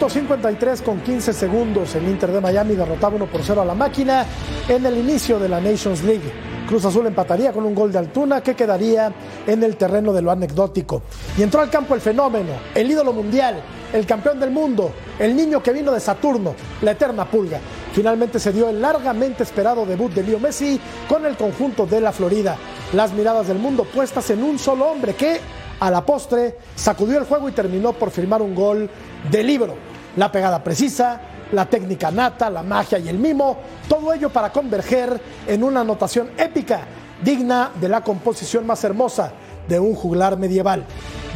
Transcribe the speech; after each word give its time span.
Minuto 0.00 0.14
53 0.14 0.80
con 0.80 1.00
15 1.00 1.34
segundos. 1.34 1.94
El 1.94 2.08
Inter 2.08 2.32
de 2.32 2.40
Miami 2.40 2.74
derrotaba 2.74 3.16
1 3.16 3.26
por 3.26 3.42
0 3.44 3.60
a 3.60 3.64
la 3.66 3.74
máquina 3.74 4.24
en 4.66 4.86
el 4.86 4.96
inicio 4.96 5.38
de 5.38 5.46
la 5.46 5.60
Nations 5.60 6.02
League. 6.04 6.32
Cruz 6.66 6.86
Azul 6.86 7.06
empataría 7.06 7.52
con 7.52 7.66
un 7.66 7.74
gol 7.74 7.92
de 7.92 7.98
Altuna 7.98 8.42
que 8.42 8.54
quedaría 8.54 9.12
en 9.46 9.62
el 9.62 9.76
terreno 9.76 10.14
de 10.14 10.22
lo 10.22 10.30
anecdótico. 10.30 11.02
Y 11.36 11.42
entró 11.42 11.60
al 11.60 11.68
campo 11.68 11.94
el 11.94 12.00
fenómeno, 12.00 12.52
el 12.74 12.90
ídolo 12.90 13.12
mundial, 13.12 13.60
el 13.92 14.06
campeón 14.06 14.40
del 14.40 14.50
mundo, 14.50 14.90
el 15.18 15.36
niño 15.36 15.62
que 15.62 15.70
vino 15.70 15.92
de 15.92 16.00
Saturno, 16.00 16.54
la 16.80 16.92
eterna 16.92 17.26
pulga. 17.26 17.60
Finalmente 17.92 18.38
se 18.38 18.52
dio 18.54 18.70
el 18.70 18.80
largamente 18.80 19.42
esperado 19.42 19.84
debut 19.84 20.14
de 20.14 20.22
Leo 20.22 20.38
Messi 20.38 20.80
con 21.10 21.26
el 21.26 21.36
conjunto 21.36 21.84
de 21.84 22.00
la 22.00 22.12
Florida. 22.12 22.56
Las 22.94 23.12
miradas 23.12 23.48
del 23.48 23.58
mundo 23.58 23.84
puestas 23.84 24.30
en 24.30 24.42
un 24.44 24.58
solo 24.58 24.86
hombre 24.86 25.12
que, 25.12 25.40
a 25.78 25.90
la 25.90 26.06
postre, 26.06 26.56
sacudió 26.74 27.18
el 27.18 27.26
juego 27.26 27.50
y 27.50 27.52
terminó 27.52 27.92
por 27.92 28.10
firmar 28.10 28.40
un 28.40 28.54
gol 28.54 28.88
de 29.30 29.42
libro. 29.42 29.89
La 30.16 30.30
pegada 30.30 30.62
precisa, 30.62 31.20
la 31.52 31.66
técnica 31.66 32.10
nata, 32.10 32.50
la 32.50 32.62
magia 32.62 32.98
y 32.98 33.08
el 33.08 33.18
mimo, 33.18 33.58
todo 33.88 34.12
ello 34.12 34.30
para 34.30 34.50
converger 34.50 35.20
en 35.46 35.62
una 35.62 35.80
anotación 35.80 36.30
épica, 36.36 36.80
digna 37.22 37.70
de 37.80 37.88
la 37.88 38.02
composición 38.02 38.66
más 38.66 38.82
hermosa 38.84 39.32
de 39.68 39.78
un 39.78 39.94
juglar 39.94 40.36
medieval. 40.36 40.84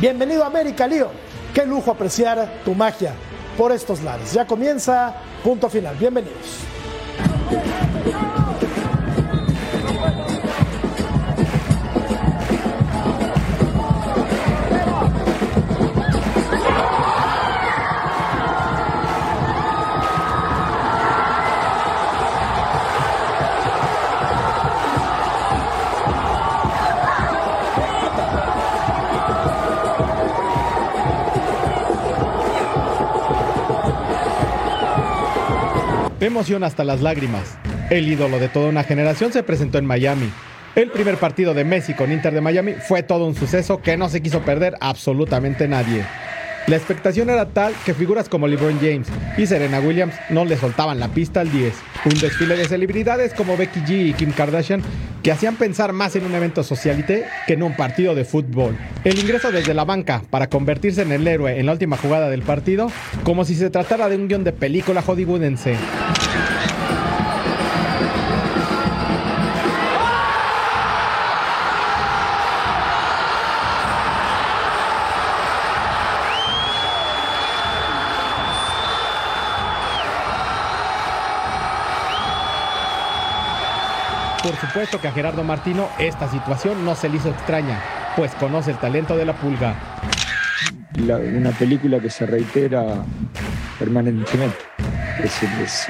Bienvenido 0.00 0.44
a 0.44 0.48
América, 0.48 0.86
Lío. 0.86 1.08
Qué 1.52 1.64
lujo 1.64 1.90
apreciar 1.90 2.62
tu 2.64 2.74
magia 2.74 3.12
por 3.56 3.70
estos 3.70 4.02
lares. 4.02 4.32
Ya 4.32 4.46
comienza 4.46 5.14
punto 5.42 5.68
final. 5.68 5.94
Bienvenidos. 5.96 6.64
Emoción 36.26 36.64
hasta 36.64 36.84
las 36.84 37.00
lágrimas. 37.00 37.58
El 37.90 38.08
ídolo 38.08 38.38
de 38.38 38.48
toda 38.48 38.68
una 38.68 38.84
generación 38.84 39.32
se 39.32 39.42
presentó 39.42 39.78
en 39.78 39.86
Miami. 39.86 40.30
El 40.74 40.90
primer 40.90 41.18
partido 41.18 41.54
de 41.54 41.64
Messi 41.64 41.94
con 41.94 42.10
Inter 42.10 42.34
de 42.34 42.40
Miami 42.40 42.72
fue 42.72 43.02
todo 43.02 43.26
un 43.26 43.34
suceso 43.34 43.80
que 43.80 43.96
no 43.96 44.08
se 44.08 44.22
quiso 44.22 44.40
perder 44.40 44.74
absolutamente 44.80 45.68
nadie. 45.68 46.04
La 46.66 46.76
expectación 46.76 47.28
era 47.28 47.44
tal 47.44 47.74
que 47.84 47.92
figuras 47.92 48.30
como 48.30 48.48
LeBron 48.48 48.80
James 48.80 49.06
y 49.36 49.46
Serena 49.46 49.80
Williams 49.80 50.14
no 50.30 50.46
le 50.46 50.56
soltaban 50.56 50.98
la 50.98 51.08
pista 51.08 51.40
al 51.40 51.52
10. 51.52 51.74
Un 52.06 52.18
desfile 52.18 52.56
de 52.56 52.66
celebridades 52.66 53.34
como 53.34 53.56
Becky 53.56 53.80
G 53.80 54.08
y 54.08 54.12
Kim 54.14 54.32
Kardashian 54.32 54.82
que 55.22 55.30
hacían 55.30 55.56
pensar 55.56 55.92
más 55.92 56.16
en 56.16 56.24
un 56.24 56.34
evento 56.34 56.62
socialité 56.62 57.26
que 57.46 57.52
en 57.52 57.62
un 57.62 57.76
partido 57.76 58.14
de 58.14 58.24
fútbol. 58.24 58.76
El 59.04 59.18
ingreso 59.18 59.52
desde 59.52 59.74
la 59.74 59.84
banca 59.84 60.22
para 60.30 60.48
convertirse 60.48 61.02
en 61.02 61.12
el 61.12 61.28
héroe 61.28 61.60
en 61.60 61.66
la 61.66 61.72
última 61.72 61.98
jugada 61.98 62.30
del 62.30 62.42
partido, 62.42 62.90
como 63.24 63.44
si 63.44 63.54
se 63.54 63.68
tratara 63.68 64.08
de 64.08 64.16
un 64.16 64.28
guion 64.28 64.42
de 64.42 64.52
película 64.52 65.02
hollywoodense. 65.02 65.76
Supuesto 84.74 85.00
que 85.00 85.06
a 85.06 85.12
Gerardo 85.12 85.44
Martino 85.44 85.88
esta 86.00 86.28
situación 86.28 86.84
no 86.84 86.96
se 86.96 87.08
le 87.08 87.18
hizo 87.18 87.28
extraña, 87.28 87.80
pues 88.16 88.32
conoce 88.34 88.72
el 88.72 88.76
talento 88.78 89.16
de 89.16 89.24
la 89.24 89.32
pulga. 89.32 89.76
una 90.98 91.52
película 91.52 92.00
que 92.00 92.10
se 92.10 92.26
reitera 92.26 93.04
permanentemente. 93.78 94.56
Es, 95.22 95.86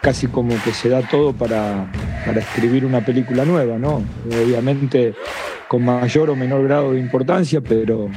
casi 0.00 0.26
como 0.26 0.54
que 0.64 0.72
se 0.72 0.88
da 0.88 1.02
todo 1.02 1.34
para, 1.34 1.86
para, 2.24 2.40
escribir 2.40 2.86
una 2.86 3.02
película 3.02 3.44
nueva, 3.44 3.76
¿no? 3.76 4.02
Obviamente 4.24 5.14
con 5.68 5.84
mayor 5.84 6.30
o 6.30 6.36
menor 6.36 6.62
grado 6.62 6.94
de 6.94 7.00
importancia, 7.00 7.60
pero 7.60 8.08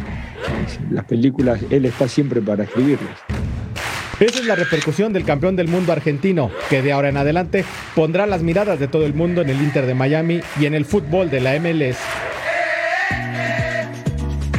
las 0.90 1.03
películas, 1.03 1.59
él 1.69 1.84
está 1.84 2.08
siempre 2.08 2.41
para 2.41 2.63
escribirlas. 2.63 3.31
Esa 4.22 4.38
es 4.38 4.46
la 4.46 4.54
repercusión 4.54 5.14
del 5.14 5.26
campeón 5.26 5.56
del 5.56 5.68
mundo 5.68 5.92
argentino, 5.92 6.52
que 6.70 6.84
de 6.84 6.92
ahora 6.92 7.09
en 7.09 7.18
adelante 7.18 7.66
pondrá 7.96 8.28
las 8.28 8.44
miradas 8.44 8.80
de 8.80 8.88
todo 8.88 9.04
el 9.08 9.16
mundo 9.16 9.42
en 9.42 9.50
el 9.50 9.59
Inter 9.59 9.88
de 9.88 9.96
Miami 9.96 10.42
y 10.59 10.68
en 10.68 10.76
el 10.76 10.86
fútbol 10.86 11.32
de 11.32 11.42
la 11.42 11.59
MLS. 11.59 11.98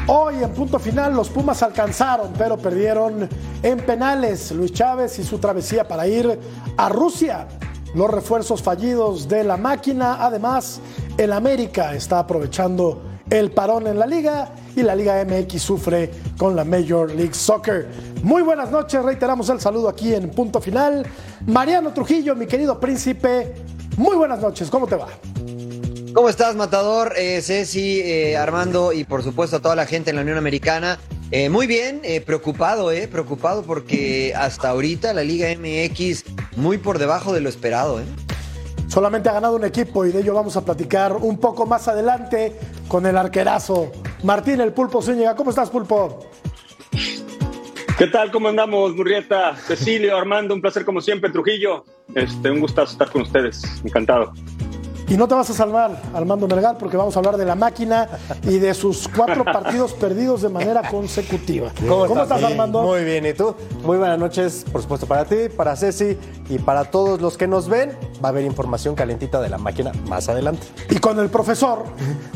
Hoy 0.08 0.42
en 0.42 0.50
punto 0.50 0.80
final 0.80 1.14
los 1.14 1.30
Pumas 1.30 1.62
alcanzaron, 1.62 2.32
pero 2.36 2.58
perdieron 2.58 3.28
en 3.62 3.78
penales. 3.78 4.50
Luis 4.50 4.72
Chávez 4.72 5.20
y 5.20 5.22
su 5.22 5.38
travesía 5.38 5.86
para 5.86 6.08
ir 6.08 6.40
a 6.76 6.88
Rusia. 6.88 7.46
Los 7.94 8.10
refuerzos 8.10 8.60
fallidos 8.60 9.28
de 9.28 9.44
la 9.44 9.56
máquina. 9.56 10.24
Además, 10.24 10.80
el 11.16 11.32
América 11.32 11.94
está 11.94 12.18
aprovechando 12.18 13.11
el 13.32 13.50
parón 13.50 13.86
en 13.86 13.98
la 13.98 14.06
liga 14.06 14.52
y 14.76 14.82
la 14.82 14.94
Liga 14.94 15.24
MX 15.24 15.62
sufre 15.62 16.10
con 16.36 16.54
la 16.54 16.64
Major 16.64 17.10
League 17.10 17.32
Soccer. 17.32 17.88
Muy 18.22 18.42
buenas 18.42 18.70
noches, 18.70 19.02
reiteramos 19.02 19.48
el 19.48 19.58
saludo 19.58 19.88
aquí 19.88 20.14
en 20.14 20.30
punto 20.30 20.60
final. 20.60 21.06
Mariano 21.46 21.94
Trujillo, 21.94 22.36
mi 22.36 22.46
querido 22.46 22.78
príncipe, 22.78 23.54
muy 23.96 24.16
buenas 24.16 24.40
noches, 24.40 24.68
¿cómo 24.68 24.86
te 24.86 24.96
va? 24.96 25.08
¿Cómo 26.12 26.28
estás, 26.28 26.54
Matador? 26.56 27.14
Eh, 27.16 27.40
Ceci, 27.40 28.00
eh, 28.00 28.36
Armando 28.36 28.92
y 28.92 29.04
por 29.04 29.22
supuesto 29.22 29.56
a 29.56 29.60
toda 29.60 29.76
la 29.76 29.86
gente 29.86 30.10
en 30.10 30.16
la 30.16 30.22
Unión 30.22 30.36
Americana. 30.36 30.98
Eh, 31.30 31.48
muy 31.48 31.66
bien, 31.66 32.02
eh, 32.04 32.20
preocupado, 32.20 32.92
eh, 32.92 33.08
preocupado 33.08 33.62
porque 33.62 34.34
hasta 34.36 34.68
ahorita 34.68 35.14
la 35.14 35.24
Liga 35.24 35.48
MX 35.48 36.24
muy 36.56 36.76
por 36.76 36.98
debajo 36.98 37.32
de 37.32 37.40
lo 37.40 37.48
esperado, 37.48 37.98
¿eh? 38.00 38.04
Solamente 38.92 39.30
ha 39.30 39.32
ganado 39.32 39.56
un 39.56 39.64
equipo 39.64 40.04
y 40.04 40.12
de 40.12 40.20
ello 40.20 40.34
vamos 40.34 40.54
a 40.58 40.66
platicar 40.66 41.16
un 41.16 41.38
poco 41.38 41.64
más 41.64 41.88
adelante 41.88 42.54
con 42.88 43.06
el 43.06 43.16
arquerazo 43.16 43.90
Martín 44.22 44.60
el 44.60 44.74
Pulpo 44.74 45.00
Zúñiga. 45.00 45.34
¿Cómo 45.34 45.48
estás, 45.48 45.70
Pulpo? 45.70 46.28
¿Qué 47.96 48.06
tal? 48.08 48.30
¿Cómo 48.30 48.48
andamos, 48.48 48.94
Murrieta? 48.94 49.56
Cecilio, 49.56 50.14
Armando, 50.14 50.54
un 50.54 50.60
placer 50.60 50.84
como 50.84 51.00
siempre, 51.00 51.30
Trujillo. 51.30 51.86
Este, 52.14 52.50
un 52.50 52.60
gustazo 52.60 52.92
estar 52.92 53.10
con 53.10 53.22
ustedes. 53.22 53.62
Encantado. 53.82 54.34
Y 55.08 55.16
no 55.16 55.28
te 55.28 55.34
vas 55.34 55.50
a 55.50 55.52
salvar, 55.52 56.00
Armando 56.14 56.46
Melgar, 56.46 56.78
porque 56.78 56.96
vamos 56.96 57.14
a 57.16 57.18
hablar 57.18 57.36
de 57.36 57.44
la 57.44 57.54
máquina 57.54 58.08
y 58.44 58.58
de 58.58 58.72
sus 58.72 59.08
cuatro 59.08 59.44
partidos 59.44 59.92
perdidos 59.92 60.42
de 60.42 60.48
manera 60.48 60.88
consecutiva. 60.88 61.70
¿Cómo, 61.86 62.22
estás, 62.22 62.42
Armando? 62.42 62.82
Muy 62.82 63.04
bien, 63.04 63.26
¿y 63.26 63.34
tú? 63.34 63.54
Muy 63.82 63.98
buenas 63.98 64.18
noches, 64.18 64.64
por 64.70 64.80
supuesto, 64.80 65.06
para 65.06 65.24
ti, 65.24 65.48
para 65.54 65.76
Ceci 65.76 66.16
y 66.48 66.58
para 66.58 66.84
todos 66.84 67.20
los 67.20 67.36
que 67.36 67.46
nos 67.46 67.68
ven. 67.68 67.90
Va 68.24 68.28
a 68.28 68.30
haber 68.30 68.44
información 68.44 68.94
calentita 68.94 69.40
de 69.40 69.50
la 69.50 69.58
máquina 69.58 69.92
más 70.08 70.28
adelante. 70.28 70.66
Y 70.88 70.98
con 70.98 71.18
el 71.18 71.28
profesor, 71.28 71.84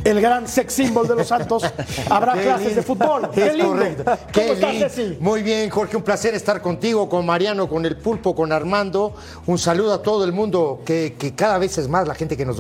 el 0.05 0.21
gran 0.21 0.47
sex 0.49 0.75
symbol 0.75 1.07
de 1.09 1.17
los 1.17 1.29
Santos, 1.29 1.63
habrá 2.11 2.35
clases 2.35 2.77
de 2.77 2.83
fútbol. 2.83 3.31
¡Qué 3.31 3.53
lindo! 3.53 4.05
¿Cómo 4.35 4.53
estás, 4.53 4.77
Ceci? 4.77 5.17
Muy 5.21 5.43
bien, 5.43 5.71
Jorge, 5.71 5.97
un 5.97 6.03
placer 6.03 6.35
estar 6.35 6.61
contigo, 6.61 7.09
con 7.09 7.25
Mariano, 7.25 7.69
con 7.69 7.87
el 7.87 7.97
Pulpo, 7.97 8.35
con 8.35 8.53
Armando. 8.53 9.15
Un 9.47 9.59
saludo 9.59 9.95
a 9.95 10.03
todo 10.03 10.25
el 10.25 10.33
mundo, 10.33 10.81
que, 10.85 11.17
que 11.19 11.35
cada 11.35 11.59
vez 11.59 11.79
es 11.79 11.89
más 11.89 12.07
la 12.07 12.15
gente 12.15 12.37
que 12.37 12.45
nos 12.45 12.56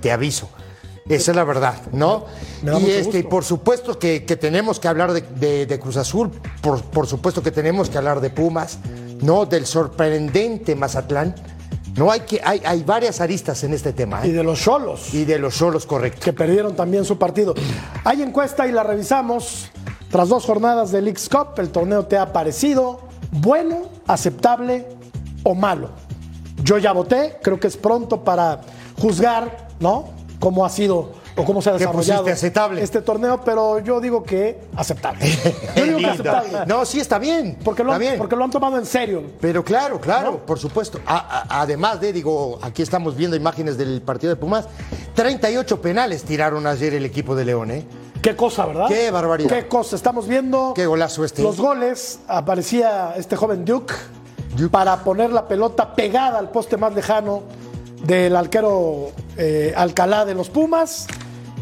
te 0.00 0.12
aviso. 0.12 0.48
Esa 1.08 1.30
es 1.30 1.36
la 1.36 1.44
verdad, 1.44 1.74
¿no? 1.92 2.26
y 2.62 2.90
este, 2.90 3.24
por 3.24 3.42
supuesto 3.42 3.98
que, 3.98 4.20
tenemos 4.20 4.78
que 4.78 4.88
hablar 4.88 5.12
de, 5.12 5.78
Cruz 5.80 5.96
Azul, 5.96 6.30
por, 6.60 7.06
supuesto 7.06 7.42
que 7.42 7.50
tenemos 7.50 7.88
que 7.88 7.96
hablar 7.96 8.20
de 8.20 8.28
Pumas, 8.30 8.78
¿no? 9.22 9.46
Del 9.46 9.64
sorprendente 9.64 10.74
Mazatlán. 10.74 11.34
No 11.96 12.12
hay 12.12 12.20
que 12.20 12.40
hay, 12.44 12.62
hay 12.64 12.84
varias 12.84 13.20
aristas 13.20 13.64
en 13.64 13.72
este 13.72 13.92
tema. 13.92 14.22
¿eh? 14.22 14.28
Y 14.28 14.30
de 14.30 14.44
los 14.44 14.60
solos. 14.60 15.12
Y 15.12 15.24
de 15.24 15.38
los 15.38 15.54
solos, 15.54 15.84
correcto. 15.84 16.20
Que 16.22 16.32
perdieron 16.32 16.76
también 16.76 17.04
su 17.04 17.18
partido. 17.18 17.54
Hay 18.04 18.22
encuesta 18.22 18.68
y 18.68 18.72
la 18.72 18.84
revisamos. 18.84 19.70
Tras 20.10 20.28
dos 20.28 20.44
jornadas 20.44 20.92
del 20.92 21.04
Leagues 21.04 21.28
Cup, 21.28 21.58
el 21.58 21.70
torneo 21.70 22.06
te 22.06 22.16
ha 22.16 22.32
parecido 22.32 23.00
bueno, 23.30 23.88
aceptable 24.06 24.86
o 25.42 25.54
malo. 25.54 25.90
Yo 26.62 26.78
ya 26.78 26.92
voté, 26.92 27.38
creo 27.42 27.60
que 27.60 27.66
es 27.66 27.76
pronto 27.76 28.24
para 28.24 28.60
juzgar, 29.00 29.68
¿no? 29.80 30.10
Cómo 30.40 30.64
ha 30.64 30.70
sido 30.70 31.12
o 31.38 31.44
cómo 31.44 31.62
se 31.62 31.70
ha 31.70 31.74
desarrollado 31.74 32.26
este 32.26 33.00
torneo, 33.00 33.40
pero 33.44 33.78
yo 33.78 34.00
digo 34.00 34.24
que 34.24 34.58
aceptable. 34.74 35.24
Yo 35.76 35.84
digo 35.84 35.98
que 35.98 36.06
aceptable. 36.06 36.66
No, 36.66 36.84
sí 36.84 36.98
está 36.98 37.18
bien. 37.18 37.56
Porque 37.64 37.84
lo, 37.84 37.92
han, 37.92 38.00
bien. 38.00 38.18
Porque 38.18 38.34
lo 38.34 38.44
han 38.44 38.50
tomado 38.50 38.76
en 38.76 38.84
serio. 38.84 39.22
Pero 39.40 39.64
claro, 39.64 40.00
claro, 40.00 40.44
por 40.44 40.58
supuesto. 40.58 40.98
además 41.06 42.00
de, 42.00 42.12
digo, 42.12 42.58
aquí 42.60 42.82
estamos 42.82 43.16
viendo 43.16 43.36
imágenes 43.36 43.78
del 43.78 44.02
partido 44.02 44.34
de 44.34 44.36
Pumas, 44.40 44.66
38 45.14 45.80
penales 45.80 46.24
tiraron 46.24 46.66
ayer 46.66 46.94
el 46.94 47.04
equipo 47.04 47.36
de 47.36 47.44
León, 47.44 47.70
¿eh? 47.70 47.86
Qué 48.20 48.34
cosa, 48.34 48.66
¿verdad? 48.66 48.88
Qué 48.88 49.12
barbaridad. 49.12 49.48
Qué 49.48 49.68
cosa. 49.68 49.94
Estamos 49.94 50.26
viendo. 50.26 50.72
Qué 50.74 50.86
golazo 50.86 51.24
este. 51.24 51.42
Los 51.42 51.58
goles. 51.58 52.18
Aparecía 52.26 53.14
este 53.16 53.36
joven 53.36 53.64
Duke, 53.64 53.94
para 54.72 55.04
poner 55.04 55.30
la 55.30 55.46
pelota 55.46 55.94
pegada 55.94 56.40
al 56.40 56.50
poste 56.50 56.76
más 56.76 56.92
lejano 56.94 57.42
del 58.04 58.36
arquero 58.36 59.10
eh, 59.36 59.72
Alcalá 59.76 60.24
de 60.24 60.34
los 60.34 60.48
Pumas. 60.50 61.06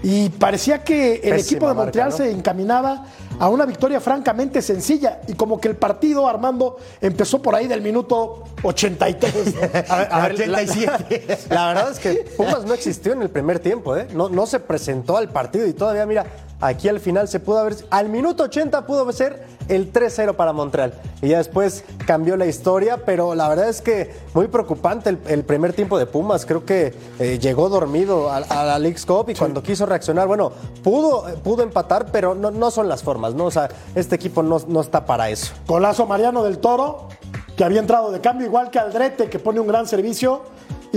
Y 0.03 0.29
parecía 0.29 0.85
que 0.85 1.15
el 1.15 1.21
Pésima 1.21 1.37
equipo 1.37 1.69
de 1.69 1.75
marca, 1.75 1.85
Montreal 1.85 2.11
¿no? 2.11 2.17
se 2.17 2.31
encaminaba 2.31 3.07
a 3.39 3.49
una 3.49 3.67
victoria 3.67 4.01
francamente 4.01 4.63
sencilla. 4.63 5.21
Y 5.27 5.35
como 5.35 5.61
que 5.61 5.69
el 5.69 5.77
partido, 5.77 6.29
Armando, 6.29 6.77
empezó 7.01 7.43
por 7.43 7.55
ahí 7.55 7.67
del 7.67 7.83
minuto 7.83 8.45
83. 8.63 9.55
A 9.89 9.99
ver, 9.99 10.09
a 10.11 10.29
ver, 10.29 10.33
87. 10.33 11.39
La, 11.51 11.55
la 11.55 11.69
verdad 11.69 11.93
es 11.93 11.99
que 11.99 12.15
Pumas 12.37 12.65
no 12.65 12.75
existió 12.75 13.13
en 13.13 13.23
el 13.23 13.31
primer 13.31 13.59
tiempo, 13.59 13.97
¿eh? 13.97 14.07
No, 14.13 14.29
no 14.29 14.47
se 14.47 14.61
presentó 14.61 15.17
al 15.17 15.29
partido 15.31 15.67
y 15.67 15.73
todavía, 15.73 16.07
mira, 16.07 16.27
aquí 16.61 16.89
al 16.89 17.01
final 17.01 17.29
se 17.29 17.41
pudo 17.41 17.59
haber. 17.59 17.77
Al 17.91 18.09
minuto 18.09 18.45
80 18.45 18.87
pudo 18.87 19.11
ser 19.13 19.45
el 19.69 19.93
3-0 19.93 20.35
para 20.35 20.53
Montreal. 20.53 20.95
Y 21.23 21.29
ya 21.29 21.39
después 21.39 21.85
cambió 22.07 22.37
la 22.37 22.47
historia, 22.47 23.05
pero 23.05 23.35
la 23.35 23.49
verdad 23.49 23.69
es 23.69 23.81
que 23.81 24.15
muy 24.35 24.49
preocupante 24.49 25.11
el, 25.11 25.19
el 25.27 25.45
primer 25.45 25.73
tiempo 25.73 25.99
de 25.99 26.07
Pumas. 26.07 26.47
Creo 26.47 26.65
que 26.65 26.95
eh, 27.19 27.39
llegó 27.39 27.69
dormido 27.69 28.31
a, 28.31 28.37
a 28.37 28.65
la 28.65 28.79
League's 28.79 29.07
Cup 29.07 29.31
y 29.31 29.35
cuando 29.35 29.63
quiso 29.63 29.87
reaccionar, 29.87 30.29
bueno, 30.29 30.53
pudo, 30.83 31.25
pudo 31.43 31.63
empatar, 31.63 32.07
pero 32.13 32.35
no, 32.35 32.51
no 32.51 32.71
son 32.71 32.89
las 32.89 33.03
formas, 33.03 33.35
¿no? 33.35 33.47
O 33.47 33.51
sea, 33.51 33.69
este 33.95 34.15
equipo 34.17 34.43
no, 34.43 34.61
no 34.69 34.81
está 34.81 35.05
para 35.05 35.31
eso. 35.31 35.53
Golazo 35.67 36.07
Mariano 36.07 36.43
del 36.43 36.59
Toro, 36.59 37.09
que 37.57 37.65
había 37.65 37.81
entrado 37.81 38.13
de 38.13 38.21
cambio, 38.21 38.47
igual 38.47 38.71
que 38.71 38.79
Aldrete, 38.79 39.29
que 39.29 39.39
pone 39.39 39.61
un 39.61 39.67
gran 39.67 39.87
servicio. 39.87 40.43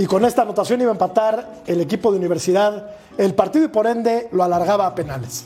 Y 0.00 0.06
con 0.06 0.24
esta 0.24 0.42
anotación 0.42 0.80
iba 0.80 0.88
a 0.88 0.94
empatar 0.94 1.62
el 1.66 1.78
equipo 1.82 2.10
de 2.10 2.16
universidad 2.16 2.86
el 3.18 3.34
partido 3.34 3.66
y 3.66 3.68
por 3.68 3.86
ende 3.86 4.28
lo 4.32 4.42
alargaba 4.42 4.86
a 4.86 4.94
penales. 4.94 5.44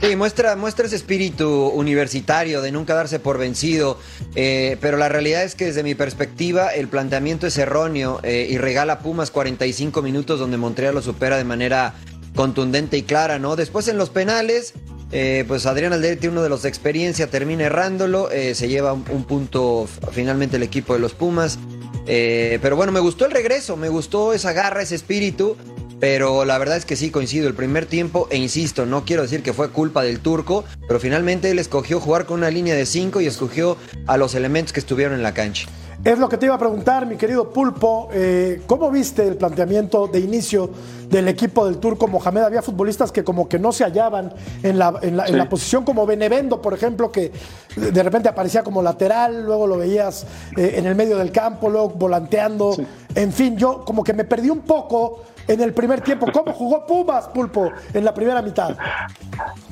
Sí, 0.00 0.16
muestra, 0.16 0.56
muestra 0.56 0.86
ese 0.86 0.96
espíritu 0.96 1.66
universitario 1.68 2.62
de 2.62 2.72
nunca 2.72 2.94
darse 2.94 3.20
por 3.20 3.36
vencido, 3.36 3.98
eh, 4.34 4.78
pero 4.80 4.96
la 4.96 5.10
realidad 5.10 5.42
es 5.42 5.54
que 5.54 5.66
desde 5.66 5.82
mi 5.82 5.94
perspectiva 5.94 6.68
el 6.68 6.88
planteamiento 6.88 7.46
es 7.46 7.58
erróneo 7.58 8.18
eh, 8.22 8.46
y 8.48 8.56
regala 8.56 8.94
a 8.94 8.98
Pumas 9.00 9.30
45 9.30 10.00
minutos 10.00 10.40
donde 10.40 10.56
Montreal 10.56 10.94
lo 10.94 11.02
supera 11.02 11.36
de 11.36 11.44
manera 11.44 11.92
contundente 12.34 12.96
y 12.96 13.02
clara, 13.02 13.38
¿no? 13.38 13.56
Después 13.56 13.88
en 13.88 13.98
los 13.98 14.08
penales, 14.08 14.72
eh, 15.12 15.44
pues 15.46 15.66
Adrián 15.66 15.92
Alderete, 15.92 16.30
uno 16.30 16.42
de 16.42 16.48
los 16.48 16.62
de 16.62 16.70
experiencia, 16.70 17.26
termina 17.26 17.64
errándolo, 17.64 18.30
se 18.30 18.68
lleva 18.68 18.94
un, 18.94 19.04
un 19.10 19.24
punto 19.24 19.86
finalmente 20.12 20.56
el 20.56 20.62
equipo 20.62 20.94
de 20.94 21.00
los 21.00 21.12
Pumas. 21.12 21.58
Eh, 22.06 22.58
pero 22.62 22.76
bueno, 22.76 22.92
me 22.92 23.00
gustó 23.00 23.24
el 23.24 23.30
regreso, 23.30 23.76
me 23.76 23.88
gustó 23.88 24.32
esa 24.32 24.52
garra, 24.52 24.82
ese 24.82 24.94
espíritu. 24.94 25.56
Pero 26.00 26.44
la 26.44 26.58
verdad 26.58 26.78
es 26.78 26.84
que 26.84 26.96
sí 26.96 27.10
coincido, 27.10 27.46
el 27.46 27.54
primer 27.54 27.86
tiempo, 27.86 28.26
e 28.32 28.36
insisto, 28.36 28.86
no 28.86 29.04
quiero 29.04 29.22
decir 29.22 29.44
que 29.44 29.52
fue 29.52 29.70
culpa 29.70 30.02
del 30.02 30.18
turco, 30.18 30.64
pero 30.88 30.98
finalmente 30.98 31.48
él 31.48 31.60
escogió 31.60 32.00
jugar 32.00 32.26
con 32.26 32.38
una 32.38 32.50
línea 32.50 32.74
de 32.74 32.86
cinco 32.86 33.20
y 33.20 33.26
escogió 33.26 33.76
a 34.08 34.16
los 34.16 34.34
elementos 34.34 34.72
que 34.72 34.80
estuvieron 34.80 35.14
en 35.14 35.22
la 35.22 35.32
cancha. 35.32 35.68
Es 36.04 36.18
lo 36.18 36.28
que 36.28 36.36
te 36.36 36.46
iba 36.46 36.56
a 36.56 36.58
preguntar, 36.58 37.06
mi 37.06 37.14
querido 37.16 37.50
Pulpo. 37.50 38.08
eh, 38.12 38.62
¿Cómo 38.66 38.90
viste 38.90 39.24
el 39.28 39.36
planteamiento 39.36 40.08
de 40.08 40.18
inicio 40.18 40.68
del 41.08 41.28
equipo 41.28 41.64
del 41.64 41.76
turco 41.78 42.08
Mohamed? 42.08 42.42
Había 42.42 42.60
futbolistas 42.60 43.12
que 43.12 43.22
como 43.22 43.48
que 43.48 43.56
no 43.60 43.70
se 43.70 43.84
hallaban 43.84 44.32
en 44.64 44.78
la, 44.80 44.94
en 45.00 45.16
la, 45.16 45.24
en 45.26 45.30
Sí. 45.30 45.36
la 45.36 45.48
posición, 45.48 45.84
como 45.84 46.04
Benevendo, 46.04 46.60
por 46.60 46.74
ejemplo, 46.74 47.12
que 47.12 47.30
de 47.76 48.02
repente 48.02 48.28
aparecía 48.28 48.64
como 48.64 48.82
lateral, 48.82 49.44
luego 49.44 49.68
lo 49.68 49.76
veías 49.76 50.26
eh, 50.56 50.74
en 50.76 50.86
el 50.86 50.96
medio 50.96 51.18
del 51.18 51.30
campo, 51.30 51.70
luego 51.70 51.90
volanteando. 51.90 52.74
En 53.14 53.32
fin, 53.32 53.56
yo 53.56 53.84
como 53.84 54.02
que 54.02 54.12
me 54.12 54.24
perdí 54.24 54.50
un 54.50 54.62
poco 54.62 55.20
en 55.48 55.60
el 55.60 55.72
primer 55.72 56.00
tiempo. 56.00 56.30
¿Cómo 56.32 56.52
jugó 56.52 56.86
Pumas, 56.86 57.28
Pulpo, 57.28 57.72
en 57.94 58.04
la 58.04 58.14
primera 58.14 58.42
mitad? 58.42 58.76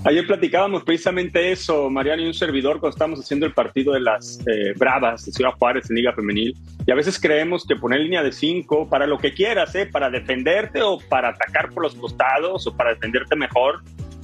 Ayer 0.04 0.26
platicábamos 0.26 0.82
precisamente 0.84 1.52
eso, 1.52 1.90
Mariano 1.90 2.22
y 2.22 2.26
un 2.26 2.34
servidor, 2.34 2.80
cuando 2.80 2.90
estábamos 2.94 3.20
haciendo 3.20 3.46
el 3.46 3.52
partido 3.52 3.92
de 3.92 4.00
las 4.00 4.40
eh, 4.46 4.72
Bravas 4.76 5.24
de 5.26 5.32
Ciudad 5.32 5.52
Juárez 5.58 5.88
en 5.90 5.96
Liga 5.96 6.12
Femenil. 6.12 6.56
Y 6.86 6.90
a 6.90 6.94
veces 6.94 7.20
creemos 7.20 7.66
que 7.66 7.76
poner 7.76 8.00
línea 8.00 8.22
de 8.22 8.32
cinco 8.32 8.88
para 8.88 9.06
lo 9.06 9.18
que 9.18 9.34
quieras, 9.34 9.74
¿eh? 9.74 9.86
para 9.86 10.10
defenderte 10.10 10.82
o 10.82 10.98
para 11.08 11.28
atacar 11.28 11.70
por 11.70 11.82
los 11.82 11.94
costados 11.94 12.66
o 12.66 12.76
para 12.76 12.90
defenderte 12.90 13.36
mejor, 13.36 13.82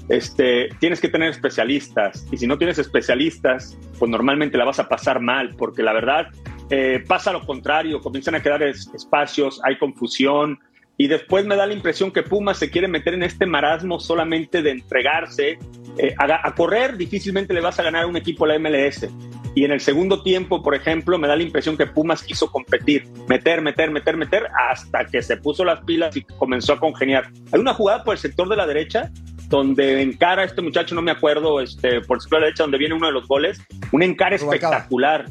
este, 0.08 0.68
tienes 0.78 1.00
que 1.00 1.08
tener 1.08 1.30
especialistas. 1.30 2.26
Y 2.30 2.36
si 2.36 2.46
no 2.46 2.56
tienes 2.58 2.78
especialistas, 2.78 3.76
pues 3.98 4.10
normalmente 4.10 4.56
la 4.56 4.64
vas 4.64 4.78
a 4.78 4.88
pasar 4.88 5.20
mal, 5.20 5.54
porque 5.56 5.82
la 5.82 5.92
verdad 5.92 6.28
eh, 6.70 7.04
pasa 7.06 7.32
lo 7.32 7.44
contrario, 7.44 8.00
comienzan 8.00 8.34
a 8.36 8.42
quedar 8.42 8.62
es- 8.62 8.90
espacios, 8.94 9.60
hay 9.64 9.76
confusión. 9.78 10.58
Y 10.98 11.08
después 11.08 11.44
me 11.44 11.56
da 11.56 11.66
la 11.66 11.74
impresión 11.74 12.10
que 12.10 12.22
Pumas 12.22 12.58
se 12.58 12.70
quiere 12.70 12.88
meter 12.88 13.14
en 13.14 13.22
este 13.22 13.44
marasmo 13.46 14.00
solamente 14.00 14.62
de 14.62 14.70
entregarse. 14.70 15.58
eh, 15.98 16.14
a, 16.18 16.46
a 16.48 16.54
correr 16.54 16.96
difícilmente 16.96 17.54
le 17.54 17.60
vas 17.60 17.78
a 17.78 17.82
ganar 17.82 18.04
a 18.04 18.06
un 18.06 18.16
equipo 18.16 18.46
de 18.46 18.58
la 18.58 18.70
MLS. 18.70 19.08
Y 19.54 19.64
en 19.64 19.72
el 19.72 19.80
segundo 19.80 20.22
tiempo, 20.22 20.62
por 20.62 20.74
ejemplo, 20.74 21.16
me 21.18 21.26
da 21.28 21.34
la 21.36 21.42
impresión 21.42 21.78
que 21.78 21.86
Pumas 21.86 22.22
quiso 22.22 22.50
competir, 22.50 23.06
meter, 23.28 23.62
meter, 23.62 23.90
meter, 23.90 24.16
meter, 24.16 24.48
hasta 24.70 25.06
que 25.06 25.22
se 25.22 25.38
puso 25.38 25.64
las 25.64 25.80
pilas 25.84 26.14
y 26.16 26.22
comenzó 26.22 26.74
a 26.74 26.78
congeniar. 26.80 27.30
Hay 27.52 27.60
una 27.60 27.72
jugada 27.72 28.04
por 28.04 28.12
el 28.14 28.18
sector 28.18 28.48
de 28.50 28.56
la 28.56 28.66
derecha 28.66 29.10
donde 29.48 30.02
encara 30.02 30.42
a 30.42 30.44
este 30.44 30.60
muchacho, 30.60 30.94
no 30.94 31.00
me 31.02 31.10
acuerdo, 31.12 31.60
este, 31.62 32.00
por 32.02 32.18
el 32.18 32.20
sector 32.20 32.38
de 32.38 32.40
la 32.40 32.46
derecha, 32.48 32.64
donde 32.64 32.78
viene 32.78 32.94
uno 32.94 33.06
de 33.06 33.12
los 33.14 33.26
goles, 33.26 33.58
un 33.92 34.02
Rubalcaba. 34.02 34.34
espectacular. 34.34 35.24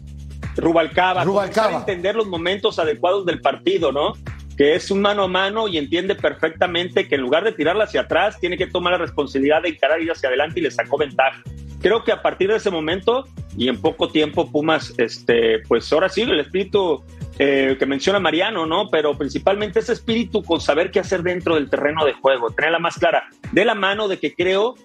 Rubalcaba, 0.56 1.24
Rubalcaba. 1.24 1.76
a 1.76 1.80
entender 1.82 2.16
los 2.16 2.26
momentos 2.28 2.80
adecuados 2.80 3.26
del 3.26 3.42
partido, 3.42 3.92
¿no? 3.92 4.14
Que 4.58 4.76
es 4.76 4.90
un 4.92 5.02
mano 5.02 5.24
a 5.24 5.28
mano 5.28 5.68
y 5.68 5.78
entiende 5.78 6.16
perfectamente 6.16 7.08
que 7.08 7.16
en 7.16 7.22
lugar 7.22 7.44
de 7.44 7.52
tirarla 7.52 7.86
hacia 7.86 8.02
atrás, 8.02 8.40
tiene 8.40 8.58
que 8.58 8.68
tomar 8.68 8.94
la 8.94 9.00
responsabilidad 9.00 9.62
de 9.62 9.70
encarar 9.70 10.02
ir 10.02 10.12
hacia 10.12 10.30
adelante 10.30 10.60
y 10.60 10.64
le 10.64 10.72
sacó 10.72 10.98
ventaja. 10.98 11.42
Creo 11.82 12.04
que 12.04 12.12
a 12.12 12.22
partir 12.22 12.50
de 12.50 12.56
ese 12.56 12.72
momento 12.72 13.26
y 13.58 13.68
en 13.68 13.80
poco 13.80 14.10
tiempo 14.10 14.50
Pumas, 14.50 14.94
este, 14.98 15.60
pues 15.68 15.92
ahora 15.94 16.10
sí, 16.10 16.22
el 16.24 16.40
espíritu 16.40 17.04
eh, 17.38 17.76
que 17.78 17.86
menciona 17.86 18.20
Mariano, 18.20 18.66
¿no? 18.66 18.90
Pero 18.90 19.18
principalmente 19.18 19.80
ese 19.80 19.94
espíritu 19.94 20.42
con 20.42 20.62
saber 20.62 20.90
qué 20.92 21.00
hacer 21.00 21.22
dentro 21.22 21.56
del 21.56 21.70
terreno 21.70 22.06
de 22.06 22.14
juego, 22.14 22.50
tenerla 22.50 22.80
más 22.80 22.98
clara, 22.98 23.28
de 23.52 23.66
la 23.66 23.76
mano 23.76 24.08
de 24.08 24.20
que 24.20 24.34
creo 24.34 24.76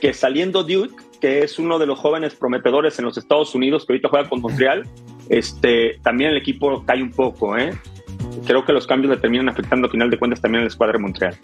que 0.00 0.12
saliendo 0.12 0.62
Duke, 0.62 0.94
que 1.20 1.40
es 1.40 1.58
uno 1.58 1.78
de 1.78 1.86
los 1.86 1.98
jóvenes 1.98 2.34
prometedores 2.34 2.98
en 2.98 3.06
los 3.06 3.16
Estados 3.16 3.54
Unidos, 3.54 3.86
que 3.86 3.94
ahorita 3.94 4.08
juega 4.08 4.28
con 4.28 4.40
Montreal, 4.42 4.86
este, 5.30 5.98
también 6.02 6.30
el 6.30 6.36
equipo 6.36 6.84
cae 6.84 7.02
un 7.02 7.10
poco, 7.10 7.56
¿eh? 7.56 7.72
Creo 8.46 8.64
que 8.64 8.72
los 8.72 8.86
cambios 8.86 9.14
le 9.14 9.20
terminan 9.20 9.48
afectando 9.48 9.88
a 9.88 9.90
final 9.90 10.10
de 10.10 10.18
cuentas 10.18 10.40
también 10.40 10.62
al 10.62 10.68
escuadra 10.68 10.94
de 10.94 10.98
Montreal. 10.98 11.36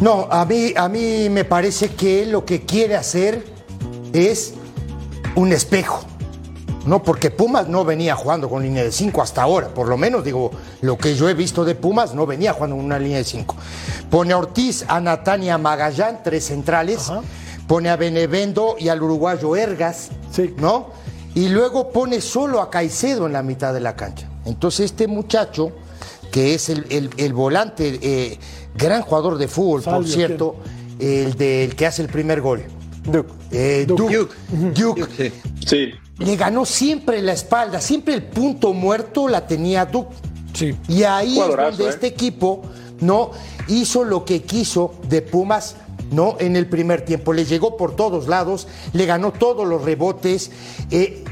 No, 0.00 0.28
a 0.30 0.44
mí, 0.44 0.72
a 0.76 0.88
mí 0.88 1.28
me 1.28 1.44
parece 1.44 1.94
que 1.94 2.22
él 2.22 2.32
lo 2.32 2.44
que 2.44 2.62
quiere 2.62 2.94
hacer 2.94 3.44
es 4.12 4.54
un 5.34 5.52
espejo. 5.52 6.04
No, 6.86 7.02
porque 7.02 7.30
Pumas 7.30 7.68
no 7.68 7.84
venía 7.84 8.14
jugando 8.14 8.48
con 8.48 8.62
línea 8.62 8.82
de 8.82 8.92
5 8.92 9.20
hasta 9.20 9.42
ahora. 9.42 9.68
Por 9.68 9.88
lo 9.88 9.98
menos, 9.98 10.24
digo, 10.24 10.50
lo 10.80 10.96
que 10.96 11.14
yo 11.14 11.28
he 11.28 11.34
visto 11.34 11.64
de 11.64 11.74
Pumas 11.74 12.14
no 12.14 12.24
venía 12.24 12.52
jugando 12.52 12.76
con 12.76 12.84
una 12.84 12.98
línea 12.98 13.18
de 13.18 13.24
5. 13.24 13.56
Pone 14.10 14.32
a 14.32 14.38
Ortiz, 14.38 14.84
a 14.88 15.00
Natania 15.00 15.58
Magallán, 15.58 16.20
tres 16.24 16.46
centrales. 16.46 17.10
Ajá. 17.10 17.20
Pone 17.66 17.90
a 17.90 17.96
Benevendo 17.96 18.76
y 18.78 18.88
al 18.88 19.02
uruguayo 19.02 19.54
Ergas. 19.54 20.08
Sí. 20.30 20.54
¿No? 20.56 20.86
Y 21.34 21.50
luego 21.50 21.90
pone 21.90 22.22
solo 22.22 22.62
a 22.62 22.70
Caicedo 22.70 23.26
en 23.26 23.34
la 23.34 23.42
mitad 23.42 23.74
de 23.74 23.80
la 23.80 23.94
cancha. 23.94 24.26
Entonces, 24.46 24.86
este 24.86 25.06
muchacho, 25.06 25.72
que 26.30 26.54
es 26.54 26.68
el, 26.68 26.86
el- 26.90 27.10
el 27.16 27.32
volante, 27.32 27.98
eh, 28.02 28.38
gran 28.76 29.02
jugador 29.02 29.38
de 29.38 29.48
fútbol, 29.48 29.82
por 29.82 30.06
cierto, 30.06 30.56
el 30.98 31.34
del 31.34 31.74
que 31.76 31.86
hace 31.86 32.02
el 32.02 32.08
primer 32.08 32.40
gol. 32.40 32.62
Duke. 33.04 33.32
Eh, 33.50 33.84
Duke. 33.88 34.16
Duke. 34.18 34.34
Duke. 34.80 35.06
Sí. 35.16 35.32
Sí, 35.66 35.90
Le 36.24 36.36
ganó 36.36 36.64
siempre 36.64 37.22
la 37.22 37.32
espalda, 37.32 37.80
siempre 37.80 38.14
el 38.14 38.22
punto 38.22 38.72
muerto 38.72 39.28
la 39.28 39.46
tenía 39.46 39.86
Duke. 39.86 40.14
Sí. 40.54 40.74
Y 40.88 41.02
ahí 41.04 41.38
es 41.38 41.56
donde 41.56 41.84
¿eh? 41.84 41.88
este 41.88 42.06
equipo 42.08 42.62
no 43.00 43.30
hizo 43.68 44.04
lo 44.04 44.24
que 44.24 44.42
quiso 44.42 44.94
de 45.08 45.22
Pumas. 45.22 45.76
No, 46.10 46.36
en 46.40 46.56
el 46.56 46.66
primer 46.68 47.04
tiempo 47.04 47.34
le 47.34 47.44
llegó 47.44 47.76
por 47.76 47.94
todos 47.94 48.28
lados, 48.28 48.66
le 48.94 49.04
ganó 49.04 49.30
todos 49.30 49.68
los 49.68 49.84
rebotes, 49.84 50.50
eh, 50.90 51.22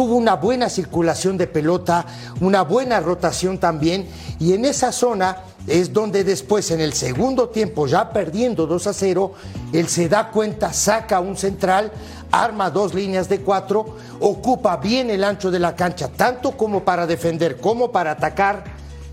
tuvo 0.00 0.16
una 0.16 0.36
buena 0.36 0.70
circulación 0.70 1.36
de 1.36 1.46
pelota, 1.46 2.06
una 2.40 2.62
buena 2.62 3.00
rotación 3.00 3.58
también, 3.58 4.08
y 4.38 4.54
en 4.54 4.64
esa 4.64 4.92
zona 4.92 5.42
es 5.66 5.92
donde 5.92 6.24
después 6.24 6.70
en 6.70 6.80
el 6.80 6.94
segundo 6.94 7.50
tiempo, 7.50 7.86
ya 7.86 8.08
perdiendo 8.10 8.66
2 8.66 8.86
a 8.86 8.94
0, 8.94 9.32
él 9.74 9.88
se 9.88 10.08
da 10.08 10.30
cuenta, 10.30 10.72
saca 10.72 11.20
un 11.20 11.36
central, 11.36 11.92
arma 12.32 12.70
dos 12.70 12.94
líneas 12.94 13.28
de 13.28 13.40
cuatro, 13.42 13.98
ocupa 14.20 14.78
bien 14.78 15.10
el 15.10 15.22
ancho 15.22 15.50
de 15.50 15.58
la 15.58 15.76
cancha, 15.76 16.08
tanto 16.08 16.52
como 16.56 16.82
para 16.82 17.06
defender 17.06 17.58
como 17.58 17.92
para 17.92 18.12
atacar, 18.12 18.64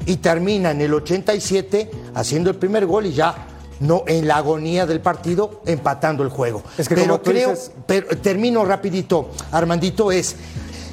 y 0.06 0.15
termina 0.15 0.72
en 0.72 0.79
el 0.79 0.94
87 0.94 1.91
haciendo 2.15 2.50
el 2.50 2.56
primer 2.56 2.86
gol 2.86 3.08
y 3.08 3.12
ya 3.12 3.36
no 3.82 4.06
en 4.08 4.25
la 4.25 4.38
agonía 4.38 4.86
del 4.86 5.01
partido 5.01 5.62
empatando 5.65 6.24
el 6.24 6.29
juego. 6.29 6.63
Es 6.77 6.88
que 6.88 6.96
pero 6.96 7.22
creo, 7.22 7.50
dices- 7.51 7.72
pero 7.86 8.08
termino 8.22 8.63
rapidito, 8.63 9.32
Armandito, 9.51 10.12
es 10.13 10.36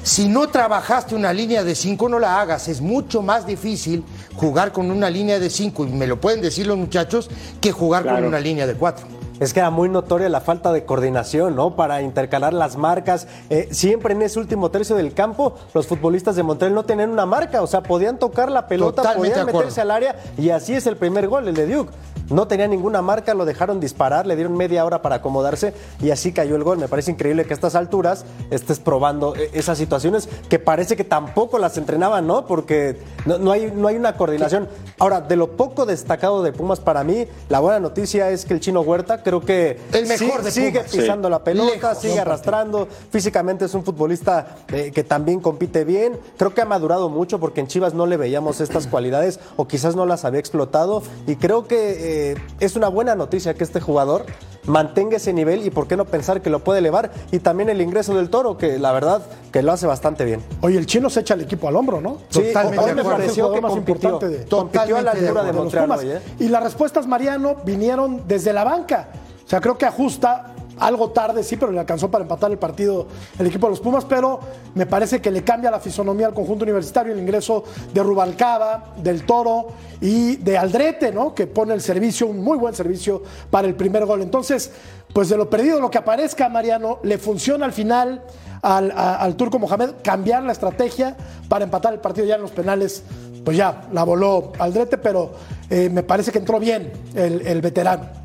si 0.05 0.27
no 0.29 0.47
trabajaste 0.49 1.15
una 1.15 1.33
línea 1.33 1.63
de 1.63 1.73
cinco, 1.73 2.07
no 2.07 2.19
la 2.19 2.39
hagas. 2.39 2.67
Es 2.67 2.79
mucho 2.79 3.23
más 3.23 3.47
difícil 3.47 4.03
jugar 4.35 4.71
con 4.71 4.91
una 4.91 5.09
línea 5.09 5.39
de 5.39 5.49
cinco, 5.49 5.83
y 5.83 5.89
me 5.89 6.05
lo 6.05 6.21
pueden 6.21 6.41
decir 6.41 6.67
los 6.67 6.77
muchachos, 6.77 7.27
que 7.59 7.71
jugar 7.71 8.05
con 8.05 8.23
una 8.23 8.39
línea 8.39 8.67
de 8.67 8.75
cuatro. 8.75 9.07
es 9.39 9.51
que 9.51 9.61
era 9.61 9.71
muy 9.71 9.89
notoria 9.89 10.29
la 10.29 10.41
falta 10.41 10.71
de 10.71 10.85
coordinación, 10.85 11.55
¿no? 11.55 11.75
Para 11.75 12.03
intercalar 12.03 12.53
las 12.53 12.77
marcas. 12.77 13.27
Eh, 13.49 13.67
siempre 13.71 14.13
en 14.13 14.21
ese 14.21 14.39
último 14.39 14.69
tercio 14.69 14.95
del 14.95 15.15
campo, 15.15 15.55
los 15.73 15.87
futbolistas 15.87 16.35
de 16.35 16.43
Montreal 16.43 16.75
no 16.75 16.85
tenían 16.85 17.09
una 17.09 17.25
marca, 17.25 17.63
o 17.63 17.67
sea, 17.67 17.81
podían 17.81 18.19
tocar 18.19 18.51
la 18.51 18.67
pelota, 18.67 19.01
Totalmente 19.01 19.39
podían 19.39 19.55
meterse 19.57 19.81
al 19.81 19.89
área 19.89 20.15
y 20.37 20.51
así 20.51 20.73
es 20.73 20.85
el 20.85 20.97
primer 20.97 21.27
gol, 21.27 21.47
el 21.47 21.55
de 21.55 21.65
Duke. 21.65 21.91
No 22.29 22.47
tenía 22.47 22.67
ninguna 22.67 23.01
marca, 23.01 23.33
lo 23.33 23.45
dejaron 23.45 23.79
disparar, 23.79 24.25
le 24.25 24.35
dieron 24.35 24.57
media 24.57 24.85
hora 24.85 25.01
para 25.01 25.15
acomodarse 25.15 25.73
y 26.01 26.11
así 26.11 26.31
cayó 26.31 26.55
el 26.55 26.63
gol. 26.63 26.77
Me 26.77 26.87
parece 26.87 27.11
increíble 27.11 27.45
que 27.45 27.53
a 27.53 27.55
estas 27.55 27.75
alturas 27.75 28.25
estés 28.49 28.79
probando 28.79 29.35
eh, 29.35 29.49
esas 29.53 29.77
situaciones 29.77 30.27
que 30.49 30.59
parece 30.59 30.95
que 30.95 31.03
tampoco 31.03 31.59
las 31.59 31.77
entrenaban, 31.77 32.25
¿no? 32.25 32.45
Porque 32.47 32.99
no 33.25 33.51
hay, 33.51 33.71
no 33.75 33.87
hay 33.87 33.95
una 33.95 34.17
coordinación. 34.17 34.67
Ahora, 34.97 35.19
de 35.19 35.35
lo 35.35 35.57
poco 35.57 35.85
destacado 35.85 36.41
de 36.41 36.53
Pumas 36.53 36.79
para 36.79 37.03
mí, 37.03 37.27
la 37.49 37.59
buena 37.59 37.79
noticia 37.79 38.29
es 38.29 38.45
que 38.45 38.53
el 38.53 38.61
chino 38.61 38.81
Huerta 38.81 39.23
creo 39.23 39.41
que 39.41 39.77
El 39.91 40.07
mejor 40.07 40.41
de 40.41 40.51
sigue 40.51 40.81
pisando 40.81 41.29
la 41.29 41.43
pelota, 41.43 41.73
Lejos, 41.73 41.97
sigue 41.99 42.15
no, 42.15 42.21
arrastrando. 42.21 42.87
Físicamente 43.11 43.65
es 43.65 43.73
un 43.73 43.83
futbolista 43.83 44.55
eh, 44.69 44.91
que 44.93 45.03
también 45.03 45.41
compite 45.41 45.83
bien. 45.83 46.17
Creo 46.37 46.53
que 46.53 46.61
ha 46.61 46.65
madurado 46.65 47.09
mucho 47.09 47.39
porque 47.39 47.59
en 47.59 47.67
Chivas 47.67 47.93
no 47.93 48.05
le 48.05 48.15
veíamos 48.15 48.61
estas 48.61 48.87
cualidades 48.87 49.39
o 49.57 49.67
quizás 49.67 49.95
no 49.95 50.05
las 50.05 50.23
había 50.23 50.39
explotado. 50.39 51.03
Y 51.27 51.35
creo 51.35 51.67
que 51.67 52.31
eh, 52.31 52.35
es 52.61 52.77
una 52.77 52.87
buena 52.87 53.15
noticia 53.15 53.53
que 53.53 53.65
este 53.65 53.81
jugador 53.81 54.25
mantenga 54.67 55.17
ese 55.17 55.33
nivel 55.33 55.65
y 55.65 55.69
por 55.69 55.87
qué 55.87 55.97
no 55.97 56.05
pensar 56.05 56.41
que 56.41 56.49
lo 56.49 56.63
puede 56.63 56.79
elevar. 56.79 57.11
Y 57.31 57.39
también 57.39 57.69
el 57.69 57.81
ingreso 57.81 58.15
del 58.15 58.29
toro, 58.29 58.57
que 58.57 58.79
la 58.79 58.91
verdad 58.91 59.21
que 59.51 59.61
lo 59.61 59.71
hace 59.71 59.87
bastante 59.87 60.25
bien. 60.25 60.41
Oye, 60.61 60.77
el 60.77 60.85
chino 60.85 61.09
se 61.09 61.21
echa 61.21 61.33
el 61.33 61.41
equipo 61.41 61.67
al 61.67 61.75
hombro, 61.75 62.01
¿no? 62.01 62.17
Sí, 62.29 62.41
Totalmente 62.41 62.83
hoy 62.83 62.95
me 62.95 63.03
pareció 63.03 63.51
que 63.51 63.59
jugador 63.59 63.61
más 63.61 63.71
compitió, 63.71 64.09
importante 64.09 64.37
de, 64.39 64.45
compitió 64.47 64.97
a 64.97 65.01
la 65.01 65.13
de 65.13 65.19
altura 65.19 65.41
de, 65.41 65.47
de 65.47 65.53
los 65.53 65.61
Montreal 65.63 65.85
Pumas. 65.85 65.99
hoy, 66.01 66.09
¿eh? 66.11 66.19
Y 66.39 66.47
las 66.49 66.63
respuestas, 66.63 67.07
Mariano, 67.07 67.55
vinieron 67.65 68.23
desde 68.27 68.53
la 68.53 68.63
banca. 68.63 69.09
O 69.45 69.49
sea, 69.49 69.61
creo 69.61 69.77
que 69.77 69.85
ajusta 69.85 70.54
algo 70.79 71.09
tarde, 71.11 71.43
sí, 71.43 71.57
pero 71.57 71.71
le 71.71 71.79
alcanzó 71.79 72.09
para 72.09 72.23
empatar 72.23 72.51
el 72.51 72.57
partido 72.57 73.07
el 73.39 73.47
equipo 73.47 73.67
de 73.67 73.71
los 73.71 73.79
Pumas, 73.79 74.05
pero 74.05 74.39
me 74.73 74.85
parece 74.85 75.21
que 75.21 75.31
le 75.31 75.43
cambia 75.43 75.71
la 75.71 75.79
fisonomía 75.79 76.27
al 76.27 76.33
conjunto 76.33 76.63
universitario 76.63 77.13
el 77.13 77.19
ingreso 77.19 77.63
de 77.93 78.03
Rubalcaba, 78.03 78.93
del 78.97 79.25
Toro 79.25 79.67
y 80.01 80.37
de 80.37 80.57
Aldrete, 80.57 81.11
¿no? 81.11 81.33
Que 81.33 81.47
pone 81.47 81.73
el 81.73 81.81
servicio, 81.81 82.27
un 82.27 82.43
muy 82.43 82.57
buen 82.57 82.73
servicio 82.73 83.23
para 83.49 83.67
el 83.67 83.75
primer 83.75 84.05
gol. 84.05 84.21
Entonces, 84.21 84.71
pues 85.13 85.29
de 85.29 85.37
lo 85.37 85.49
perdido, 85.49 85.79
lo 85.79 85.89
que 85.89 85.97
aparezca, 85.97 86.49
Mariano, 86.49 86.99
le 87.03 87.17
funciona 87.17 87.65
al 87.65 87.73
final 87.73 88.21
al, 88.61 88.91
al 88.91 89.35
turco 89.35 89.59
Mohamed 89.59 89.91
cambiar 90.03 90.43
la 90.43 90.51
estrategia 90.51 91.15
para 91.47 91.65
empatar 91.65 91.93
el 91.93 91.99
partido 91.99 92.27
ya 92.27 92.35
en 92.35 92.41
los 92.41 92.51
penales. 92.51 93.03
Pues 93.45 93.57
ya, 93.57 93.87
la 93.93 94.03
voló 94.03 94.51
Aldrete, 94.57 94.97
pero 94.97 95.33
eh, 95.69 95.89
me 95.89 96.01
parece 96.01 96.31
que 96.31 96.39
entró 96.39 96.59
bien 96.59 96.91
el, 97.13 97.45
el 97.45 97.61
veterano. 97.61 98.24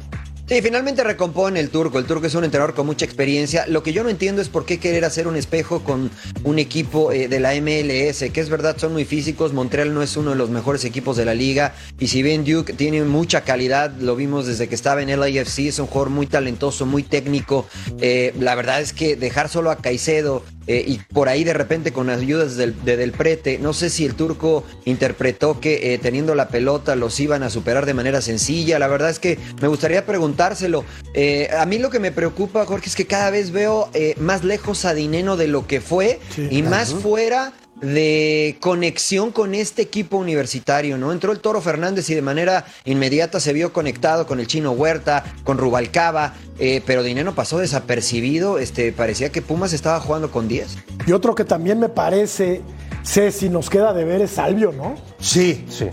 Sí, 0.50 0.61
finalmente 0.62 1.04
recompone 1.04 1.61
el 1.61 1.71
turco. 1.71 2.00
El 2.00 2.07
turco 2.07 2.26
es 2.26 2.35
un 2.35 2.42
entrenador 2.42 2.75
con 2.75 2.85
mucha 2.85 3.04
experiencia. 3.04 3.69
Lo 3.69 3.85
que 3.85 3.92
yo 3.92 4.02
no 4.02 4.09
entiendo 4.09 4.42
es 4.42 4.49
por 4.49 4.66
qué 4.66 4.80
querer 4.80 5.04
hacer 5.04 5.28
un 5.28 5.37
espejo 5.37 5.85
con 5.85 6.11
un 6.42 6.59
equipo 6.59 7.12
eh, 7.12 7.28
de 7.28 7.38
la 7.38 7.54
MLS, 7.54 8.33
que 8.33 8.40
es 8.40 8.49
verdad, 8.49 8.76
son 8.76 8.92
muy 8.92 9.04
físicos. 9.04 9.52
Montreal 9.52 9.95
no 9.95 10.02
es 10.02 10.16
uno 10.16 10.30
de 10.30 10.37
los 10.37 10.50
mejores 10.50 10.85
equipos 10.85 11.16
de 11.16 11.25
la 11.25 11.35
liga. 11.35 11.76
Y 12.00 12.09
si 12.09 12.25
bien 12.25 12.45
Duke 12.45 12.73
tiene 12.73 13.04
mucha 13.04 13.42
calidad, 13.42 13.92
lo 14.00 14.16
vimos 14.16 14.49
desde 14.49 14.66
que 14.66 14.75
estaba 14.75 15.00
en 15.02 15.21
LAFC, 15.21 15.69
es 15.69 15.78
un 15.78 15.87
jugador 15.87 16.11
muy 16.11 16.26
talentoso, 16.26 16.85
muy 16.85 17.04
técnico. 17.04 17.69
Eh, 18.00 18.35
la 18.40 18.57
verdad 18.57 18.80
es 18.80 18.92
que 18.92 19.14
dejar 19.14 19.49
solo 19.49 19.71
a 19.71 19.76
Caicedo 19.76 20.42
eh, 20.67 20.85
y 20.87 20.99
por 21.12 21.29
ahí 21.29 21.45
de 21.45 21.55
repente 21.55 21.93
con 21.93 22.11
ayudas 22.11 22.57
del, 22.57 22.75
de 22.85 22.97
Del 22.97 23.12
Prete, 23.12 23.59
no 23.59 23.73
sé 23.73 23.90
si 23.90 24.05
el 24.05 24.14
turco 24.14 24.64
interpretó 24.85 25.59
que 25.59 25.95
eh, 25.95 25.99
teniendo 25.99 26.35
la 26.35 26.49
pelota 26.49 26.97
los 26.97 27.19
iban 27.21 27.43
a 27.43 27.50
superar 27.50 27.87
de 27.87 27.95
manera 27.95 28.21
sencilla. 28.21 28.79
La 28.79 28.88
verdad 28.88 29.11
es 29.11 29.19
que 29.19 29.38
me 29.61 29.69
gustaría 29.69 30.07
preguntárselo. 30.07 30.85
Eh, 31.14 31.49
a 31.59 31.67
mí 31.67 31.79
lo 31.79 31.90
que 31.90 31.99
me 31.99 32.12
preocupa, 32.12 32.67
Jorge, 32.67 32.88
es 32.88 32.97
que 32.97 33.07
cada 33.07 33.31
vez 33.31 33.50
veo 33.50 33.90
más 34.19 34.45
lejos 34.45 34.85
a 34.85 34.95
Dineno 34.95 35.37
de 35.37 35.49
lo 35.49 35.67
que 35.67 35.81
fue 35.81 36.21
Sí, 36.35 36.49
y 36.50 36.62
más 36.62 36.95
fuera 36.95 37.52
de 37.81 38.57
conexión 38.61 39.31
con 39.33 39.55
este 39.55 39.83
equipo 39.83 40.17
universitario, 40.19 40.99
¿no? 40.99 41.13
Entró 41.13 41.33
el 41.33 41.41
Toro 41.41 41.61
Fernández 41.61 42.09
y 42.11 42.15
de 42.15 42.23
manera 42.23 42.65
inmediata 42.85 43.41
se 43.41 43.53
vio 43.53 43.73
conectado 43.73 44.27
con 44.27 44.39
el 44.41 44.47
Chino 44.47 44.73
Huerta, 44.73 45.25
con 45.45 45.57
Rubalcaba, 45.59 46.35
eh, 46.59 46.83
pero 46.87 47.03
Dineno 47.03 47.35
pasó 47.35 47.59
desapercibido, 47.59 48.59
este, 48.59 48.93
parecía 48.93 49.31
que 49.33 49.43
Pumas 49.43 49.73
estaba 49.73 49.99
jugando 50.01 50.31
con 50.31 50.47
10. 50.49 50.77
Y 51.07 51.13
otro 51.13 51.35
que 51.35 51.45
también 51.45 51.79
me 51.81 51.89
parece, 51.89 52.61
sé 53.03 53.33
si 53.33 53.49
nos 53.49 53.71
queda 53.71 53.93
de 53.93 54.05
ver 54.05 54.21
es 54.21 54.33
Salvio, 54.33 54.73
¿no? 54.73 54.97
Sí, 55.19 55.65
Sí. 55.71 55.87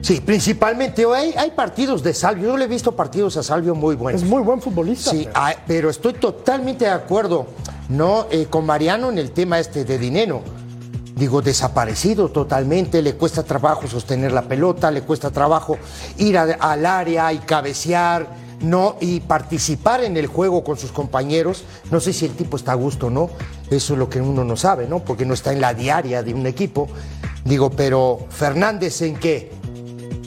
sí, 0.00 0.20
principalmente 0.20 1.04
hay, 1.14 1.34
hay 1.36 1.50
partidos 1.50 2.02
de 2.02 2.14
Salvio. 2.14 2.48
Yo 2.48 2.56
le 2.56 2.64
he 2.64 2.68
visto 2.68 2.92
partidos 2.96 3.36
a 3.36 3.42
Salvio 3.42 3.74
muy 3.74 3.96
buenos. 3.96 4.22
Es 4.22 4.26
muy 4.28 4.42
buen 4.42 4.62
futbolista. 4.62 5.10
Sí, 5.10 5.24
pero- 5.24 5.30
ah, 5.34 5.54
pero 5.66 5.90
estoy 5.90 6.14
totalmente 6.14 6.86
de 6.86 6.90
acuerdo 6.90 7.46
no 7.90 8.26
eh, 8.30 8.46
con 8.48 8.64
Mariano 8.64 9.10
en 9.10 9.18
el 9.18 9.30
tema 9.32 9.58
este 9.58 9.84
de 9.84 9.98
dinero. 9.98 10.42
Digo, 11.14 11.40
desaparecido 11.42 12.28
totalmente, 12.30 13.00
le 13.00 13.14
cuesta 13.14 13.44
trabajo 13.44 13.86
sostener 13.86 14.32
la 14.32 14.42
pelota, 14.42 14.90
le 14.90 15.02
cuesta 15.02 15.30
trabajo 15.30 15.78
ir 16.18 16.36
a- 16.36 16.54
al 16.58 16.84
área 16.84 17.32
y 17.32 17.38
cabecear, 17.38 18.26
no 18.60 18.96
y 19.00 19.20
participar 19.20 20.02
en 20.02 20.16
el 20.16 20.26
juego 20.26 20.64
con 20.64 20.76
sus 20.76 20.90
compañeros. 20.90 21.64
No 21.92 22.00
sé 22.00 22.12
si 22.12 22.24
el 22.24 22.32
tipo 22.32 22.56
está 22.56 22.72
a 22.72 22.74
gusto 22.76 23.06
o 23.06 23.10
no, 23.10 23.30
eso 23.70 23.92
es 23.92 23.98
lo 23.98 24.08
que 24.10 24.20
uno 24.20 24.42
no 24.42 24.56
sabe, 24.56 24.88
¿no? 24.88 25.04
Porque 25.04 25.24
no 25.24 25.34
está 25.34 25.52
en 25.52 25.60
la 25.60 25.72
diaria 25.72 26.22
de 26.24 26.34
un 26.34 26.46
equipo. 26.46 26.88
Digo, 27.44 27.70
pero 27.70 28.26
Fernández 28.30 29.00
en 29.02 29.16
qué? 29.16 29.52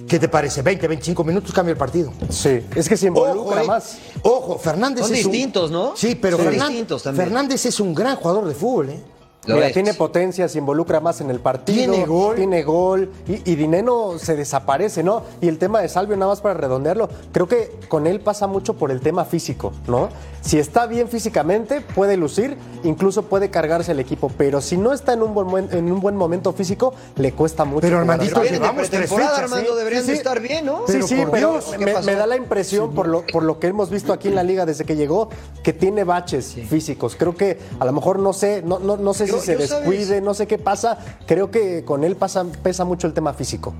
¿Qué 0.07 0.19
te 0.19 0.29
parece? 0.29 0.61
20, 0.61 0.87
25 0.87 1.21
minutos 1.25 1.51
cambia 1.51 1.71
el 1.73 1.77
partido. 1.77 2.13
Sí, 2.29 2.61
es 2.75 2.87
que 2.87 2.95
se 2.95 3.07
involucra 3.07 3.57
Ojo, 3.57 3.59
eh, 3.59 3.67
más. 3.67 3.97
Ojo, 4.21 4.57
Fernández 4.57 5.05
Son 5.05 5.13
es 5.15 5.25
un- 5.25 5.31
distintos, 5.33 5.69
¿no? 5.69 5.97
Sí, 5.97 6.15
pero 6.15 6.37
distintos 6.37 7.03
también. 7.03 7.25
Fernández 7.25 7.65
es 7.65 7.77
un 7.81 7.93
gran 7.93 8.15
jugador 8.15 8.47
de 8.47 8.53
fútbol, 8.55 8.89
¿eh? 8.91 9.01
Lo 9.45 9.55
Mira, 9.55 9.67
es. 9.67 9.73
tiene 9.73 9.93
potencia, 9.93 10.49
se 10.49 10.57
involucra 10.57 10.99
más 10.99 11.21
en 11.21 11.29
el 11.29 11.39
partido. 11.39 11.93
Tiene 11.93 12.05
gol. 12.05 12.35
Tiene 12.35 12.63
gol. 12.63 13.09
Y, 13.29 13.49
y 13.49 13.55
Dineno 13.55 14.17
se 14.19 14.35
desaparece, 14.35 15.03
¿no? 15.03 15.23
Y 15.39 15.47
el 15.47 15.57
tema 15.57 15.79
de 15.81 15.87
Salvio, 15.87 16.17
nada 16.17 16.31
más 16.31 16.41
para 16.41 16.55
redondearlo, 16.55 17.07
creo 17.31 17.47
que 17.47 17.79
con 17.87 18.07
él 18.07 18.19
pasa 18.19 18.47
mucho 18.47 18.73
por 18.73 18.91
el 18.91 18.99
tema 18.99 19.23
físico, 19.23 19.71
¿no? 19.87 20.09
Si 20.41 20.59
está 20.59 20.85
bien 20.85 21.07
físicamente, 21.07 21.79
puede 21.81 22.17
lucir, 22.17 22.57
incluso 22.83 23.23
puede 23.23 23.49
cargarse 23.49 23.91
el 23.93 23.99
equipo. 24.01 24.29
Pero 24.37 24.59
si 24.59 24.75
no 24.75 24.91
está 24.91 25.13
en 25.13 25.21
un 25.21 25.33
buen, 25.33 25.69
en 25.71 25.91
un 25.91 25.99
buen 26.01 26.17
momento 26.17 26.51
físico, 26.51 26.93
le 27.15 27.31
cuesta 27.31 27.63
mucho. 27.63 27.81
Pero, 27.81 27.99
Armandito, 27.99 28.43
llevamos 28.43 28.89
tres 28.89 29.09
fechas, 29.09 29.39
Armando, 29.39 29.73
¿eh? 29.73 29.77
deberían 29.77 30.03
Sí, 30.03 30.11
sí. 30.11 30.17
estar 30.17 30.41
bien, 30.41 30.65
¿no? 30.65 30.79
Sí, 30.87 30.93
Pero 30.93 31.07
sí, 31.07 31.23
pero 31.31 31.59
¿qué 31.77 31.85
me, 31.85 32.01
me 32.01 32.15
da 32.15 32.27
la 32.27 32.35
impresión, 32.35 32.93
por, 32.93 33.07
lo, 33.07 33.25
por 33.25 33.43
lo 33.43 33.59
que 33.59 33.67
hemos 33.67 33.89
visto 33.89 34.11
aquí 34.11 34.27
en 34.27 34.35
la 34.35 34.43
liga 34.43 34.65
desde 34.65 34.83
que 34.83 34.95
llegó, 34.97 35.29
que 35.63 35.71
tiene 35.73 36.03
baches 36.03 36.55
físicos. 36.69 37.15
Creo 37.17 37.35
que 37.35 37.59
a 37.79 37.85
lo 37.85 37.93
mejor 37.93 38.19
no 38.19 38.33
sé, 38.33 38.61
no, 38.65 38.79
no, 38.79 38.97
no 38.97 39.13
sé 39.13 39.26
Yo- 39.27 39.39
si 39.39 39.45
se 39.47 39.55
descuide, 39.55 40.21
no 40.21 40.33
sé 40.33 40.47
qué 40.47 40.57
pasa. 40.57 40.97
Creo 41.27 41.51
que 41.51 41.83
con 41.85 42.03
él 42.03 42.15
pasa, 42.15 42.45
pesa 42.63 42.85
mucho 42.85 43.07
el 43.07 43.13
tema 43.13 43.33
físico. 43.33 43.73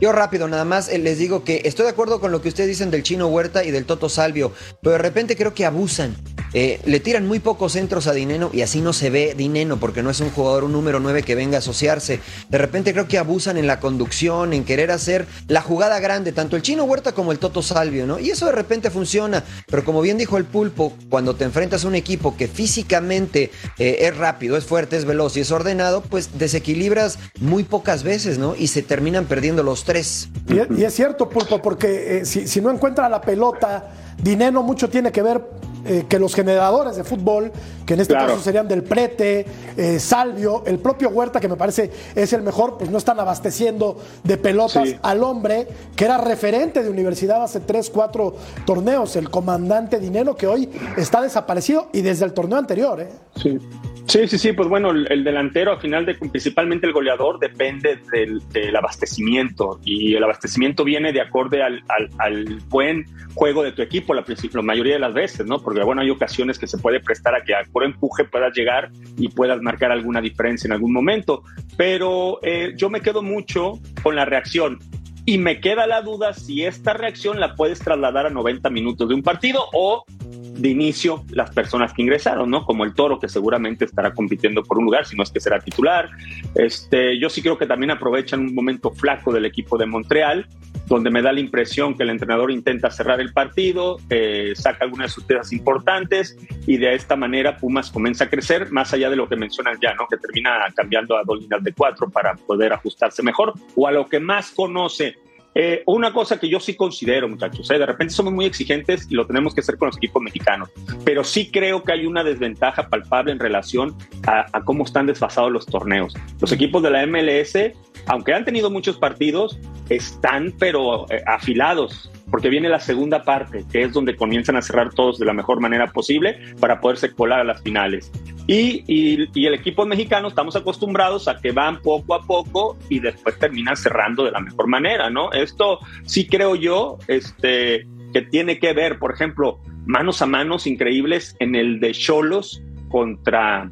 Yo 0.00 0.12
rápido, 0.12 0.48
nada 0.48 0.64
más 0.64 0.88
eh, 0.88 0.98
les 0.98 1.18
digo 1.18 1.44
que 1.44 1.60
estoy 1.64 1.84
de 1.84 1.90
acuerdo 1.90 2.20
con 2.20 2.32
lo 2.32 2.40
que 2.40 2.48
ustedes 2.48 2.68
dicen 2.68 2.90
del 2.90 3.02
Chino 3.02 3.28
Huerta 3.28 3.64
y 3.64 3.70
del 3.70 3.84
Toto 3.84 4.08
Salvio, 4.08 4.50
pero 4.80 4.92
de 4.92 4.98
repente 4.98 5.36
creo 5.36 5.52
que 5.52 5.66
abusan. 5.66 6.16
Eh, 6.52 6.80
le 6.84 6.98
tiran 7.00 7.26
muy 7.28 7.38
pocos 7.38 7.72
centros 7.72 8.06
a 8.08 8.12
Dineno 8.12 8.50
y 8.52 8.62
así 8.62 8.80
no 8.80 8.92
se 8.92 9.08
ve 9.10 9.34
Dineno 9.36 9.78
porque 9.78 10.02
no 10.02 10.10
es 10.10 10.20
un 10.20 10.30
jugador, 10.30 10.64
un 10.64 10.72
número 10.72 10.98
9 10.98 11.22
que 11.22 11.34
venga 11.34 11.56
a 11.56 11.60
asociarse. 11.60 12.20
De 12.48 12.58
repente 12.58 12.92
creo 12.92 13.06
que 13.06 13.18
abusan 13.18 13.56
en 13.56 13.66
la 13.66 13.78
conducción, 13.80 14.52
en 14.52 14.64
querer 14.64 14.90
hacer 14.90 15.26
la 15.48 15.60
jugada 15.62 16.00
grande, 16.00 16.32
tanto 16.32 16.56
el 16.56 16.62
Chino 16.62 16.84
Huerta 16.84 17.12
como 17.12 17.32
el 17.32 17.38
Toto 17.38 17.62
Salvio, 17.62 18.06
¿no? 18.06 18.18
Y 18.18 18.30
eso 18.30 18.46
de 18.46 18.52
repente 18.52 18.90
funciona, 18.90 19.44
pero 19.68 19.84
como 19.84 20.00
bien 20.00 20.18
dijo 20.18 20.36
el 20.38 20.44
Pulpo, 20.44 20.92
cuando 21.08 21.36
te 21.36 21.44
enfrentas 21.44 21.84
a 21.84 21.88
un 21.88 21.94
equipo 21.94 22.36
que 22.36 22.48
físicamente 22.48 23.50
eh, 23.78 23.98
es 24.00 24.16
rápido, 24.16 24.56
es 24.56 24.64
fuerte, 24.64 24.96
es 24.96 25.04
veloz 25.04 25.36
y 25.36 25.40
es 25.40 25.50
ordenado, 25.52 26.02
pues 26.02 26.38
desequilibras 26.38 27.18
muy 27.40 27.62
pocas 27.64 28.02
veces, 28.02 28.38
¿no? 28.38 28.54
Y 28.56 28.66
se 28.66 28.82
terminan 28.82 29.26
perdiendo 29.26 29.62
los 29.62 29.84
tres. 29.84 30.28
Y, 30.48 30.82
es- 30.84 30.94
cierto, 30.94 31.28
Pulpo, 31.28 31.62
porque 31.62 32.18
eh, 32.18 32.24
si, 32.24 32.48
si 32.48 32.60
no 32.60 32.70
encuentra 32.70 33.08
la 33.08 33.20
pelota, 33.20 33.92
Dineno 34.22 34.62
mucho 34.62 34.88
tiene 34.90 35.12
que 35.12 35.22
ver 35.22 35.40
eh, 35.84 36.04
que 36.08 36.18
los 36.18 36.34
generadores 36.34 36.96
de 36.96 37.04
fútbol, 37.04 37.52
que 37.90 37.94
en 37.94 38.00
este 38.02 38.14
Claro. 38.14 38.28
caso 38.34 38.40
serían 38.44 38.68
del 38.68 38.84
Prete, 38.84 39.44
eh, 39.76 39.98
Salvio, 39.98 40.62
el 40.64 40.78
propio 40.78 41.08
Huerta, 41.08 41.40
que 41.40 41.48
me 41.48 41.56
parece 41.56 41.90
es 42.14 42.32
el 42.32 42.42
mejor, 42.42 42.78
pues 42.78 42.88
no 42.88 42.98
están 42.98 43.18
abasteciendo 43.18 43.98
de 44.22 44.36
pelotas 44.36 44.90
Sí. 44.90 44.96
al 45.02 45.24
hombre 45.24 45.66
que 45.96 46.04
era 46.04 46.16
referente 46.16 46.84
de 46.84 46.88
universidad 46.88 47.42
hace 47.42 47.58
tres, 47.58 47.90
cuatro 47.90 48.36
torneos, 48.64 49.16
el 49.16 49.28
comandante 49.28 49.98
Dineno, 49.98 50.36
que 50.36 50.46
hoy 50.46 50.68
está 50.96 51.20
desaparecido 51.20 51.88
y 51.92 52.02
desde 52.02 52.26
el 52.26 52.32
torneo 52.32 52.58
anterior. 52.58 53.00
¿eh? 53.00 53.08
Sí. 53.34 53.58
Sí, 54.06 54.26
sí, 54.26 54.38
sí, 54.38 54.52
pues 54.52 54.68
bueno, 54.68 54.90
el, 54.90 55.06
el 55.12 55.22
delantero, 55.22 55.70
al 55.72 55.78
final, 55.80 56.04
de, 56.04 56.14
principalmente 56.14 56.84
el 56.84 56.92
goleador, 56.92 57.38
depende 57.38 58.00
del, 58.12 58.40
del 58.50 58.74
abastecimiento 58.74 59.78
y 59.84 60.14
el 60.16 60.24
abastecimiento 60.24 60.82
viene 60.82 61.12
de 61.12 61.20
acorde 61.20 61.62
al, 61.62 61.80
al- 61.88 62.10
al 62.18 62.44
buen 62.68 63.04
juego 63.34 63.62
de 63.62 63.70
tu 63.70 63.82
equipo 63.82 64.12
la, 64.12 64.24
la 64.52 64.62
mayoría 64.62 64.94
de 64.94 64.98
las 64.98 65.14
veces, 65.14 65.46
¿no? 65.46 65.60
Porque, 65.60 65.84
bueno, 65.84 66.02
hay 66.02 66.10
ocasiones 66.10 66.58
que 66.58 66.66
se 66.66 66.76
puede 66.78 66.98
prestar 66.98 67.36
a 67.36 67.44
que 67.44 67.54
a 67.54 67.64
puro 67.80 67.86
empuje 67.86 68.24
puedas 68.24 68.54
llegar 68.54 68.90
y 69.16 69.28
puedas 69.28 69.60
marcar 69.62 69.90
alguna 69.90 70.20
diferencia 70.20 70.68
en 70.68 70.72
algún 70.72 70.92
momento, 70.92 71.42
pero 71.76 72.38
eh, 72.42 72.74
yo 72.76 72.90
me 72.90 73.00
quedo 73.00 73.22
mucho 73.22 73.78
con 74.02 74.16
la 74.16 74.24
reacción. 74.24 74.78
Y 75.26 75.38
me 75.38 75.60
queda 75.60 75.86
la 75.86 76.02
duda 76.02 76.32
si 76.32 76.64
esta 76.64 76.92
reacción 76.92 77.40
la 77.40 77.54
puedes 77.54 77.78
trasladar 77.78 78.26
a 78.26 78.30
90 78.30 78.68
minutos 78.70 79.08
de 79.08 79.14
un 79.14 79.22
partido 79.22 79.60
o 79.72 80.04
de 80.08 80.68
inicio 80.68 81.24
las 81.30 81.50
personas 81.50 81.92
que 81.92 82.02
ingresaron, 82.02 82.50
¿no? 82.50 82.64
Como 82.64 82.84
el 82.84 82.94
Toro, 82.94 83.18
que 83.18 83.28
seguramente 83.28 83.84
estará 83.84 84.12
compitiendo 84.12 84.62
por 84.62 84.78
un 84.78 84.86
lugar, 84.86 85.06
si 85.06 85.16
no 85.16 85.22
es 85.22 85.30
que 85.30 85.40
será 85.40 85.60
titular. 85.60 86.08
Este, 86.54 87.18
yo 87.18 87.28
sí 87.28 87.42
creo 87.42 87.58
que 87.58 87.66
también 87.66 87.90
aprovechan 87.90 88.40
un 88.40 88.54
momento 88.54 88.90
flaco 88.90 89.32
del 89.32 89.44
equipo 89.44 89.78
de 89.78 89.86
Montreal, 89.86 90.46
donde 90.90 91.10
me 91.10 91.22
da 91.22 91.32
la 91.32 91.38
impresión 91.38 91.96
que 91.96 92.02
el 92.02 92.10
entrenador 92.10 92.50
intenta 92.50 92.90
cerrar 92.90 93.20
el 93.20 93.32
partido, 93.32 93.98
eh, 94.10 94.54
saca 94.56 94.84
algunas 94.84 95.12
sorpresas 95.12 95.52
importantes 95.52 96.36
y 96.66 96.78
de 96.78 96.96
esta 96.96 97.14
manera 97.14 97.56
Pumas 97.56 97.92
comienza 97.92 98.24
a 98.24 98.28
crecer, 98.28 98.72
más 98.72 98.92
allá 98.92 99.08
de 99.08 99.14
lo 99.14 99.28
que 99.28 99.36
mencionan 99.36 99.78
ya, 99.80 99.94
¿no? 99.94 100.08
Que 100.08 100.16
termina 100.16 100.50
cambiando 100.74 101.16
a 101.16 101.22
dos 101.22 101.40
líneas 101.40 101.62
de 101.62 101.72
cuatro 101.72 102.10
para 102.10 102.34
poder 102.34 102.72
ajustarse 102.72 103.22
mejor 103.22 103.54
o 103.76 103.86
a 103.86 103.92
lo 103.92 104.08
que 104.08 104.18
más 104.18 104.50
conoce 104.50 105.16
eh, 105.54 105.82
una 105.86 106.12
cosa 106.12 106.38
que 106.38 106.48
yo 106.48 106.60
sí 106.60 106.74
considero, 106.74 107.28
muchachos, 107.28 107.70
¿eh? 107.70 107.78
de 107.78 107.86
repente 107.86 108.14
somos 108.14 108.32
muy 108.32 108.44
exigentes 108.44 109.06
y 109.10 109.14
lo 109.14 109.26
tenemos 109.26 109.52
que 109.52 109.60
hacer 109.60 109.76
con 109.78 109.86
los 109.86 109.96
equipos 109.96 110.22
mexicanos, 110.22 110.70
pero 111.04 111.24
sí 111.24 111.50
creo 111.50 111.82
que 111.82 111.92
hay 111.92 112.06
una 112.06 112.22
desventaja 112.22 112.88
palpable 112.88 113.32
en 113.32 113.40
relación 113.40 113.96
a, 114.26 114.62
cómo 114.64 114.84
están 114.84 115.06
desfasados 115.06 115.50
los 115.50 115.66
torneos. 115.66 116.14
Los 116.40 116.52
equipos 116.52 116.82
de 116.82 116.90
la 116.90 117.04
MLS, 117.06 117.72
aunque 118.06 118.32
han 118.32 118.44
tenido 118.44 118.70
muchos 118.70 118.96
partidos, 118.96 119.58
están 119.88 120.54
pero 120.58 121.10
eh, 121.10 121.22
afilados 121.26 122.10
porque 122.30 122.48
viene 122.48 122.68
la 122.68 122.80
segunda 122.80 123.24
parte, 123.24 123.64
que 123.70 123.82
es 123.82 123.92
donde 123.92 124.16
comienzan 124.16 124.56
a 124.56 124.62
cerrar 124.62 124.92
todos 124.92 125.18
de 125.18 125.26
la 125.26 125.32
mejor 125.32 125.60
manera 125.60 125.88
posible 125.88 126.38
para 126.60 126.80
poderse 126.80 127.12
colar 127.12 127.40
a 127.40 127.44
las 127.44 127.62
finales. 127.62 128.10
Y, 128.46 128.84
y, 128.86 129.46
el 129.46 129.54
equipo 129.54 129.86
mexicano 129.86 130.28
estamos 130.28 130.56
acostumbrados 130.56 131.28
a 131.28 131.38
que 131.38 131.52
van 131.52 131.80
poco 131.82 132.14
a 132.14 132.22
poco 132.22 132.76
y 132.88 132.98
después 132.98 133.38
terminan 133.38 133.76
cerrando 133.76 134.24
de 134.24 134.32
la 134.32 134.40
mejor 134.40 134.66
manera, 134.66 135.10
¿no? 135.10 135.30
Esto 135.32 135.78
sí 136.04 136.26
creo 136.26 136.56
yo 136.56 136.98
este, 137.06 137.86
que 138.12 138.22
tiene 138.22 138.58
que 138.58 138.72
ver, 138.72 138.98
por 138.98 139.12
ejemplo, 139.12 139.60
manos 139.86 140.22
a 140.22 140.26
manos 140.26 140.66
increíbles 140.66 141.36
en 141.38 141.54
el 141.54 141.80
de 141.80 141.92
Cholos 141.92 142.62
contra 142.88 143.70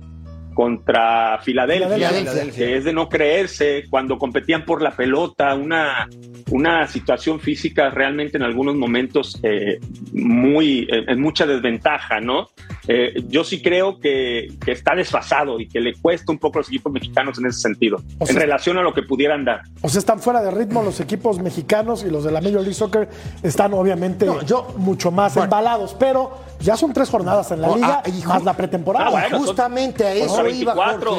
contra 0.58 1.38
Filadelfia, 1.38 2.10
que 2.52 2.76
es 2.78 2.84
de 2.84 2.92
no 2.92 3.08
creerse, 3.08 3.84
cuando 3.88 4.18
competían 4.18 4.64
por 4.64 4.82
la 4.82 4.90
pelota, 4.90 5.54
una, 5.54 6.08
una 6.50 6.84
situación 6.88 7.38
física 7.38 7.90
realmente 7.90 8.38
en 8.38 8.42
algunos 8.42 8.74
momentos 8.74 9.38
eh, 9.44 9.78
muy, 10.12 10.88
en 10.90 11.20
mucha 11.20 11.46
desventaja, 11.46 12.18
¿no? 12.18 12.48
Eh, 12.90 13.22
yo 13.28 13.44
sí 13.44 13.60
creo 13.60 14.00
que, 14.00 14.48
que, 14.64 14.72
está 14.72 14.94
desfasado 14.94 15.60
y 15.60 15.68
que 15.68 15.78
le 15.78 15.94
cuesta 15.94 16.32
un 16.32 16.38
poco 16.38 16.58
a 16.58 16.60
los 16.60 16.68
equipos 16.68 16.90
mexicanos 16.90 17.38
en 17.38 17.44
ese 17.44 17.60
sentido, 17.60 18.02
en 18.18 18.34
relación 18.34 18.78
a 18.78 18.82
lo 18.82 18.94
que 18.94 19.02
pudieran 19.02 19.44
dar. 19.44 19.60
O 19.82 19.90
sea, 19.90 19.98
están 19.98 20.20
fuera 20.20 20.42
de 20.42 20.50
ritmo 20.50 20.82
los 20.82 20.98
equipos 20.98 21.38
mexicanos 21.38 22.02
y 22.02 22.10
los 22.10 22.24
de 22.24 22.32
la 22.32 22.40
Major 22.40 22.60
League 22.60 22.72
Soccer 22.72 23.10
están 23.42 23.74
obviamente 23.74 24.26
yo, 24.46 24.72
mucho 24.78 25.10
más 25.10 25.36
embalados, 25.36 25.94
pero 25.98 26.38
ya 26.60 26.78
son 26.78 26.94
tres 26.94 27.10
jornadas 27.10 27.50
en 27.50 27.60
la 27.60 27.74
liga, 27.74 28.02
ah, 28.04 28.28
más 28.28 28.44
la 28.44 28.54
pretemporada. 28.54 29.26
Ah, 29.26 29.36
justamente 29.36 30.04
a 30.04 30.14
eso 30.14 30.48
iba, 30.48 30.74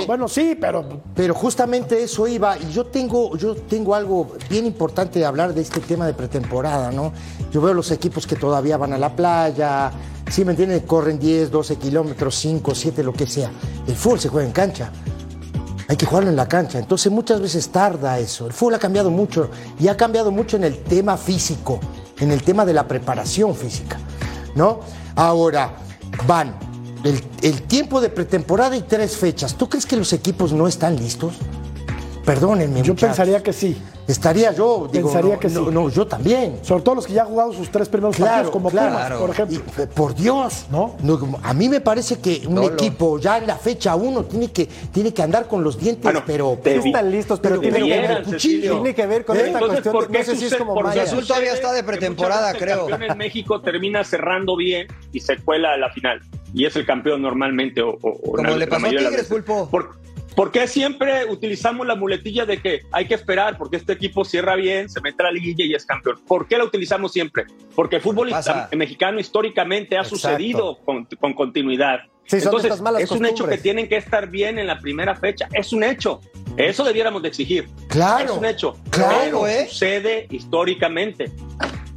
Bueno, 0.07 0.27
sí, 0.27 0.57
pero... 0.59 1.01
Pero 1.15 1.33
justamente 1.33 2.01
eso 2.01 2.27
iba, 2.27 2.57
y 2.57 2.71
yo 2.71 2.85
tengo, 2.85 3.38
yo 3.38 3.55
tengo 3.55 3.93
algo 3.93 4.35
bien 4.49 4.65
importante 4.65 5.19
de 5.19 5.25
hablar 5.25 5.53
de 5.53 5.61
este 5.61 5.79
tema 5.81 6.07
de 6.07 6.13
pretemporada, 6.13 6.91
¿no? 6.91 7.13
Yo 7.51 7.61
veo 7.61 7.73
los 7.73 7.91
equipos 7.91 8.25
que 8.25 8.35
todavía 8.35 8.77
van 8.77 8.93
a 8.93 8.97
la 8.97 9.15
playa, 9.15 9.91
¿sí 10.29 10.45
me 10.45 10.51
entienden? 10.51 10.79
Corren 10.81 11.19
10, 11.19 11.51
12 11.51 11.75
kilómetros, 11.77 12.36
5, 12.36 12.75
7, 12.75 13.03
lo 13.03 13.13
que 13.13 13.27
sea. 13.27 13.51
El 13.88 13.95
fútbol 13.95 14.19
se 14.19 14.30
juega 14.30 14.47
en 14.47 14.54
cancha. 14.54 14.91
Hay 15.88 15.97
que 15.97 16.06
jugarlo 16.06 16.30
en 16.30 16.36
la 16.36 16.47
cancha. 16.47 16.77
Entonces 16.80 17.12
muchas 17.12 17.41
veces 17.41 17.69
tarda 17.69 18.19
eso. 18.19 18.45
El 18.45 18.54
fútbol 18.54 18.75
ha 18.75 18.80
cambiado 18.80 19.10
mucho 19.10 19.49
y 19.80 19.88
ha 19.88 19.97
cambiado 19.97 20.32
mucho 20.32 20.58
en 20.58 20.63
el 20.63 20.84
tema 20.84 21.17
físico, 21.17 21.80
en 22.19 22.32
el 22.32 22.43
tema 22.43 22.65
de 22.65 22.73
la 22.73 22.88
preparación 22.88 23.56
física, 23.56 23.97
¿no? 24.56 24.82
Ahora, 25.15 25.75
van 26.27 26.56
el, 27.04 27.62
tiempo 27.63 28.01
de 28.01 28.10
pretemporada 28.10 28.75
y 28.75 28.82
tres 28.82 29.17
fechas. 29.17 29.56
¿Tú 29.56 29.69
crees 29.69 29.86
que 29.86 29.95
los 29.95 30.13
equipos 30.13 30.51
no 30.51 30.67
están 30.67 30.95
listos? 30.95 31.36
Perdónenme. 32.25 32.82
Yo 32.82 32.95
pensaría 32.95 33.41
que 33.41 33.54
sí. 33.54 33.77
Estaría 34.10 34.52
yo, 34.54 34.89
digo, 34.91 35.08
Pensaría 35.08 35.38
que 35.38 35.50
sí. 35.50 35.60
no, 35.72 35.88
yo 35.88 36.08
también. 36.08 36.58
Sobre 36.63 36.82
todo 36.82 36.95
los 36.95 37.06
que 37.06 37.13
ya 37.13 37.22
han 37.22 37.28
jugado 37.28 37.54
sus 37.54 37.69
tres 37.69 37.88
primeros 37.88 38.17
partidos 38.17 38.50
como 38.50 38.72
claro. 38.72 39.19
por 39.19 39.30
ejemplo. 39.30 39.62
Eh, 39.78 39.86
por 39.86 40.15
Dios, 40.15 40.65
¿no? 40.72 40.95
A 41.43 41.54
mí 41.54 41.69
me 41.69 41.80
parece 41.80 42.17
que 42.19 42.41
un 42.48 42.63
equipo 42.63 43.19
ya 43.19 43.38
en 43.38 43.45
la 43.45 43.56
fecha 43.56 43.95
uno 43.95 44.24
tiene 44.24 44.52
que, 44.52 44.65
tiene 44.65 45.13
que 45.13 45.22
andar 45.22 45.48
con 45.48 45.63
los 45.63 45.80
dientes, 45.80 46.12
pero, 46.26 46.58
están 46.63 47.12
listos, 47.12 47.39
pero, 47.39 47.60
tiene, 47.60 47.80
que 47.80 48.02
ver, 48.02 48.26
tiene 48.38 48.95
que 48.95 49.06
ver 49.06 49.26
con 49.26 49.38
¿Eh? 49.38 49.43
esta 49.45 49.60
cuestión. 49.60 49.93
¿por 49.93 50.08
qué 50.10 50.17
no 50.17 50.24
sé 50.24 50.36
si 50.38 50.45
es 50.45 50.56
como 50.56 50.74
Porque 50.74 51.02
Azul 51.02 51.28
todavía 51.28 51.54
está 51.54 51.72
de 51.72 51.84
pretemporada, 51.84 52.54
creo. 52.54 52.86
El 52.86 52.89
campeón 52.89 53.12
en 53.12 53.17
México 53.19 53.62
termina 53.62 54.04
cerrando 54.04 54.56
bien 54.56 54.88
y 55.13 55.19
se 55.19 55.38
cuela 55.38 55.74
a 55.74 55.78
la 55.78 55.91
final. 55.91 56.19
Y 56.54 56.65
es 56.65 56.76
el 56.76 56.86
campeón 56.86 57.22
normalmente. 57.22 57.84
O, 57.84 58.00
como 58.00 58.56
le 58.56 58.65
pasó 58.65 58.88
a 58.88 58.89
Tigres, 58.89 59.28
Pulpo. 59.28 59.69
¿Por 59.69 60.00
qué 60.52 60.68
siempre 60.68 61.26
utilizamos 61.26 61.86
la 61.86 61.96
muletilla 61.96 62.46
de 62.46 62.62
que 62.62 62.82
hay 62.92 63.08
que 63.08 63.13
esperar 63.13 63.58
porque 63.58 63.78
este 63.78 63.94
equipo 63.94 64.24
cierra 64.24 64.56
bien, 64.56 64.89
se 64.89 65.02
mete 65.02 65.24
a 65.24 65.26
la 65.28 65.32
liguilla 65.32 65.65
y 65.65 65.74
es 65.74 65.86
campeón? 65.86 66.20
¿Por 66.28 66.48
qué 66.48 66.58
la 66.58 66.63
utilizamos 66.63 67.12
siempre? 67.12 67.46
Porque 67.76 67.98
el 67.98 68.02
fútbol 68.02 68.32
mexicano 68.76 69.20
históricamente 69.20 69.98
ha 69.98 70.04
sucedido 70.04 70.80
con, 70.84 71.06
continuidad. 71.34 72.00
Entonces, 72.32 72.80
es 73.00 73.12
un 73.12 73.26
hecho 73.26 73.48
que 73.48 73.58
tienen 73.58 73.89
que 73.89 73.98
estar 73.98 74.30
bien 74.30 74.60
en 74.60 74.68
la 74.68 74.80
primera 74.80 75.15
fecha. 75.15 75.48
Es 75.52 75.74
un 75.74 75.84
hecho. 75.84 76.22
Eso 76.58 76.84
debiéramos 76.84 77.22
de 77.24 77.30
exigir. 77.30 77.68
Claro. 77.88 78.26
Es 78.26 78.32
un 78.32 78.46
hecho. 78.46 78.78
Claro, 78.92 79.48
¿eh? 79.48 79.65
sucede 79.68 80.28
históricamente. 80.30 81.32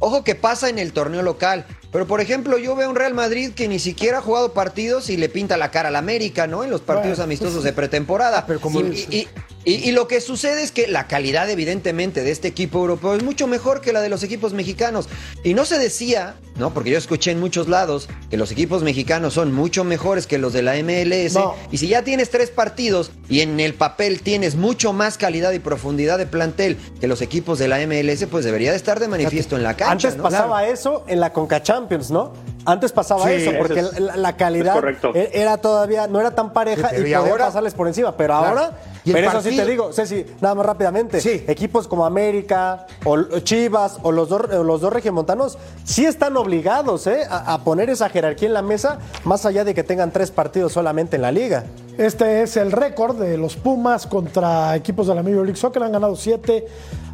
Ojo 0.05 0.25
que 0.25 0.35
pasa 0.35 0.67
en 0.67 0.79
el 0.79 0.91
torneo 0.91 1.21
local. 1.21 1.65
Pero 1.93 2.05
por 2.07 2.19
ejemplo, 2.19 2.57
yo 2.57 2.75
veo 2.75 2.89
un 2.89 2.95
Real 2.97 3.13
Madrid 3.13 3.53
que 3.53 3.69
ni 3.69 3.79
siquiera 3.79 4.17
ha 4.17 4.21
jugado 4.21 4.51
partidos 4.51 5.09
y 5.09 5.15
le 5.15 5.29
pinta 5.29 5.55
la 5.55 5.71
cara 5.71 5.87
al 5.87 5.95
América, 5.95 6.45
¿no? 6.45 6.65
En 6.65 6.69
los 6.69 6.81
partidos 6.81 7.19
amistosos 7.19 7.63
de 7.63 7.71
pretemporada. 7.71 8.45
Pero 8.45 8.59
como 8.59 8.81
y, 8.81 9.07
y, 9.09 9.27
lo 9.65 10.07
que 10.07 10.21
sucede 10.21 10.63
es 10.63 10.71
que 10.71 10.87
la 10.87 11.07
calidad, 11.07 11.49
evidentemente, 11.49 12.23
de 12.23 12.31
este 12.31 12.47
equipo 12.49 12.79
europeo 12.79 13.15
es 13.15 13.23
mucho 13.23 13.47
mejor 13.47 13.81
que 13.81 13.93
la 13.93 14.01
de 14.01 14.09
los 14.09 14.23
equipos 14.23 14.53
mexicanos. 14.53 15.07
Y 15.43 15.53
no 15.53 15.65
se 15.65 15.79
decía, 15.79 16.35
¿no? 16.57 16.73
Porque 16.73 16.89
yo 16.89 16.97
escuché 16.97 17.31
en 17.31 17.39
muchos 17.39 17.67
lados 17.67 18.09
que 18.29 18.37
los 18.37 18.51
equipos 18.51 18.83
mexicanos 18.83 19.33
son 19.33 19.53
mucho 19.53 19.83
mejores 19.83 20.27
que 20.27 20.37
los 20.37 20.53
de 20.53 20.61
la 20.63 20.75
MLS. 20.75 21.37
Y 21.71 21.77
si 21.77 21.87
ya 21.87 22.03
tienes 22.03 22.29
tres 22.29 22.49
partidos 22.49 23.11
y 23.29 23.41
en 23.41 23.59
el 23.59 23.73
papel 23.73 24.21
tienes 24.21 24.55
mucho 24.55 24.93
más 24.93 25.17
calidad 25.17 25.51
y 25.53 25.59
profundidad 25.59 26.17
de 26.17 26.25
plantel 26.25 26.77
que 26.99 27.07
los 27.07 27.21
equipos 27.21 27.59
de 27.59 27.67
la 27.67 27.79
MLS, 27.87 28.25
pues 28.29 28.45
debería 28.45 28.71
de 28.71 28.77
estar 28.77 28.99
de 28.99 29.07
manifiesto 29.07 29.55
en 29.55 29.63
la 29.63 29.75
cancha. 29.75 30.09
Antes 30.09 30.21
pasaba 30.21 30.67
eso 30.67 31.05
en 31.07 31.19
la 31.19 31.31
Conca 31.31 31.63
Champions, 31.63 32.11
¿no? 32.11 32.33
Antes 32.65 32.91
pasaba 32.91 33.31
eso, 33.31 33.51
porque 33.57 33.83
la, 34.15 34.37
calidad 34.37 34.81
e-, 35.13 35.31
era 35.33 35.57
todavía, 35.57 36.07
no 36.07 36.19
era 36.19 36.31
tan 36.31 36.53
pareja 36.53 36.91
y, 36.93 37.01
podía 37.01 37.17
ahora, 37.17 37.45
pasarles 37.47 37.73
por 37.73 37.87
encima. 37.87 38.15
Pero 38.15 38.33
ahora, 38.35 38.71
pero 39.03 39.29
eso 39.29 39.41
sí 39.41 39.55
te 39.55 39.65
digo, 39.65 39.91
Ceci, 39.91 40.25
nada 40.39 40.55
más 40.55 40.65
rápidamente. 40.65 41.19
Sí. 41.19 41.43
Equipos 41.47 41.87
como 41.87 42.05
América, 42.05 42.87
o 43.03 43.39
Chivas, 43.39 43.97
o 44.03 44.11
los 44.11 44.29
dos, 44.29 44.49
los 44.49 44.81
dos 44.81 44.93
regiomontanos, 44.93 45.57
sí 45.83 46.05
están 46.05 46.37
obligados 46.37 47.07
¿eh? 47.07 47.21
a, 47.29 47.57
poner 47.63 47.89
esa 47.89 48.09
jerarquía 48.09 48.47
en 48.47 48.53
la 48.53 48.61
mesa, 48.61 48.99
más 49.25 49.45
allá 49.45 49.63
de 49.63 49.73
que 49.73 49.83
tengan 49.83 50.11
tres 50.11 50.31
partidos 50.31 50.71
solamente 50.71 51.17
en 51.17 51.21
la 51.21 51.31
liga. 51.31 51.65
Este 51.97 52.43
es 52.43 52.57
el 52.57 52.71
récord 52.71 53.17
de 53.19 53.37
los 53.37 53.55
Pumas 53.55 54.07
contra 54.07 54.75
equipos 54.75 55.07
de 55.07 55.15
la 55.15 55.23
Major 55.23 55.45
League 55.45 55.59
Soccer. 55.59 55.83
Han 55.83 55.91
ganado 55.91 56.15
siete, 56.15 56.65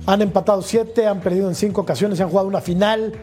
han 0.05 0.21
empatado 0.21 0.61
siete, 0.61 1.07
han 1.07 1.19
perdido 1.19 1.49
en 1.49 1.55
cinco 1.55 1.81
ocasiones, 1.81 2.21
han 2.21 2.29
jugado 2.29 2.47
una 2.47 2.61
final 2.61 3.13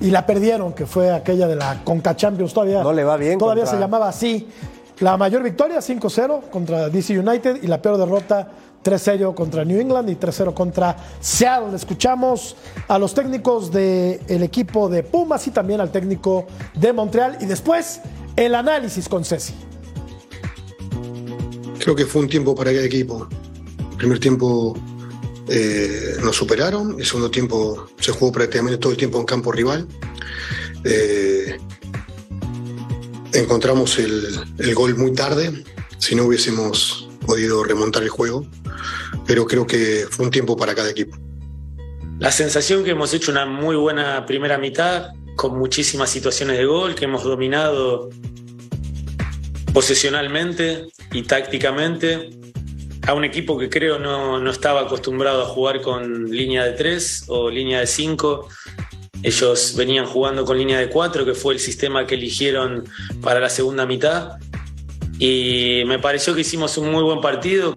y 0.00 0.10
la 0.10 0.26
perdieron, 0.26 0.72
que 0.72 0.86
fue 0.86 1.12
aquella 1.12 1.46
de 1.46 1.56
la 1.56 1.82
Conca 1.84 2.16
Champions 2.16 2.54
todavía. 2.54 2.82
No 2.82 2.92
le 2.92 3.04
va 3.04 3.16
bien. 3.16 3.38
Todavía 3.38 3.66
se 3.66 3.78
llamaba 3.78 4.08
así. 4.08 4.48
La 5.00 5.16
mayor 5.16 5.42
victoria 5.42 5.78
5-0 5.78 6.50
contra 6.50 6.88
DC 6.88 7.18
United 7.18 7.62
y 7.62 7.66
la 7.66 7.80
peor 7.80 7.96
derrota 7.96 8.50
3-0 8.84 9.34
contra 9.34 9.64
New 9.64 9.80
England 9.80 10.08
y 10.10 10.16
3-0 10.16 10.54
contra 10.54 10.96
Seattle. 11.20 11.74
Escuchamos 11.74 12.56
a 12.88 12.98
los 12.98 13.14
técnicos 13.14 13.70
del 13.70 14.42
equipo 14.42 14.88
de 14.88 15.02
Pumas 15.02 15.46
y 15.46 15.50
también 15.50 15.80
al 15.80 15.90
técnico 15.90 16.46
de 16.74 16.92
Montreal 16.92 17.38
y 17.40 17.46
después 17.46 18.00
el 18.36 18.54
análisis 18.54 19.08
con 19.08 19.24
Ceci. 19.24 19.54
Creo 21.78 21.94
que 21.94 22.04
fue 22.04 22.22
un 22.22 22.28
tiempo 22.28 22.54
para 22.54 22.72
cada 22.72 22.84
equipo. 22.84 23.26
El 23.92 23.96
primer 23.96 24.18
tiempo 24.18 24.74
eh, 25.52 26.16
nos 26.22 26.36
superaron. 26.36 26.94
El 26.98 27.04
segundo 27.04 27.28
tiempo 27.28 27.88
se 27.98 28.12
jugó 28.12 28.30
prácticamente 28.30 28.78
todo 28.78 28.92
el 28.92 28.98
tiempo 28.98 29.18
en 29.18 29.26
campo 29.26 29.50
rival. 29.50 29.88
Eh, 30.84 31.58
encontramos 33.32 33.98
el, 33.98 34.74
gol 34.74 34.96
muy 34.96 35.12
tarde, 35.12 35.64
si 35.98 36.14
no 36.14 36.24
hubiésemos 36.24 37.08
podido 37.26 37.64
remontar 37.64 38.04
el 38.04 38.10
juego, 38.10 38.46
pero 39.26 39.44
creo 39.44 39.66
que 39.66 40.06
fue 40.08 40.26
un 40.26 40.30
tiempo 40.30 40.56
para 40.56 40.72
cada 40.72 40.88
equipo. 40.88 41.18
La 42.20 42.30
sensación 42.30 42.84
que 42.84 42.90
hemos 42.90 43.12
hecho 43.12 43.32
una 43.32 43.44
muy 43.44 43.74
buena 43.74 44.24
primera 44.26 44.56
mitad, 44.56 45.08
con 45.34 45.58
muchísimas 45.58 46.10
situaciones 46.10 46.58
de 46.58 46.64
gol, 46.64 46.94
que 46.94 47.06
hemos 47.06 47.24
dominado 47.24 48.10
posesionalmente 49.72 50.86
y 51.12 51.22
tácticamente, 51.22 52.30
a 53.10 53.14
un 53.14 53.24
equipo 53.24 53.58
que 53.58 53.68
creo 53.68 53.98
no, 53.98 54.38
no 54.38 54.50
estaba 54.50 54.82
acostumbrado 54.82 55.42
a 55.42 55.46
jugar 55.46 55.80
con 55.80 56.30
línea 56.30 56.64
de 56.64 56.72
3 56.72 57.24
o 57.26 57.50
línea 57.50 57.80
de 57.80 57.86
5. 57.88 58.48
Ellos 59.24 59.74
venían 59.76 60.06
jugando 60.06 60.44
con 60.44 60.56
línea 60.56 60.78
de 60.78 60.88
4, 60.88 61.24
que 61.24 61.34
fue 61.34 61.54
el 61.54 61.60
sistema 61.60 62.06
que 62.06 62.14
eligieron 62.14 62.84
para 63.20 63.40
la 63.40 63.50
segunda 63.50 63.84
mitad. 63.84 64.36
Y 65.18 65.82
me 65.86 65.98
pareció 65.98 66.36
que 66.36 66.42
hicimos 66.42 66.78
un 66.78 66.92
muy 66.92 67.02
buen 67.02 67.20
partido. 67.20 67.76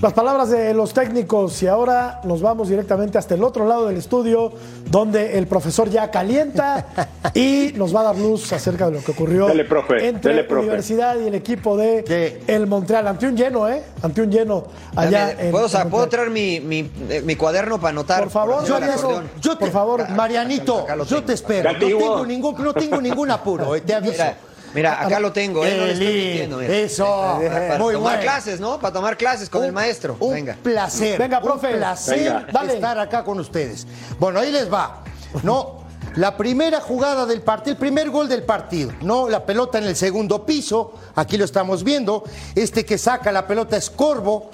Las 0.00 0.12
palabras 0.12 0.48
de 0.50 0.72
los 0.74 0.94
técnicos 0.94 1.60
y 1.60 1.66
ahora 1.66 2.20
nos 2.22 2.40
vamos 2.40 2.68
directamente 2.68 3.18
hasta 3.18 3.34
el 3.34 3.42
otro 3.42 3.66
lado 3.66 3.86
del 3.88 3.96
estudio 3.96 4.52
donde 4.88 5.36
el 5.36 5.48
profesor 5.48 5.90
ya 5.90 6.08
calienta 6.08 6.86
y 7.34 7.72
nos 7.74 7.92
va 7.92 8.02
a 8.02 8.04
dar 8.04 8.16
luz 8.16 8.52
acerca 8.52 8.86
de 8.86 8.92
lo 8.98 9.02
que 9.04 9.10
ocurrió 9.10 9.48
Dele, 9.48 9.64
profe, 9.64 10.06
entre 10.06 10.34
dele, 10.36 10.48
la 10.48 10.58
universidad 10.60 11.18
y 11.18 11.26
el 11.26 11.34
equipo 11.34 11.76
de 11.76 12.40
el 12.46 12.68
Montreal. 12.68 13.08
Ante 13.08 13.26
un 13.26 13.36
lleno, 13.36 13.68
¿eh? 13.68 13.82
Ante 14.00 14.22
un 14.22 14.30
lleno 14.30 14.66
allá 14.94 15.30
Dame, 15.30 15.46
en 15.46 15.50
¿Puedo, 15.50 15.68
sa- 15.68 15.82
en 15.82 15.90
¿puedo 15.90 16.02
Montreal. 16.04 16.26
traer 16.26 16.30
mi, 16.30 16.60
mi, 16.60 16.90
eh, 17.10 17.22
mi 17.24 17.34
cuaderno 17.34 17.80
para 17.80 17.90
anotar? 17.90 18.22
Por 18.22 18.30
favor, 18.30 18.64
yo 18.64 18.78
te, 18.78 19.64
Por 19.64 19.70
favor. 19.72 20.08
Marianito, 20.10 20.78
Acá 20.78 20.96
yo 21.02 21.24
te 21.24 21.32
espero. 21.32 21.72
No 21.72 21.78
tengo 21.78 22.24
ningún, 22.24 22.54
no 22.62 22.72
tengo 22.72 23.00
ningún 23.00 23.32
apuro, 23.32 23.74
eh, 23.74 23.80
te 23.80 23.94
aviso. 23.94 24.12
Mira, 24.12 24.36
mira, 24.78 25.02
acá 25.02 25.20
lo 25.20 25.32
tengo, 25.32 25.64
¿eh? 25.64 25.76
No 25.76 25.86
le 25.86 25.92
estoy 25.92 26.06
mintiendo, 26.06 26.56
mira. 26.58 26.74
eso, 26.76 27.06
Para 27.06 27.78
muy 27.78 27.94
tomar 27.94 28.14
bueno. 28.16 28.22
clases, 28.22 28.60
¿no? 28.60 28.78
Para 28.80 28.92
tomar 28.94 29.16
clases 29.16 29.48
con 29.50 29.64
el 29.64 29.72
maestro. 29.72 30.16
Un 30.20 30.34
Venga. 30.34 30.56
placer. 30.62 31.18
Venga, 31.18 31.40
profe. 31.40 31.72
Un 31.74 31.78
placer 31.78 32.18
Venga. 32.18 32.46
Dale. 32.52 32.74
estar 32.74 32.98
acá 32.98 33.24
con 33.24 33.38
ustedes. 33.40 33.86
Bueno, 34.18 34.40
ahí 34.40 34.50
les 34.50 34.72
va. 34.72 35.02
No, 35.42 35.82
la 36.16 36.36
primera 36.36 36.80
jugada 36.80 37.26
del 37.26 37.42
partido, 37.42 37.72
el 37.72 37.78
primer 37.78 38.10
gol 38.10 38.28
del 38.28 38.42
partido. 38.44 38.92
No, 39.02 39.28
la 39.28 39.44
pelota 39.44 39.78
en 39.78 39.84
el 39.84 39.96
segundo 39.96 40.44
piso. 40.46 40.94
Aquí 41.14 41.36
lo 41.36 41.44
estamos 41.44 41.84
viendo. 41.84 42.24
Este 42.54 42.84
que 42.84 42.96
saca 42.98 43.30
la 43.32 43.46
pelota 43.46 43.76
es 43.76 43.90
Corvo. 43.90 44.50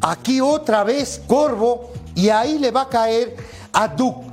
Aquí 0.00 0.40
otra 0.40 0.84
vez 0.84 1.20
Corvo. 1.26 1.90
Y 2.14 2.30
ahí 2.30 2.58
le 2.58 2.70
va 2.72 2.82
a 2.82 2.88
caer 2.88 3.36
a 3.72 3.86
Duke. 3.88 4.26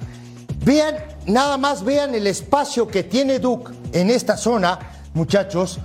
Vean, 0.64 0.96
nada 1.28 1.58
más 1.58 1.84
vean 1.84 2.16
el 2.16 2.26
espacio 2.26 2.88
que 2.88 3.04
tiene 3.04 3.38
Duke 3.38 3.72
en 3.94 4.10
esta 4.10 4.36
zona, 4.36 4.80
muchachos, 5.16 5.80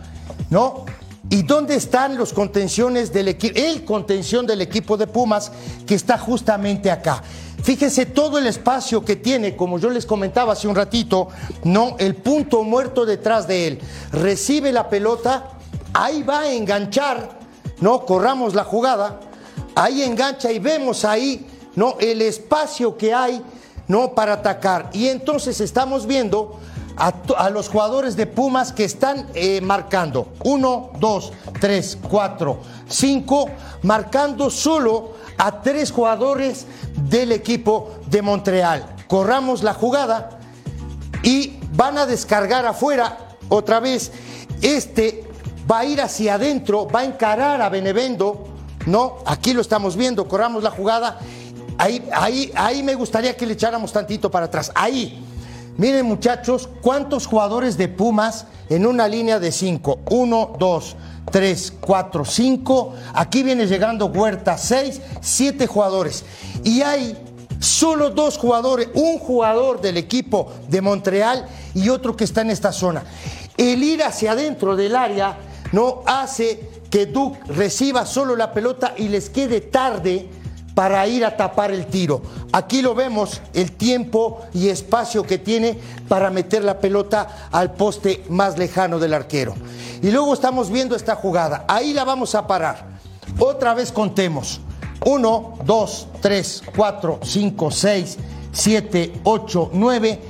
¿no? 0.51 0.85
¿Y 1.31 1.43
dónde 1.43 1.77
están 1.77 2.19
los 2.19 2.33
contenciones 2.33 3.13
del 3.13 3.29
equipo? 3.29 3.59
El 3.59 3.85
contención 3.85 4.47
del 4.47 4.61
equipo 4.61 4.97
de 4.97 5.07
Pumas 5.07 5.53
que 5.87 5.95
está 5.95 6.19
justamente 6.19 6.91
acá. 6.91 7.23
Fíjense 7.63 8.07
todo 8.07 8.39
el 8.39 8.47
espacio 8.47 9.05
que 9.05 9.17
tiene, 9.17 9.55
como 9.55 9.79
yo 9.79 9.91
les 9.91 10.07
comentaba 10.07 10.55
hace 10.55 10.67
un 10.67 10.75
ratito, 10.75 11.29
no, 11.63 11.95
el 11.99 12.17
punto 12.17 12.65
muerto 12.65 13.07
detrás 13.07 13.47
de 13.47 13.69
él. 13.69 13.81
Recibe 14.13 14.73
la 14.73 14.89
pelota, 14.89 15.51
ahí 15.93 16.23
va 16.23 16.41
a 16.41 16.53
enganchar, 16.53 17.39
no, 17.81 18.05
corramos 18.07 18.55
la 18.55 18.65
jugada, 18.65 19.21
ahí 19.77 20.03
engancha 20.03 20.51
y 20.51 20.59
vemos 20.59 21.05
ahí, 21.05 21.47
no, 21.77 21.97
el 22.01 22.23
espacio 22.23 22.97
que 22.97 23.15
hay, 23.15 23.41
no, 23.87 24.15
para 24.15 24.35
atacar. 24.35 24.91
Y 24.95 25.09
entonces 25.09 25.61
estamos 25.61 26.07
viendo 26.07 26.59
a, 27.01 27.51
los 27.51 27.69
jugadores 27.69 28.15
de 28.15 28.27
Pumas 28.27 28.73
que 28.73 28.85
están 28.85 29.27
eh, 29.35 29.61
marcando. 29.63 30.29
Uno, 30.45 30.91
dos, 30.99 31.33
tres, 31.59 31.97
cuatro, 32.01 32.61
cinco, 32.89 33.49
marcando 33.83 34.51
solo 34.51 35.13
a 35.39 35.63
tres 35.63 35.91
jugadores 35.91 36.67
del 37.09 37.33
equipo 37.33 37.91
de 38.07 38.21
Montreal. 38.21 38.97
Corramos 39.09 39.63
la 39.63 39.73
jugada 39.73 40.41
y 41.23 41.59
van 41.73 41.97
a 41.97 42.07
descargar 42.07 42.67
afuera 42.67 43.37
otra 43.49 43.81
vez. 43.81 44.13
Este 44.61 45.25
va 45.71 45.81
a 45.81 45.85
ir 45.87 46.03
hacia 46.03 46.35
adentro, 46.35 46.87
va 46.87 47.01
a 47.01 47.05
encarar 47.05 47.63
a 47.63 47.71
Benevendo, 47.71 48.47
¿no? 48.85 49.19
Aquí 49.25 49.55
lo 49.55 49.63
estamos 49.63 49.97
viendo, 49.97 50.29
corramos 50.29 50.63
la 50.63 50.71
jugada. 50.71 51.19
Ahí, 51.79 52.07
ahí, 52.13 52.53
ahí 52.55 52.83
me 52.83 52.95
gustaría 52.95 53.35
que 53.35 53.47
le 53.47 53.55
echáramos 53.55 53.91
tantito 53.91 54.31
para 54.31 54.47
atrás. 54.47 54.71
Ahí. 54.75 55.27
Miren 55.81 56.05
muchachos, 56.05 56.69
cuántos 56.83 57.27
jugadores 57.27 57.79
de 57.79 57.89
Pumas 57.89 58.45
en 58.69 58.85
una 58.85 59.09
línea 59.09 59.41
de 59.41 59.51
cinco. 59.51 60.01
Uno, 60.11 60.55
dos, 60.59 60.95
tres, 61.33 61.73
cuatro, 61.81 62.27
cinco. 62.27 62.93
Aquí 63.15 63.43
viene 63.43 63.67
llegando 63.67 64.05
Huerta, 64.05 64.59
seis, 64.59 65.01
siete 65.23 65.67
jugadores. 65.67 66.23
Y 66.65 66.83
hay 66.83 67.17
solo 67.61 68.11
dos 68.11 68.37
jugadores, 68.37 68.91
un 68.93 69.19
jugador 69.19 69.81
del 69.81 69.97
equipo 69.97 70.53
de 70.69 70.83
Montreal 70.83 71.47
y 71.73 71.89
otro 71.89 72.15
que 72.15 72.25
está 72.25 72.43
en 72.43 72.51
esta 72.51 72.73
zona. 72.73 73.03
El 73.57 73.83
ir 73.83 74.03
hacia 74.03 74.33
adentro 74.33 74.77
del 74.77 74.95
área 74.95 75.39
no 75.73 76.03
hace 76.05 76.61
que 76.91 77.07
Duke 77.07 77.41
reciba 77.47 78.05
solo 78.05 78.37
la 78.37 78.53
pelota 78.53 78.93
y 78.99 79.09
les 79.09 79.31
quede 79.31 79.63
tarde 79.63 80.29
para 80.75 81.07
ir 81.07 81.25
a 81.25 81.37
tapar 81.37 81.71
el 81.71 81.87
tiro. 81.87 82.23
Aquí 82.53 82.83
lo 82.83 82.95
vemos, 82.95 83.41
el 83.55 83.73
tiempo 83.73 84.43
y 84.53 84.69
espacio 84.69 85.23
que 85.25 85.39
tiene 85.39 85.79
para 86.09 86.31
meter 86.31 86.65
la 86.65 86.79
pelota 86.79 87.49
al 87.51 87.73
poste 87.73 88.25
más 88.29 88.59
lejano 88.59 88.99
del 88.99 89.15
arquero. 89.15 89.55
Y 90.03 90.11
luego 90.11 90.33
estamos 90.33 90.71
viendo 90.71 90.97
esta 90.97 91.15
jugada. 91.15 91.65
Ahí 91.69 91.93
la 91.93 92.05
vamos 92.05 92.35
a 92.35 92.47
parar. 92.47 92.99
Otra 93.39 93.75
vez 93.75 93.93
contemos. 93.93 94.61
1, 95.05 95.59
2, 95.65 96.09
3, 96.21 96.63
4, 96.77 97.21
5, 97.23 97.71
6, 97.71 98.19
7, 98.53 99.21
8, 99.25 99.71
9. 99.73 100.21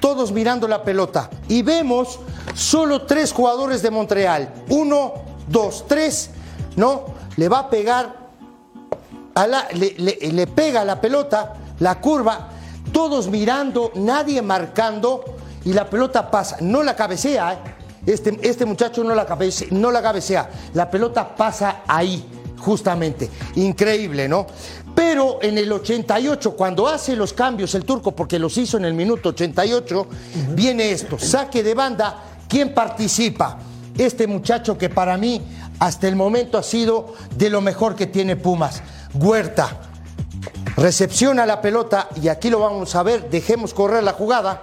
Todos 0.00 0.32
mirando 0.32 0.68
la 0.68 0.82
pelota. 0.82 1.30
Y 1.48 1.62
vemos 1.62 2.18
solo 2.54 3.02
tres 3.02 3.32
jugadores 3.32 3.82
de 3.82 3.90
Montreal. 3.90 4.52
1, 4.68 5.12
2, 5.48 5.84
3. 5.88 6.30
¿No? 6.76 7.06
Le 7.36 7.48
va 7.48 7.60
a 7.60 7.70
pegar 7.70 8.19
a 9.42 9.46
la- 9.46 9.68
le, 9.72 9.94
le- 9.98 10.18
le 10.32 10.46
pega 10.46 10.84
la 10.84 11.00
pelota, 11.00 11.54
la 11.80 12.00
curva, 12.00 12.48
todos 12.92 13.28
mirando, 13.28 13.92
nadie 13.94 14.42
marcando 14.42 15.24
y 15.64 15.72
la 15.72 15.88
pelota 15.88 16.30
pasa, 16.30 16.56
no 16.60 16.82
la 16.82 16.94
cabecea, 16.96 17.52
¿eh? 17.52 17.58
este, 18.06 18.38
este 18.42 18.64
muchacho 18.64 19.04
no 19.04 19.14
la, 19.14 19.26
cabece- 19.26 19.70
no 19.70 19.90
la 19.90 20.02
cabecea, 20.02 20.50
la 20.74 20.90
pelota 20.90 21.34
pasa 21.36 21.82
ahí, 21.86 22.24
justamente, 22.58 23.30
increíble, 23.56 24.28
¿no? 24.28 24.46
Pero 24.94 25.38
en 25.40 25.56
el 25.56 25.70
88, 25.72 26.52
cuando 26.56 26.86
hace 26.88 27.14
los 27.16 27.32
cambios 27.32 27.74
el 27.74 27.84
turco, 27.84 28.12
porque 28.12 28.38
los 28.38 28.56
hizo 28.58 28.76
en 28.76 28.84
el 28.84 28.92
minuto 28.94 29.30
88, 29.30 30.06
viene 30.50 30.90
esto, 30.90 31.18
saque 31.18 31.62
de 31.62 31.74
banda, 31.74 32.22
¿quién 32.48 32.74
participa? 32.74 33.58
Este 33.96 34.26
muchacho 34.26 34.76
que 34.76 34.88
para 34.88 35.16
mí 35.16 35.40
hasta 35.78 36.08
el 36.08 36.16
momento 36.16 36.58
ha 36.58 36.62
sido 36.62 37.14
de 37.36 37.48
lo 37.50 37.60
mejor 37.60 37.94
que 37.94 38.06
tiene 38.06 38.36
Pumas. 38.36 38.82
Huerta 39.14 39.90
recepciona 40.76 41.44
la 41.44 41.60
pelota 41.60 42.08
y 42.20 42.28
aquí 42.28 42.48
lo 42.48 42.60
vamos 42.60 42.94
a 42.94 43.02
ver, 43.02 43.28
dejemos 43.28 43.74
correr 43.74 44.02
la 44.02 44.12
jugada. 44.12 44.62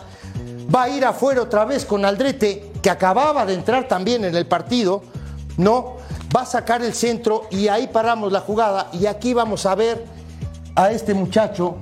Va 0.73 0.83
a 0.83 0.89
ir 0.89 1.05
afuera 1.05 1.41
otra 1.41 1.65
vez 1.65 1.85
con 1.85 2.05
Aldrete, 2.05 2.71
que 2.81 2.89
acababa 2.89 3.45
de 3.45 3.53
entrar 3.53 3.87
también 3.87 4.25
en 4.25 4.35
el 4.35 4.47
partido, 4.47 5.03
¿no? 5.57 5.97
Va 6.35 6.41
a 6.41 6.45
sacar 6.45 6.81
el 6.81 6.93
centro 6.93 7.47
y 7.51 7.67
ahí 7.67 7.87
paramos 7.87 8.31
la 8.31 8.41
jugada 8.41 8.89
y 8.91 9.05
aquí 9.05 9.33
vamos 9.33 9.65
a 9.65 9.75
ver 9.75 10.05
a 10.75 10.91
este 10.91 11.13
muchacho 11.13 11.77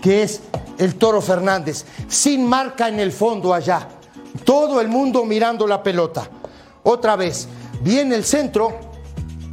que 0.00 0.22
es 0.22 0.40
el 0.78 0.94
Toro 0.94 1.20
Fernández, 1.20 1.84
sin 2.08 2.46
marca 2.46 2.88
en 2.88 2.98
el 2.98 3.12
fondo 3.12 3.52
allá. 3.52 3.88
Todo 4.44 4.80
el 4.80 4.88
mundo 4.88 5.24
mirando 5.24 5.66
la 5.66 5.82
pelota. 5.82 6.28
Otra 6.82 7.16
vez, 7.16 7.46
viene 7.82 8.14
el 8.14 8.24
centro 8.24 8.89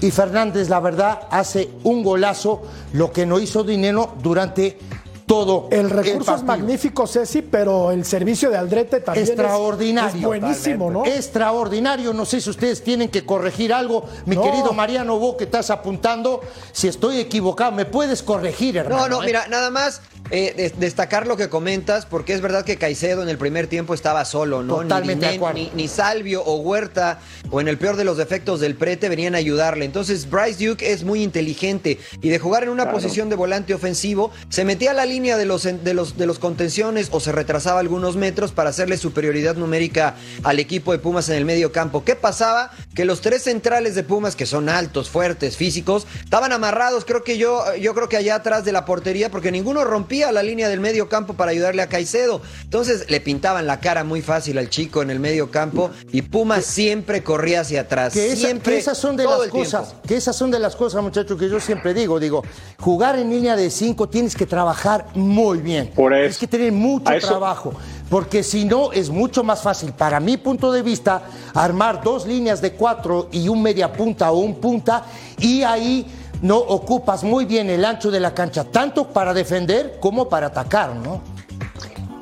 y 0.02 0.12
Fernández, 0.12 0.70
la 0.70 0.80
verdad, 0.80 1.22
hace 1.32 1.70
un 1.84 2.04
golazo, 2.04 2.62
lo 2.94 3.12
que 3.12 3.26
no 3.26 3.40
hizo 3.40 3.64
Dinero 3.64 4.14
durante 4.22 4.78
todo 5.26 5.68
El 5.72 5.90
recurso 5.90 6.20
es 6.20 6.26
partido. 6.42 6.46
magnífico, 6.46 7.06
Ceci, 7.06 7.42
pero 7.42 7.92
el 7.92 8.06
servicio 8.06 8.50
de 8.50 8.56
Aldrete 8.58 9.02
también 9.02 9.24
es- 9.26 9.30
Extraordinario. 9.32 10.16
Es, 10.20 10.24
buenísimo, 10.42 10.90
¿no? 10.90 11.06
Extraordinario. 11.06 12.14
No 12.14 12.24
sé 12.26 12.40
si 12.40 12.50
ustedes 12.50 12.82
tienen 12.82 13.10
que 13.10 13.26
corregir 13.26 13.74
algo. 13.74 14.06
Mi 14.26 14.38
No. 14.38 14.44
querido 14.44 14.72
Mariano, 14.72 15.20
vos 15.20 15.36
que 15.36 15.44
estás 15.44 15.70
apuntando, 15.70 16.40
si 16.72 16.88
estoy 16.88 17.20
equivocado, 17.20 17.74
me 17.74 17.84
puedes 17.84 18.24
corregir, 18.24 18.78
hermano. 18.78 19.02
No, 19.10 19.18
no, 19.18 19.24
¿eh? 19.24 19.26
mira, 19.26 19.48
nada 19.50 19.70
más 19.70 20.02
eh, 20.32 20.54
des- 20.56 20.80
destacar 20.80 21.28
lo 21.28 21.38
que 21.38 21.50
comentas, 21.50 22.06
porque 22.06 22.34
es 22.34 22.42
verdad 22.42 22.66
que 22.66 22.78
Caicedo 22.78 23.24
en 23.24 23.30
el 23.30 23.38
primer 23.38 23.68
tiempo 23.68 23.94
estaba 23.94 24.26
solo, 24.26 24.64
¿no? 24.64 24.78
Totalmente 24.78 25.26
ni, 25.26 25.32
de 25.32 25.36
acuerdo. 25.38 25.60
Ni, 25.60 25.72
ni 25.74 25.88
Salvio 25.88 26.44
o 26.44 26.58
Huerta, 26.58 27.20
o 27.50 27.62
en 27.62 27.68
el 27.68 27.78
peor 27.78 27.96
de 27.96 28.04
los 28.04 28.18
defectos 28.18 28.60
del 28.60 28.76
prete, 28.76 29.10
venían 29.10 29.36
a 29.36 29.38
ayudarle. 29.38 29.86
Entonces, 29.86 30.30
Bryce 30.30 30.68
Duke 30.68 30.92
es 30.92 31.04
muy 31.04 31.24
inteligente 31.24 32.00
y 32.22 32.30
de 32.30 32.40
jugar 32.40 32.64
en 32.64 32.70
una 32.70 32.92
posición 32.92 33.30
de 33.30 33.36
volante 33.36 33.74
ofensivo, 33.74 34.32
se 34.50 34.66
metía 34.66 34.92
a 34.92 34.94
la 34.94 35.06
línea 35.06 35.38
de 35.38 35.46
los, 35.46 35.64
de, 35.64 35.94
los, 35.94 36.18
de 36.18 36.26
los 36.26 36.40
contenciones 36.40 37.10
o 37.12 37.20
se 37.20 37.32
retrasaba 37.32 37.80
algunos 37.80 38.16
metros 38.16 38.52
para 38.52 38.70
hacerle 38.72 38.98
superioridad 38.98 39.56
numérica 39.56 40.16
al 40.44 40.60
equipo 40.60 40.92
de 40.92 41.00
Pumas 41.00 41.30
en 41.30 41.36
el 41.36 41.46
medio 41.46 41.72
campo. 41.72 42.04
¿Qué 42.04 42.16
pasaba? 42.16 42.72
Que 42.96 43.06
los 43.06 43.22
tres 43.22 43.44
centrales 43.44 43.96
de 43.96 44.04
Pumas, 44.04 44.36
que 44.36 44.46
son 44.46 44.68
altos, 44.70 45.10
fuertes, 45.10 45.56
físicos, 45.58 46.08
estaban 46.24 46.52
amarrados, 46.52 47.06
creo 47.06 47.24
que 47.24 47.38
yo, 47.38 47.64
yo 47.76 47.94
creo 47.94 48.10
que 48.10 48.18
allá 48.18 48.36
atrás 48.36 48.66
de 48.66 48.72
la 48.72 48.84
portería, 48.86 49.30
porque 49.30 49.52
ninguno 49.52 49.84
rompía 49.84 50.17
rompía 50.18 50.32
la 50.32 50.42
línea 50.44 50.68
del 50.70 50.80
medio 50.80 51.08
campo 51.10 51.34
para 51.34 51.52
ayudarle 51.52 51.82
a 51.82 51.88
Caicedo. 51.88 52.42
Entonces 52.64 53.10
le 53.10 53.20
pintaban 53.22 53.68
la 53.68 53.80
cara 53.80 54.04
muy 54.04 54.22
fácil 54.22 54.58
al 54.58 54.70
chico 54.70 55.02
en 55.02 55.10
el 55.12 55.20
medio 55.20 55.52
campo 55.52 55.92
y 56.12 56.24
Pumas 56.24 56.66
siempre 56.66 57.24
corría 57.24 57.62
hacia 57.62 57.82
atrás. 57.82 58.14
Que, 58.14 58.28
esa- 58.34 58.48
siempre, 58.48 58.74
que 58.74 58.80
esas 58.80 58.98
son 58.98 59.16
de 59.16 59.26
las 59.26 59.48
cosas, 59.50 59.90
tiempo. 59.90 60.08
que 60.08 60.16
esas 60.18 60.36
son 60.36 60.50
de 60.52 60.60
las 60.60 60.76
cosas, 60.76 61.04
muchachos, 61.04 61.38
que 61.40 61.50
yo 61.50 61.60
siempre 61.60 61.94
digo, 61.94 62.20
digo, 62.20 62.44
jugar 62.80 63.18
en 63.20 63.30
línea 63.30 63.56
de 63.56 63.70
cinco 63.70 64.10
tienes 64.10 64.36
que 64.36 64.46
trabajar 64.46 65.06
muy 65.14 65.60
bien. 65.60 65.92
Por 65.96 66.14
eso. 66.14 66.20
Tienes 66.22 66.38
que 66.40 66.48
tener 66.48 66.72
mucho 66.72 67.12
eso- 67.14 67.28
trabajo, 67.28 67.74
porque 68.10 68.42
si 68.44 68.66
no 68.66 68.92
es 68.92 69.10
mucho 69.10 69.44
más 69.44 69.62
fácil, 69.62 69.94
para 69.94 70.20
mi 70.20 70.38
punto 70.38 70.72
de 70.72 70.82
vista, 70.82 71.22
armar 71.54 72.02
dos 72.04 72.26
líneas 72.26 72.62
de 72.62 72.72
cuatro 72.74 73.30
y 73.32 73.48
un 73.50 73.62
media 73.62 73.94
punta 73.94 74.32
o 74.32 74.40
un 74.40 74.56
punta 74.56 75.06
y 75.38 75.62
ahí 75.62 76.06
no 76.42 76.58
ocupas 76.58 77.24
muy 77.24 77.46
bien 77.46 77.70
el 77.70 77.84
ancho 77.86 78.12
de 78.12 78.20
la 78.20 78.34
cancha, 78.34 78.64
tanto 78.66 79.08
para 79.14 79.34
defender 79.34 79.98
como 80.00 80.30
para 80.30 80.48
atacar, 80.48 80.96
¿no? 80.96 81.22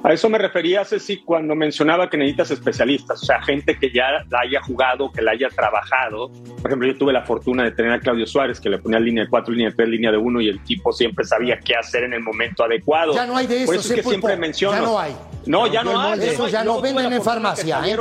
A 0.03 0.13
eso 0.13 0.29
me 0.29 0.37
refería, 0.37 0.85
Ceci, 0.85 1.23
cuando 1.23 1.55
mencionaba 1.55 2.11
que 2.11 2.15
necesitas 2.15 2.51
especialistas, 2.51 3.23
o 3.23 3.25
sea, 3.25 3.41
gente 3.41 3.75
que 3.79 3.91
ya 3.91 4.05
la 4.29 4.39
haya 4.41 4.61
jugado, 4.61 5.11
que 5.11 5.23
la 5.23 5.31
haya 5.31 5.49
trabajado. 5.49 6.29
Por 6.61 6.67
ejemplo, 6.69 6.87
yo 6.87 6.95
tuve 6.95 7.11
la 7.11 7.23
fortuna 7.23 7.63
de 7.63 7.71
tener 7.71 7.91
a 7.91 7.99
Claudio 7.99 8.27
Suárez, 8.27 8.59
que 8.59 8.69
le 8.69 8.77
ponía 8.77 8.99
línea 8.99 9.23
de 9.23 9.29
cuatro, 9.31 9.51
línea 9.51 9.71
de 9.71 9.75
tres, 9.75 9.89
línea 9.89 10.11
de 10.11 10.17
uno, 10.17 10.39
y 10.41 10.47
el 10.49 10.63
tipo 10.63 10.93
siempre 10.93 11.25
sabía 11.25 11.57
qué 11.57 11.73
hacer 11.75 12.03
en 12.03 12.13
el 12.13 12.21
momento 12.21 12.63
adecuado. 12.63 13.15
Ya 13.15 13.25
no 13.25 13.35
hay 13.35 13.47
de 13.47 13.63
eso, 13.63 13.65
Por 13.65 13.75
eso 13.77 13.87
es 13.87 13.95
que 13.95 14.03
Pulpo. 14.03 14.09
siempre 14.11 14.37
menciono. 14.37 14.77
Ya 14.77 14.83
no 14.83 14.99
hay. 14.99 15.15
No, 15.47 15.65
ya 15.65 15.83
no, 15.83 15.93
No, 15.93 16.01
hay. 16.01 16.19
eso 16.21 16.47
ya 16.49 16.63
no 16.63 16.79
venden 16.81 17.11
en 17.11 17.23
farmacia, 17.23 17.81
¿eh? 17.87 17.97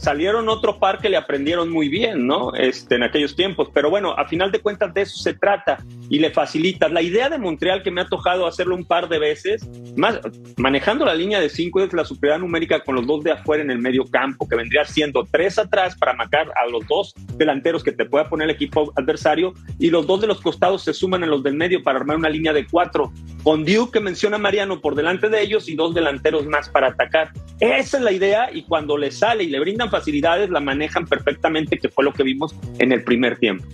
Salieron, 0.00 0.48
otro 0.48 0.78
par 0.78 0.98
que 0.98 1.10
le 1.10 1.18
aprendieron 1.18 1.68
muy 1.68 1.90
bien, 1.90 2.26
¿no? 2.26 2.54
Este, 2.54 2.94
en 2.94 3.02
aquellos 3.02 3.36
tiempos. 3.36 3.68
Pero 3.74 3.90
bueno, 3.90 4.12
a 4.12 4.26
final 4.26 4.50
de 4.50 4.60
cuentas 4.60 4.94
de 4.94 5.02
eso 5.02 5.18
se 5.18 5.34
trata 5.34 5.84
y 6.08 6.18
le 6.18 6.30
facilitas. 6.30 6.90
La 6.90 7.02
idea 7.02 7.28
de 7.28 7.36
Montreal, 7.36 7.82
que 7.82 7.90
me 7.90 8.00
ha 8.00 8.06
tocado 8.06 8.46
hacerlo 8.46 8.74
un 8.74 8.86
par 8.86 9.10
de 9.10 9.18
veces, 9.18 9.68
más 9.96 10.18
manejando 10.56 11.04
la 11.04 11.14
línea 11.14 11.38
de 11.38 11.50
cinco, 11.50 11.82
es 11.82 11.92
la 11.92 12.06
superioridad 12.06 12.40
numérica 12.40 12.80
con 12.80 12.94
los 12.94 13.06
dos 13.06 13.22
de 13.22 13.32
afuera 13.32 13.62
en 13.62 13.70
el 13.70 13.78
medio 13.78 14.06
campo, 14.06 14.48
que 14.48 14.56
vendría 14.56 14.86
siendo 14.86 15.28
tres 15.30 15.58
atrás 15.58 15.94
para 15.96 16.14
marcar 16.14 16.50
a 16.56 16.66
los 16.70 16.86
dos 16.86 17.14
delanteros 17.36 17.84
que 17.84 17.92
te 17.92 18.06
pueda 18.06 18.28
poner 18.30 18.48
el 18.48 18.54
equipo 18.54 18.94
adversario 18.96 19.52
y 19.78 19.90
los 19.90 20.06
dos 20.06 20.22
de 20.22 20.28
los 20.28 20.40
costados 20.40 20.82
se 20.82 20.94
suman 20.94 21.24
a 21.24 21.26
los 21.26 21.42
del 21.42 21.54
medio 21.54 21.82
para 21.82 21.98
armar 21.98 22.16
una 22.16 22.30
línea 22.30 22.54
de 22.54 22.66
cuatro. 22.66 23.12
Con 23.42 23.64
Duke, 23.64 23.92
que 23.92 24.00
menciona 24.00 24.38
Mariano, 24.38 24.80
por 24.80 24.94
delante 24.94 25.28
de 25.28 25.42
ellos 25.42 25.68
y 25.68 25.74
dos 25.74 25.94
delanteros 25.94 26.46
más 26.46 26.68
para 26.70 26.88
atacar. 26.88 27.32
Esa 27.58 27.98
es 27.98 28.02
la 28.02 28.12
idea 28.12 28.50
y 28.52 28.62
cuando 28.62 28.96
le 28.96 29.10
sale 29.10 29.44
y 29.44 29.48
le 29.48 29.60
brindan 29.60 29.89
facilidades, 29.90 30.48
la 30.50 30.60
manejan 30.60 31.06
perfectamente, 31.06 31.78
que 31.78 31.88
fue 31.88 32.04
lo 32.04 32.12
que 32.12 32.22
vimos 32.22 32.54
en 32.78 32.92
el 32.92 33.04
primer 33.04 33.38
tiempo. 33.38 33.64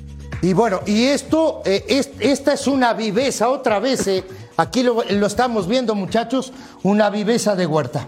Y 0.43 0.53
bueno, 0.53 0.81
y 0.87 1.05
esto, 1.05 1.63
eh, 1.65 1.85
es- 1.89 2.11
esta 2.21 2.53
es 2.55 2.67
una 2.67 2.93
viveza, 2.93 3.49
otra 3.49 3.79
vez, 3.81 4.07
eh, 4.07 4.25
aquí 4.57 4.83
lo, 4.83 5.03
lo 5.09 5.27
estamos 5.27 5.67
viendo 5.69 5.95
muchachos, 5.95 6.53
una 6.83 7.09
viveza 7.11 7.55
de 7.57 7.67
Huerta. 7.67 8.07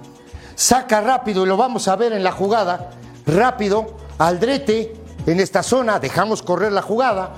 Saca 0.54 1.00
rápido, 1.00 1.44
y 1.44 1.48
lo 1.48 1.56
vamos 1.56 1.88
a 1.88 1.96
ver 1.96 2.12
en 2.12 2.22
la 2.24 2.32
jugada, 2.32 2.90
rápido, 3.26 3.96
Aldrete, 4.18 4.92
en 5.26 5.40
esta 5.40 5.62
zona, 5.62 6.00
dejamos 6.00 6.42
correr 6.42 6.72
la 6.72 6.82
jugada, 6.82 7.34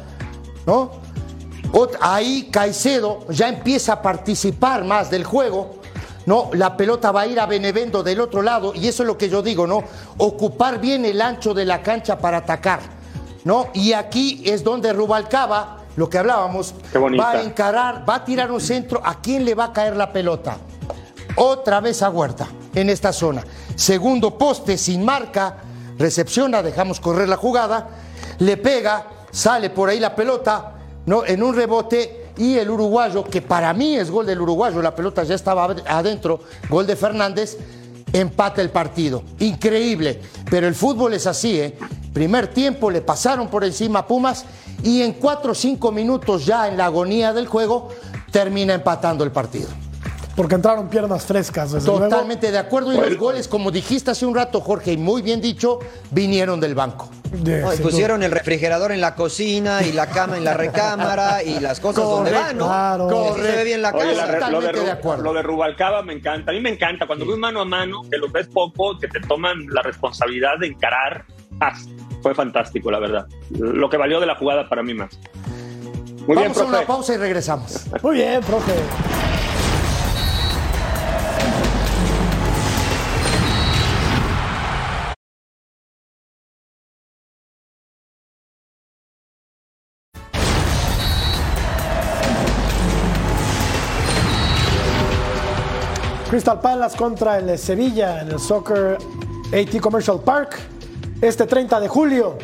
¿no? 0.66 0.92
Ahí 2.00 2.48
Caicedo 2.50 3.26
ya 3.28 3.48
empieza 3.48 3.94
a 3.94 4.02
participar 4.02 4.84
más 4.84 5.10
del 5.10 5.24
juego, 5.24 5.79
¿no? 6.30 6.48
La 6.52 6.76
pelota 6.76 7.10
va 7.10 7.22
a 7.22 7.26
ir 7.26 7.40
a 7.40 7.46
Benevendo 7.46 8.04
del 8.04 8.20
otro 8.20 8.40
lado, 8.40 8.72
y 8.72 8.86
eso 8.86 9.02
es 9.02 9.06
lo 9.08 9.18
que 9.18 9.28
yo 9.28 9.42
digo, 9.42 9.66
¿no? 9.66 9.82
Ocupar 10.16 10.80
bien 10.80 11.04
el 11.04 11.20
ancho 11.20 11.54
de 11.54 11.64
la 11.64 11.82
cancha 11.82 12.20
para 12.20 12.36
atacar, 12.36 12.78
¿no? 13.42 13.66
Y 13.74 13.94
aquí 13.94 14.40
es 14.46 14.62
donde 14.62 14.92
Rubalcaba, 14.92 15.78
lo 15.96 16.08
que 16.08 16.18
hablábamos, 16.18 16.72
va 17.18 17.32
a 17.32 17.42
encarar, 17.42 18.08
va 18.08 18.14
a 18.14 18.24
tirar 18.24 18.52
un 18.52 18.60
centro, 18.60 19.00
¿a 19.04 19.20
quién 19.20 19.44
le 19.44 19.56
va 19.56 19.64
a 19.64 19.72
caer 19.72 19.96
la 19.96 20.12
pelota? 20.12 20.56
Otra 21.34 21.80
vez 21.80 22.00
a 22.00 22.10
Huerta 22.10 22.46
en 22.76 22.90
esta 22.90 23.12
zona. 23.12 23.42
Segundo 23.74 24.38
poste 24.38 24.78
sin 24.78 25.04
marca, 25.04 25.56
recepciona, 25.98 26.62
dejamos 26.62 27.00
correr 27.00 27.28
la 27.28 27.38
jugada, 27.38 27.88
le 28.38 28.56
pega, 28.56 29.04
sale 29.32 29.70
por 29.70 29.88
ahí 29.88 29.98
la 29.98 30.14
pelota, 30.14 30.74
¿no? 31.06 31.24
En 31.24 31.42
un 31.42 31.56
rebote 31.56 32.19
y 32.40 32.56
el 32.58 32.70
uruguayo, 32.70 33.22
que 33.24 33.42
para 33.42 33.72
mí 33.74 33.96
es 33.96 34.10
gol 34.10 34.24
del 34.26 34.40
uruguayo, 34.40 34.80
la 34.82 34.94
pelota 34.94 35.22
ya 35.24 35.34
estaba 35.34 35.64
ad- 35.64 35.82
adentro, 35.86 36.40
gol 36.68 36.86
de 36.86 36.96
Fernández, 36.96 37.58
empata 38.12 38.60
el 38.62 38.70
partido. 38.70 39.22
Increíble, 39.38 40.20
pero 40.50 40.66
el 40.66 40.74
fútbol 40.74 41.14
es 41.14 41.26
así, 41.26 41.60
¿eh? 41.60 41.78
Primer 42.12 42.48
tiempo 42.48 42.90
le 42.90 43.02
pasaron 43.02 43.48
por 43.48 43.62
encima 43.62 44.06
Pumas 44.06 44.44
y 44.82 45.02
en 45.02 45.12
cuatro 45.12 45.52
o 45.52 45.54
cinco 45.54 45.92
minutos 45.92 46.44
ya 46.46 46.66
en 46.66 46.76
la 46.76 46.86
agonía 46.86 47.32
del 47.32 47.46
juego 47.46 47.88
termina 48.32 48.74
empatando 48.74 49.22
el 49.22 49.30
partido. 49.30 49.68
Porque 50.40 50.54
entraron 50.54 50.88
piernas 50.88 51.26
frescas, 51.26 51.72
desde 51.72 51.86
luego. 51.86 52.04
Totalmente 52.08 52.50
de 52.50 52.56
acuerdo. 52.56 52.94
Y 52.94 52.96
los 52.96 53.18
goles, 53.18 53.46
como 53.46 53.70
dijiste 53.70 54.10
hace 54.10 54.24
un 54.24 54.34
rato, 54.34 54.62
Jorge, 54.62 54.92
y 54.92 54.96
muy 54.96 55.20
bien 55.20 55.38
dicho, 55.42 55.80
vinieron 56.10 56.58
del 56.60 56.74
banco. 56.74 57.10
No, 57.44 57.74
y 57.74 57.76
pusieron 57.76 58.22
el 58.22 58.30
refrigerador 58.30 58.90
en 58.92 59.02
la 59.02 59.14
cocina 59.14 59.82
y 59.82 59.92
la 59.92 60.06
cama 60.06 60.38
en 60.38 60.44
la 60.44 60.54
recámara 60.54 61.42
y 61.42 61.60
las 61.60 61.78
cosas 61.78 62.04
donde 62.04 62.32
van, 62.32 62.56
¿no? 62.56 62.64
Claro. 62.68 63.32
Así 63.32 63.42
se 63.42 63.52
ve 63.54 63.64
bien 63.64 63.82
la 63.82 63.90
Oye, 63.90 64.14
casa. 64.14 64.26
la 64.38 64.46
re- 64.46 64.50
lo, 64.50 64.60
de, 64.62 64.72
de 64.72 64.90
acuerdo. 64.90 65.22
lo 65.24 65.34
de 65.34 65.42
Rubalcaba 65.42 66.02
me 66.02 66.14
encanta. 66.14 66.52
A 66.52 66.54
mí 66.54 66.60
me 66.60 66.70
encanta 66.70 67.06
cuando 67.06 67.26
ves 67.26 67.36
mano 67.36 67.60
a 67.60 67.66
mano, 67.66 68.00
que 68.10 68.16
los 68.16 68.32
ves 68.32 68.46
poco, 68.48 68.98
que 68.98 69.08
te 69.08 69.20
toman 69.20 69.66
la 69.68 69.82
responsabilidad 69.82 70.52
de 70.58 70.68
encarar. 70.68 71.26
ah, 71.60 71.76
fue 72.22 72.34
fantástico, 72.34 72.90
la 72.90 72.98
verdad. 72.98 73.26
Lo 73.50 73.90
que 73.90 73.98
valió 73.98 74.18
de 74.20 74.26
la 74.26 74.36
jugada 74.36 74.66
para 74.70 74.82
mí 74.82 74.94
más. 74.94 75.10
Muy 76.26 76.36
bien, 76.36 76.48
Vamos 76.52 76.58
a 76.58 76.62
una 76.64 76.70
profe. 76.78 76.86
pausa 76.86 77.14
y 77.14 77.16
regresamos. 77.18 77.84
Muy 78.02 78.14
bien, 78.16 78.40
profe. 78.40 78.72
Crystal 96.30 96.60
Palace 96.60 96.96
contra 96.96 97.38
el 97.38 97.58
Sevilla 97.58 98.22
en 98.22 98.28
el 98.28 98.38
Soccer 98.38 98.98
AT 99.52 99.80
Commercial 99.80 100.20
Park 100.20 100.60
este 101.20 101.44
30 101.44 101.80
de 101.80 101.88
julio. 101.88 102.38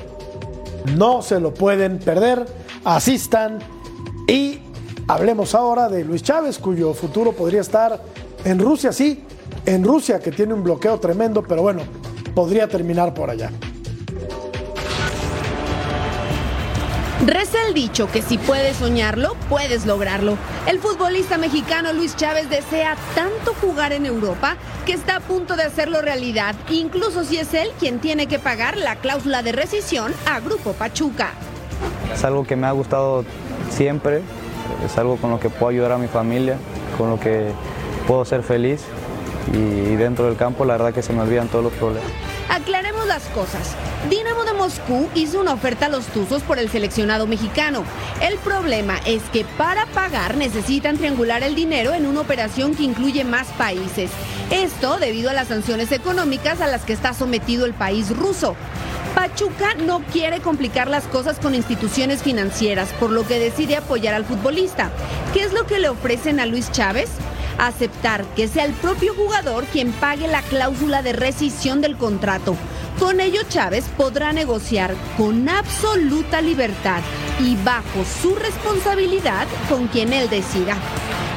No 0.96 1.22
se 1.22 1.38
lo 1.38 1.54
pueden 1.54 2.00
perder. 2.00 2.44
Asistan 2.84 3.60
y 4.26 4.58
hablemos 5.06 5.54
ahora 5.54 5.88
de 5.88 6.04
Luis 6.04 6.24
Chávez, 6.24 6.58
cuyo 6.58 6.94
futuro 6.94 7.30
podría 7.30 7.60
estar 7.60 8.00
en 8.44 8.58
Rusia, 8.58 8.90
sí, 8.90 9.22
en 9.64 9.84
Rusia, 9.84 10.18
que 10.18 10.32
tiene 10.32 10.52
un 10.52 10.64
bloqueo 10.64 10.98
tremendo, 10.98 11.44
pero 11.44 11.62
bueno, 11.62 11.82
podría 12.34 12.66
terminar 12.66 13.14
por 13.14 13.30
allá. 13.30 13.52
Reza 17.26 17.58
el 17.66 17.74
dicho 17.74 18.08
que 18.08 18.22
si 18.22 18.38
puedes 18.38 18.76
soñarlo, 18.76 19.34
puedes 19.48 19.84
lograrlo. 19.84 20.38
El 20.68 20.78
futbolista 20.78 21.38
mexicano 21.38 21.92
Luis 21.92 22.14
Chávez 22.14 22.48
desea 22.48 22.94
tanto 23.16 23.52
jugar 23.60 23.92
en 23.92 24.06
Europa 24.06 24.54
que 24.86 24.92
está 24.92 25.16
a 25.16 25.20
punto 25.20 25.56
de 25.56 25.64
hacerlo 25.64 26.02
realidad, 26.02 26.54
incluso 26.70 27.24
si 27.24 27.38
es 27.38 27.52
él 27.52 27.72
quien 27.80 27.98
tiene 27.98 28.28
que 28.28 28.38
pagar 28.38 28.76
la 28.76 28.94
cláusula 28.94 29.42
de 29.42 29.50
rescisión 29.50 30.14
a 30.24 30.38
Grupo 30.38 30.72
Pachuca. 30.74 31.30
Es 32.14 32.22
algo 32.24 32.44
que 32.44 32.54
me 32.54 32.68
ha 32.68 32.72
gustado 32.72 33.24
siempre, 33.70 34.22
es 34.84 34.96
algo 34.96 35.16
con 35.16 35.30
lo 35.30 35.40
que 35.40 35.50
puedo 35.50 35.70
ayudar 35.70 35.90
a 35.90 35.98
mi 35.98 36.06
familia, 36.06 36.58
con 36.96 37.10
lo 37.10 37.18
que 37.18 37.50
puedo 38.06 38.24
ser 38.24 38.44
feliz 38.44 38.84
y 39.52 39.96
dentro 39.96 40.26
del 40.26 40.36
campo 40.36 40.64
la 40.64 40.74
verdad 40.74 40.94
que 40.94 41.02
se 41.02 41.12
me 41.12 41.22
olvidan 41.22 41.48
todos 41.48 41.64
los 41.64 41.72
problemas. 41.72 42.25
Aclaremos 42.48 43.06
las 43.06 43.24
cosas. 43.26 43.74
Dinamo 44.08 44.44
de 44.44 44.52
Moscú 44.52 45.08
hizo 45.14 45.40
una 45.40 45.52
oferta 45.52 45.86
a 45.86 45.88
los 45.88 46.06
Tuzos 46.06 46.42
por 46.42 46.58
el 46.58 46.70
seleccionado 46.70 47.26
mexicano. 47.26 47.84
El 48.20 48.38
problema 48.38 48.98
es 49.04 49.22
que 49.32 49.44
para 49.44 49.86
pagar 49.86 50.36
necesitan 50.36 50.96
triangular 50.96 51.42
el 51.42 51.54
dinero 51.54 51.92
en 51.92 52.06
una 52.06 52.20
operación 52.20 52.74
que 52.74 52.84
incluye 52.84 53.24
más 53.24 53.48
países. 53.58 54.10
Esto 54.50 54.98
debido 54.98 55.30
a 55.30 55.34
las 55.34 55.48
sanciones 55.48 55.90
económicas 55.90 56.60
a 56.60 56.68
las 56.68 56.84
que 56.84 56.92
está 56.92 57.14
sometido 57.14 57.66
el 57.66 57.74
país 57.74 58.16
ruso. 58.16 58.54
Pachuca 59.14 59.74
no 59.74 60.00
quiere 60.12 60.40
complicar 60.40 60.88
las 60.88 61.04
cosas 61.04 61.38
con 61.38 61.54
instituciones 61.54 62.22
financieras, 62.22 62.90
por 63.00 63.10
lo 63.10 63.26
que 63.26 63.38
decide 63.40 63.76
apoyar 63.76 64.14
al 64.14 64.24
futbolista. 64.24 64.90
¿Qué 65.32 65.42
es 65.42 65.52
lo 65.52 65.66
que 65.66 65.78
le 65.78 65.88
ofrecen 65.88 66.38
a 66.38 66.46
Luis 66.46 66.70
Chávez? 66.70 67.08
Aceptar 67.58 68.24
que 68.34 68.48
sea 68.48 68.64
el 68.64 68.72
propio 68.72 69.14
jugador 69.14 69.64
quien 69.66 69.92
pague 69.92 70.28
la 70.28 70.42
cláusula 70.42 71.02
de 71.02 71.12
rescisión 71.12 71.80
del 71.80 71.96
contrato. 71.96 72.56
Con 72.98 73.20
ello 73.20 73.40
Chávez 73.48 73.84
podrá 73.96 74.32
negociar 74.32 74.94
con 75.16 75.48
absoluta 75.48 76.40
libertad 76.40 77.00
y 77.40 77.56
bajo 77.56 78.04
su 78.22 78.34
responsabilidad 78.34 79.46
con 79.68 79.88
quien 79.88 80.12
él 80.12 80.28
decida. 80.30 80.76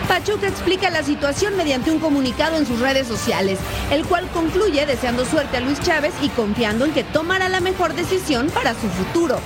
Pachuca 0.07 0.47
explica 0.47 0.89
la 0.89 1.03
situación 1.03 1.55
mediante 1.55 1.91
un 1.91 1.99
comunicado 1.99 2.57
en 2.57 2.65
sus 2.65 2.79
redes 2.79 3.07
sociales, 3.07 3.59
el 3.91 4.05
cual 4.05 4.27
concluye 4.29 4.85
deseando 4.85 5.23
suerte 5.23 5.57
a 5.57 5.59
Luis 5.59 5.79
Chávez 5.81 6.13
y 6.21 6.29
confiando 6.29 6.85
en 6.85 6.93
que 6.93 7.03
tomará 7.03 7.47
la 7.47 7.59
mejor 7.59 7.93
decisión 7.93 8.49
para 8.49 8.73
su 8.73 8.89
futuro. 8.89 9.39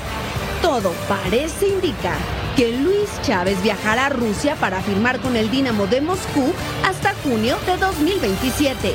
Todo 0.64 0.94
parece 1.10 1.68
indicar 1.68 2.18
que 2.56 2.72
Luis 2.72 3.10
Chávez 3.22 3.62
viajará 3.62 4.06
a 4.06 4.10
Rusia 4.10 4.56
para 4.56 4.82
firmar 4.82 5.20
con 5.20 5.36
el 5.36 5.52
Dinamo 5.52 5.88
de 5.88 6.00
Moscú 6.00 6.54
hasta 6.86 7.14
junio 7.16 7.58
de 7.66 7.76
2027. 7.76 8.94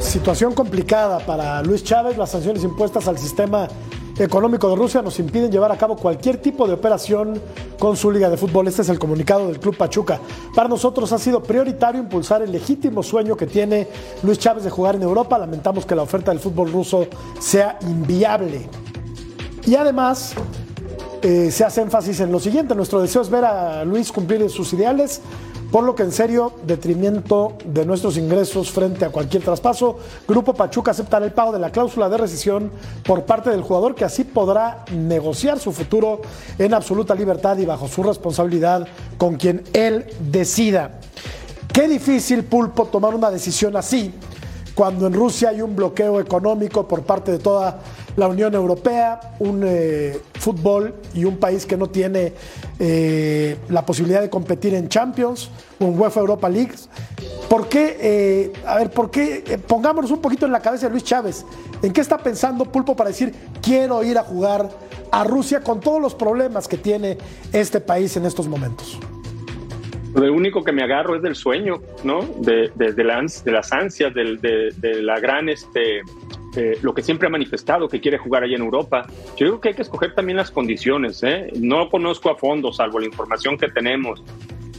Situación 0.00 0.54
complicada 0.54 1.18
para 1.18 1.62
Luis 1.62 1.84
Chávez. 1.84 2.16
Las 2.16 2.30
sanciones 2.30 2.64
impuestas 2.64 3.06
al 3.08 3.18
sistema 3.18 3.68
económico 4.18 4.68
de 4.68 4.76
Rusia 4.76 5.02
nos 5.02 5.18
impiden 5.18 5.50
llevar 5.50 5.70
a 5.70 5.76
cabo 5.76 5.96
cualquier 5.96 6.38
tipo 6.38 6.66
de 6.66 6.74
operación 6.74 7.40
con 7.78 7.96
su 7.96 8.10
liga 8.10 8.28
de 8.28 8.36
fútbol. 8.36 8.68
Este 8.68 8.82
es 8.82 8.88
el 8.88 8.98
comunicado 8.98 9.46
del 9.46 9.60
Club 9.60 9.76
Pachuca. 9.76 10.20
Para 10.54 10.68
nosotros 10.68 11.12
ha 11.12 11.18
sido 11.18 11.42
prioritario 11.42 12.00
impulsar 12.00 12.42
el 12.42 12.52
legítimo 12.52 13.02
sueño 13.02 13.36
que 13.36 13.46
tiene 13.46 13.88
Luis 14.22 14.38
Chávez 14.38 14.64
de 14.64 14.70
jugar 14.70 14.96
en 14.96 15.02
Europa. 15.02 15.38
Lamentamos 15.38 15.86
que 15.86 15.94
la 15.94 16.02
oferta 16.02 16.30
del 16.30 16.40
fútbol 16.40 16.72
ruso 16.72 17.06
sea 17.38 17.78
inviable. 17.82 18.68
Y 19.66 19.76
además 19.76 20.34
eh, 21.22 21.50
se 21.50 21.64
hace 21.64 21.82
énfasis 21.82 22.20
en 22.20 22.32
lo 22.32 22.40
siguiente. 22.40 22.74
Nuestro 22.74 23.00
deseo 23.00 23.22
es 23.22 23.30
ver 23.30 23.44
a 23.44 23.84
Luis 23.84 24.10
cumplir 24.10 24.48
sus 24.50 24.72
ideales 24.72 25.20
por 25.70 25.84
lo 25.84 25.94
que 25.94 26.02
en 26.02 26.12
serio 26.12 26.52
detrimento 26.64 27.56
de 27.64 27.84
nuestros 27.84 28.16
ingresos 28.16 28.70
frente 28.70 29.04
a 29.04 29.10
cualquier 29.10 29.42
traspaso, 29.42 29.98
Grupo 30.26 30.54
Pachuca 30.54 30.92
aceptará 30.92 31.26
el 31.26 31.32
pago 31.32 31.52
de 31.52 31.58
la 31.58 31.70
cláusula 31.70 32.08
de 32.08 32.16
rescisión 32.16 32.70
por 33.04 33.24
parte 33.24 33.50
del 33.50 33.62
jugador 33.62 33.94
que 33.94 34.04
así 34.04 34.24
podrá 34.24 34.84
negociar 34.92 35.58
su 35.58 35.72
futuro 35.72 36.22
en 36.58 36.72
absoluta 36.72 37.14
libertad 37.14 37.58
y 37.58 37.66
bajo 37.66 37.86
su 37.86 38.02
responsabilidad 38.02 38.88
con 39.18 39.36
quien 39.36 39.62
él 39.74 40.06
decida. 40.30 41.00
Qué 41.72 41.86
difícil, 41.86 42.44
Pulpo, 42.44 42.86
tomar 42.86 43.14
una 43.14 43.30
decisión 43.30 43.76
así 43.76 44.12
cuando 44.78 45.08
en 45.08 45.12
Rusia 45.12 45.48
hay 45.48 45.60
un 45.60 45.74
bloqueo 45.74 46.20
económico 46.20 46.86
por 46.86 47.02
parte 47.02 47.32
de 47.32 47.40
toda 47.40 47.80
la 48.14 48.28
Unión 48.28 48.54
Europea, 48.54 49.18
un 49.40 49.64
eh, 49.66 50.20
fútbol 50.34 50.94
y 51.14 51.24
un 51.24 51.38
país 51.38 51.66
que 51.66 51.76
no 51.76 51.88
tiene 51.88 52.32
eh, 52.78 53.58
la 53.70 53.84
posibilidad 53.84 54.20
de 54.20 54.30
competir 54.30 54.74
en 54.74 54.88
Champions 54.88 55.50
o 55.80 55.84
en 55.86 55.98
UEFA 55.98 56.20
Europa 56.20 56.48
League. 56.48 56.74
¿Por 57.48 57.68
qué? 57.68 57.96
Eh, 58.00 58.52
a 58.64 58.76
ver, 58.76 58.92
¿por 58.92 59.10
qué? 59.10 59.60
pongámonos 59.66 60.12
un 60.12 60.20
poquito 60.20 60.46
en 60.46 60.52
la 60.52 60.60
cabeza 60.60 60.86
de 60.86 60.92
Luis 60.92 61.02
Chávez. 61.02 61.44
¿En 61.82 61.92
qué 61.92 62.00
está 62.00 62.16
pensando 62.16 62.64
Pulpo 62.64 62.94
para 62.94 63.10
decir 63.10 63.34
quiero 63.60 64.04
ir 64.04 64.16
a 64.16 64.22
jugar 64.22 64.70
a 65.10 65.24
Rusia 65.24 65.60
con 65.60 65.80
todos 65.80 66.00
los 66.00 66.14
problemas 66.14 66.68
que 66.68 66.76
tiene 66.76 67.18
este 67.52 67.80
país 67.80 68.16
en 68.16 68.26
estos 68.26 68.46
momentos? 68.46 68.96
Lo 70.14 70.32
único 70.32 70.64
que 70.64 70.72
me 70.72 70.82
agarro 70.82 71.16
es 71.16 71.22
del 71.22 71.34
sueño, 71.34 71.76
¿no? 72.04 72.20
De, 72.40 72.70
las, 73.04 73.44
de 73.44 73.52
las 73.52 73.72
ansias, 73.72 74.12
de, 74.14 74.72
de 74.76 75.02
la 75.02 75.20
gran 75.20 75.48
este, 75.48 76.02
eh, 76.56 76.78
lo 76.82 76.94
que 76.94 77.02
siempre 77.02 77.28
ha 77.28 77.30
manifestado, 77.30 77.88
que 77.88 78.00
quiere 78.00 78.18
jugar 78.18 78.42
allá 78.42 78.56
en 78.56 78.62
Europa. 78.62 79.06
Yo 79.36 79.46
creo 79.46 79.60
que 79.60 79.68
hay 79.68 79.74
que 79.74 79.82
escoger 79.82 80.14
también 80.14 80.38
las 80.38 80.50
condiciones. 80.50 81.22
¿eh? 81.22 81.52
No 81.58 81.88
conozco 81.90 82.30
a 82.30 82.36
fondo, 82.36 82.72
salvo 82.72 82.98
la 82.98 83.06
información 83.06 83.56
que 83.56 83.68
tenemos, 83.68 84.22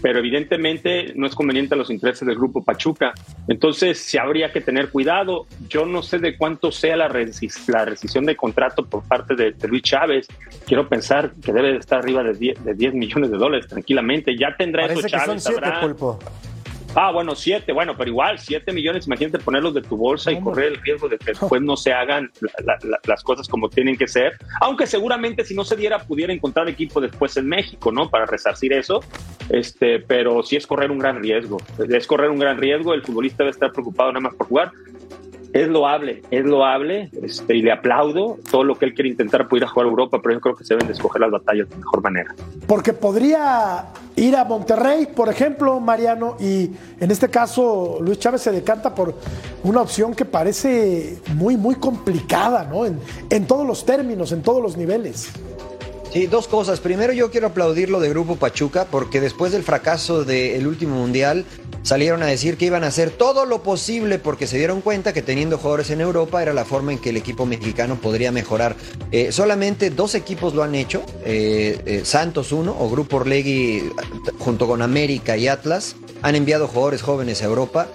pero 0.02 0.20
evidentemente 0.20 1.14
no 1.16 1.28
es 1.28 1.36
conveniente 1.36 1.76
a 1.76 1.78
los 1.78 1.90
intereses 1.90 2.28
del 2.28 2.36
grupo 2.36 2.64
Pachuca. 2.64 3.14
Entonces, 3.48 4.00
sí 4.00 4.18
habría 4.18 4.52
que 4.52 4.62
tener 4.62 4.90
cuidado. 4.90 5.46
Yo 5.68 5.86
no 5.86 6.02
sé 6.02 6.20
de 6.20 6.38
cuánto 6.38 6.72
sea 6.72 6.96
la, 6.96 7.08
la 7.08 7.86
rescisión 7.86 8.26
de 8.26 8.36
contrato 8.36 8.86
por 8.86 9.04
parte 9.04 9.36
de, 9.36 9.54
Luis 9.68 9.84
Chávez. 9.84 10.28
Quiero 10.66 10.88
pensar 10.88 11.32
que 11.44 11.54
debe 11.54 11.74
de 11.74 11.78
estar 11.78 12.00
arriba 12.00 12.24
de 12.24 12.34
10, 12.34 12.64
de 12.64 12.74
10 12.74 12.94
millones 12.94 13.32
de 13.32 13.38
dólares 13.38 13.68
tranquilamente. 13.68 14.36
Ya 14.38 14.56
tendrá 14.58 14.86
eso 14.86 15.08
Chávez. 15.08 15.48
Ah, 16.96 17.12
bueno, 17.12 17.36
siete, 17.36 17.72
bueno, 17.72 17.96
pero 17.96 18.10
igual, 18.10 18.40
siete 18.40 18.74
millones, 18.74 19.06
imagínate 19.06 19.40
ponerlos 19.40 19.74
de 19.74 19.82
tu 19.82 19.96
bolsa 19.96 20.32
y 20.32 20.42
correr 20.42 20.74
el 20.74 20.82
riesgo 20.82 21.08
de 21.08 21.18
que 21.18 21.26
después 21.40 21.62
no 21.62 21.78
se 21.78 21.94
hagan 21.94 22.32
las 23.06 23.24
cosas 23.24 23.48
como 23.48 23.70
tienen 23.70 23.96
que 23.96 24.08
ser, 24.08 24.34
aunque 24.62 24.88
seguramente 24.88 25.46
si 25.46 25.54
no 25.54 25.64
se 25.64 25.76
diera 25.76 26.00
pudiera 26.00 26.34
encontrar 26.34 26.68
equipo 26.68 27.00
después 27.00 27.38
en 27.38 27.48
México, 27.48 27.92
¿no? 27.92 28.10
Para 28.10 28.26
resarcir 28.26 28.74
eso, 28.74 29.02
este, 29.50 30.00
pero 30.00 30.42
sí 30.44 30.56
es 30.56 30.66
correr 30.66 30.92
un 30.92 31.00
gran 31.00 31.22
riesgo, 31.22 31.58
es 31.88 32.08
correr 32.08 32.32
un 32.32 32.40
gran 32.40 32.58
riesgo, 32.58 32.94
el 32.94 33.04
futbolista 33.04 33.44
debe 33.44 33.52
estar 33.52 33.72
preocupado 33.72 34.12
nada 34.12 34.22
más 34.22 34.36
por 34.36 34.48
jugar, 34.48 34.72
es 35.54 35.68
loable, 35.68 36.22
es 36.30 36.46
loable, 36.46 37.10
este, 37.24 37.56
y 37.56 37.62
le 37.62 37.72
aplaudo 37.72 38.38
todo 38.50 38.64
lo 38.64 38.78
que 38.78 38.86
él 38.86 38.94
quiere 38.94 39.10
intentar 39.10 39.48
por 39.48 39.58
ir 39.58 39.64
a 39.64 39.68
jugar 39.68 39.88
a 39.88 39.90
Europa, 39.90 40.20
pero 40.22 40.36
yo 40.36 40.42
creo 40.42 40.56
que 40.56 40.64
se 40.64 40.76
deben 40.76 40.88
de 40.88 40.94
escoger 40.94 41.22
las 41.22 41.32
batallas 41.32 41.70
de 41.70 41.76
mejor 41.76 42.02
manera. 42.02 42.36
Porque 42.68 42.94
podría 42.94 43.86
ir 44.16 44.36
a 44.36 44.44
Monterrey, 44.46 45.08
por 45.08 45.30
ejemplo, 45.30 45.80
Mariano, 45.80 46.38
y 46.40 46.70
en 47.00 47.12
este 47.12 47.30
caso 47.30 47.98
Luis 48.02 48.20
Chávez 48.20 48.42
se 48.42 48.52
decanta 48.52 48.94
por 48.94 49.16
una 49.64 49.82
opción 49.82 50.14
que 50.14 50.26
parece 50.26 51.18
muy, 51.36 51.58
muy 51.58 51.76
complicada, 51.76 52.66
¿no? 52.66 52.86
En, 52.86 53.00
en 53.30 53.48
todos 53.48 53.66
los 53.66 53.86
términos, 53.86 54.32
en 54.32 54.42
todos 54.42 54.62
los 54.62 54.78
niveles. 54.78 55.32
Sí, 56.12 56.26
dos 56.26 56.48
cosas. 56.48 56.80
Primero 56.80 57.14
yo 57.14 57.30
quiero 57.30 57.48
aplaudir 57.48 57.92
lo 57.92 58.00
de 58.00 58.10
Grupo 58.10 58.36
Pachuca 58.36 58.88
porque 58.90 59.22
después 59.22 59.52
del 59.52 59.62
fracaso 59.62 60.26
del 60.26 60.66
último 60.66 60.96
mundial 60.96 61.46
salieron 61.84 62.24
a 62.24 62.26
decir 62.26 62.58
que 62.58 62.66
iban 62.66 62.84
a 62.84 62.88
hacer 62.88 63.12
todo 63.12 63.46
lo 63.46 63.64
posible 63.64 64.20
porque 64.20 64.48
se 64.48 64.58
dieron 64.58 64.82
cuenta 64.82 65.14
que 65.14 65.22
teniendo 65.22 65.58
jugadores 65.58 65.90
en 65.90 66.02
Europa 66.02 66.42
era 66.42 66.54
la 66.54 66.66
forma 66.66 66.92
en 66.92 67.00
que 67.00 67.10
el 67.10 67.18
equipo 67.18 67.46
mexicano 67.46 67.96
podría 67.96 68.32
mejorar. 68.32 68.76
Eh, 69.12 69.32
solamente 69.32 69.90
dos 69.90 70.16
equipos 70.16 70.54
lo 70.54 70.64
han 70.64 70.76
hecho, 70.76 71.04
eh, 71.26 71.82
eh, 71.86 72.02
Santos 72.04 72.52
uno 72.52 72.76
o 72.78 72.90
Grupo 72.90 73.18
Orlegui 73.18 73.92
junto 74.40 74.68
con 74.68 74.82
América 74.82 75.38
y 75.38 75.48
Atlas 75.48 75.96
han 76.22 76.36
enviado 76.36 76.68
jugadores 76.68 77.02
jóvenes 77.02 77.42
a 77.42 77.46
Europa. 77.46 77.88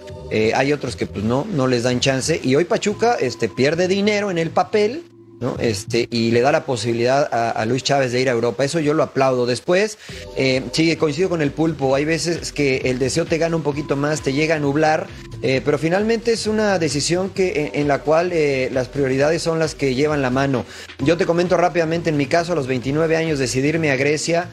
hay 0.54 0.72
otros 0.72 0.96
que 0.96 1.06
pues 1.06 1.24
no, 1.24 1.46
no 1.52 1.68
les 1.68 1.84
dan 1.84 2.00
chance 2.00 2.40
y 2.42 2.56
hoy 2.56 2.64
Pachuca 2.64 3.14
este, 3.20 3.48
pierde 3.48 3.86
dinero 3.86 4.32
en 4.32 4.38
el 4.38 4.50
papel 4.50 5.04
este, 5.58 6.08
y 6.10 6.30
le 6.30 6.40
da 6.40 6.52
la 6.52 6.64
posibilidad 6.64 7.28
a, 7.32 7.64
Luis 7.66 7.82
Chávez 7.82 8.12
de 8.12 8.20
ir 8.20 8.28
a 8.28 8.32
Europa. 8.32 8.64
Eso 8.64 8.80
yo 8.80 8.94
lo 8.94 9.02
aplaudo. 9.02 9.46
Después, 9.46 9.98
eh, 10.36 10.62
sí, 10.72 10.94
coincido 10.96 11.28
con 11.28 11.42
el 11.42 11.50
pulpo. 11.50 11.94
Hay 11.94 12.04
veces 12.04 12.52
que 12.52 12.78
el 12.84 12.98
deseo 12.98 13.24
te 13.24 13.38
gana 13.38 13.56
un 13.56 13.62
poquito 13.62 13.96
más, 13.96 14.22
te 14.22 14.32
llega 14.32 14.56
a 14.56 14.58
nublar, 14.58 15.06
eh, 15.42 15.60
pero 15.64 15.78
finalmente 15.78 16.32
es 16.32 16.46
una 16.46 16.78
decisión 16.78 17.30
que, 17.30 17.72
en, 17.74 17.88
la 17.88 18.00
cual 18.00 18.32
eh, 18.32 18.68
las 18.72 18.88
prioridades 18.88 19.42
son 19.42 19.58
las 19.58 19.74
que 19.74 19.94
llevan 19.94 20.22
la 20.22 20.30
mano. 20.30 20.64
Yo 21.00 21.16
te 21.16 21.26
comento 21.26 21.56
rápidamente, 21.56 22.10
en 22.10 22.16
mi 22.16 22.26
caso, 22.26 22.52
a 22.52 22.54
los 22.54 22.66
29 22.66 23.16
años, 23.16 23.38
decidirme 23.38 23.90
a 23.90 23.96
Grecia, 23.96 24.50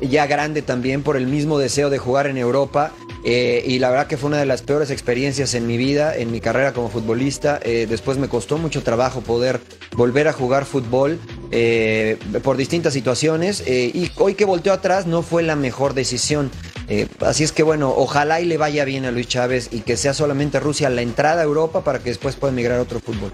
ya 0.00 0.26
grande 0.26 0.62
también, 0.62 1.02
por 1.02 1.16
el 1.16 1.26
mismo 1.26 1.58
deseo 1.58 1.90
de 1.90 1.98
jugar 1.98 2.26
en 2.26 2.38
Europa. 2.38 2.92
Y 3.22 3.78
la 3.78 3.90
verdad 3.90 4.06
que 4.06 4.16
fue 4.16 4.28
una 4.28 4.38
de 4.38 4.46
las 4.46 4.62
peores 4.62 4.90
experiencias 4.90 5.54
en 5.54 5.66
mi 5.66 5.76
vida, 5.76 6.16
en 6.16 6.30
mi 6.30 6.40
carrera 6.40 6.72
como 6.72 6.88
futbolista. 6.88 7.58
después 7.58 8.18
me 8.18 8.28
costó 8.28 8.58
mucho 8.58 8.82
trabajo 8.82 9.20
poder 9.20 9.60
volver 9.96 10.28
a 10.28 10.32
jugar 10.32 10.64
fútbol 10.64 11.18
eh, 11.50 12.16
por 12.42 12.56
distintas 12.56 12.92
situaciones 12.92 13.62
eh, 13.66 13.90
y 13.92 14.10
hoy 14.16 14.34
que 14.34 14.44
volteó 14.44 14.72
atrás 14.72 15.06
no 15.06 15.22
fue 15.22 15.42
la 15.42 15.56
mejor 15.56 15.94
decisión. 15.94 16.50
Eh, 16.88 17.06
así 17.20 17.44
es 17.44 17.52
que 17.52 17.62
bueno, 17.62 17.92
ojalá 17.96 18.40
y 18.40 18.46
le 18.46 18.56
vaya 18.56 18.84
bien 18.84 19.04
a 19.04 19.10
Luis 19.10 19.28
Chávez 19.28 19.68
y 19.70 19.80
que 19.80 19.96
sea 19.96 20.14
solamente 20.14 20.60
Rusia 20.60 20.90
la 20.90 21.02
entrada 21.02 21.40
a 21.40 21.44
Europa 21.44 21.82
para 21.84 21.98
que 21.98 22.10
después 22.10 22.36
pueda 22.36 22.52
migrar 22.52 22.78
a 22.78 22.82
otro 22.82 23.00
fútbol. 23.00 23.32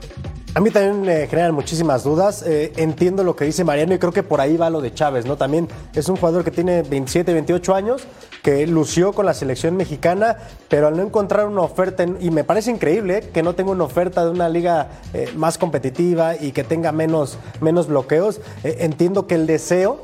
A 0.56 0.60
mí 0.60 0.70
también 0.70 1.02
me 1.02 1.26
generan 1.26 1.54
muchísimas 1.54 2.02
dudas. 2.02 2.42
entiendo 2.46 3.22
lo 3.22 3.36
que 3.36 3.44
dice 3.44 3.62
Mariano 3.62 3.92
y 3.92 3.98
creo 3.98 4.10
que 4.10 4.22
por 4.22 4.40
ahí 4.40 4.56
va 4.56 4.70
lo 4.70 4.80
de 4.80 4.94
Chávez, 4.94 5.26
¿no? 5.26 5.36
También 5.36 5.68
es 5.94 6.08
un 6.08 6.16
jugador 6.16 6.44
que 6.44 6.50
tiene 6.50 6.80
27, 6.80 7.34
28 7.34 7.74
años, 7.74 8.04
que 8.42 8.66
lució 8.66 9.12
con 9.12 9.26
la 9.26 9.34
selección 9.34 9.76
mexicana, 9.76 10.38
pero 10.70 10.86
al 10.86 10.96
no 10.96 11.02
encontrar 11.02 11.46
una 11.46 11.60
oferta, 11.60 12.06
y 12.20 12.30
me 12.30 12.42
parece 12.42 12.70
increíble 12.70 13.28
que 13.34 13.42
no 13.42 13.54
tenga 13.54 13.70
una 13.70 13.84
oferta 13.84 14.24
de 14.24 14.30
una 14.30 14.48
liga 14.48 14.88
más 15.36 15.58
competitiva 15.58 16.36
y 16.36 16.52
que 16.52 16.64
tenga 16.64 16.90
menos, 16.90 17.36
menos 17.60 17.86
bloqueos, 17.86 18.40
entiendo 18.64 19.26
que 19.26 19.34
el 19.34 19.46
deseo 19.46 20.00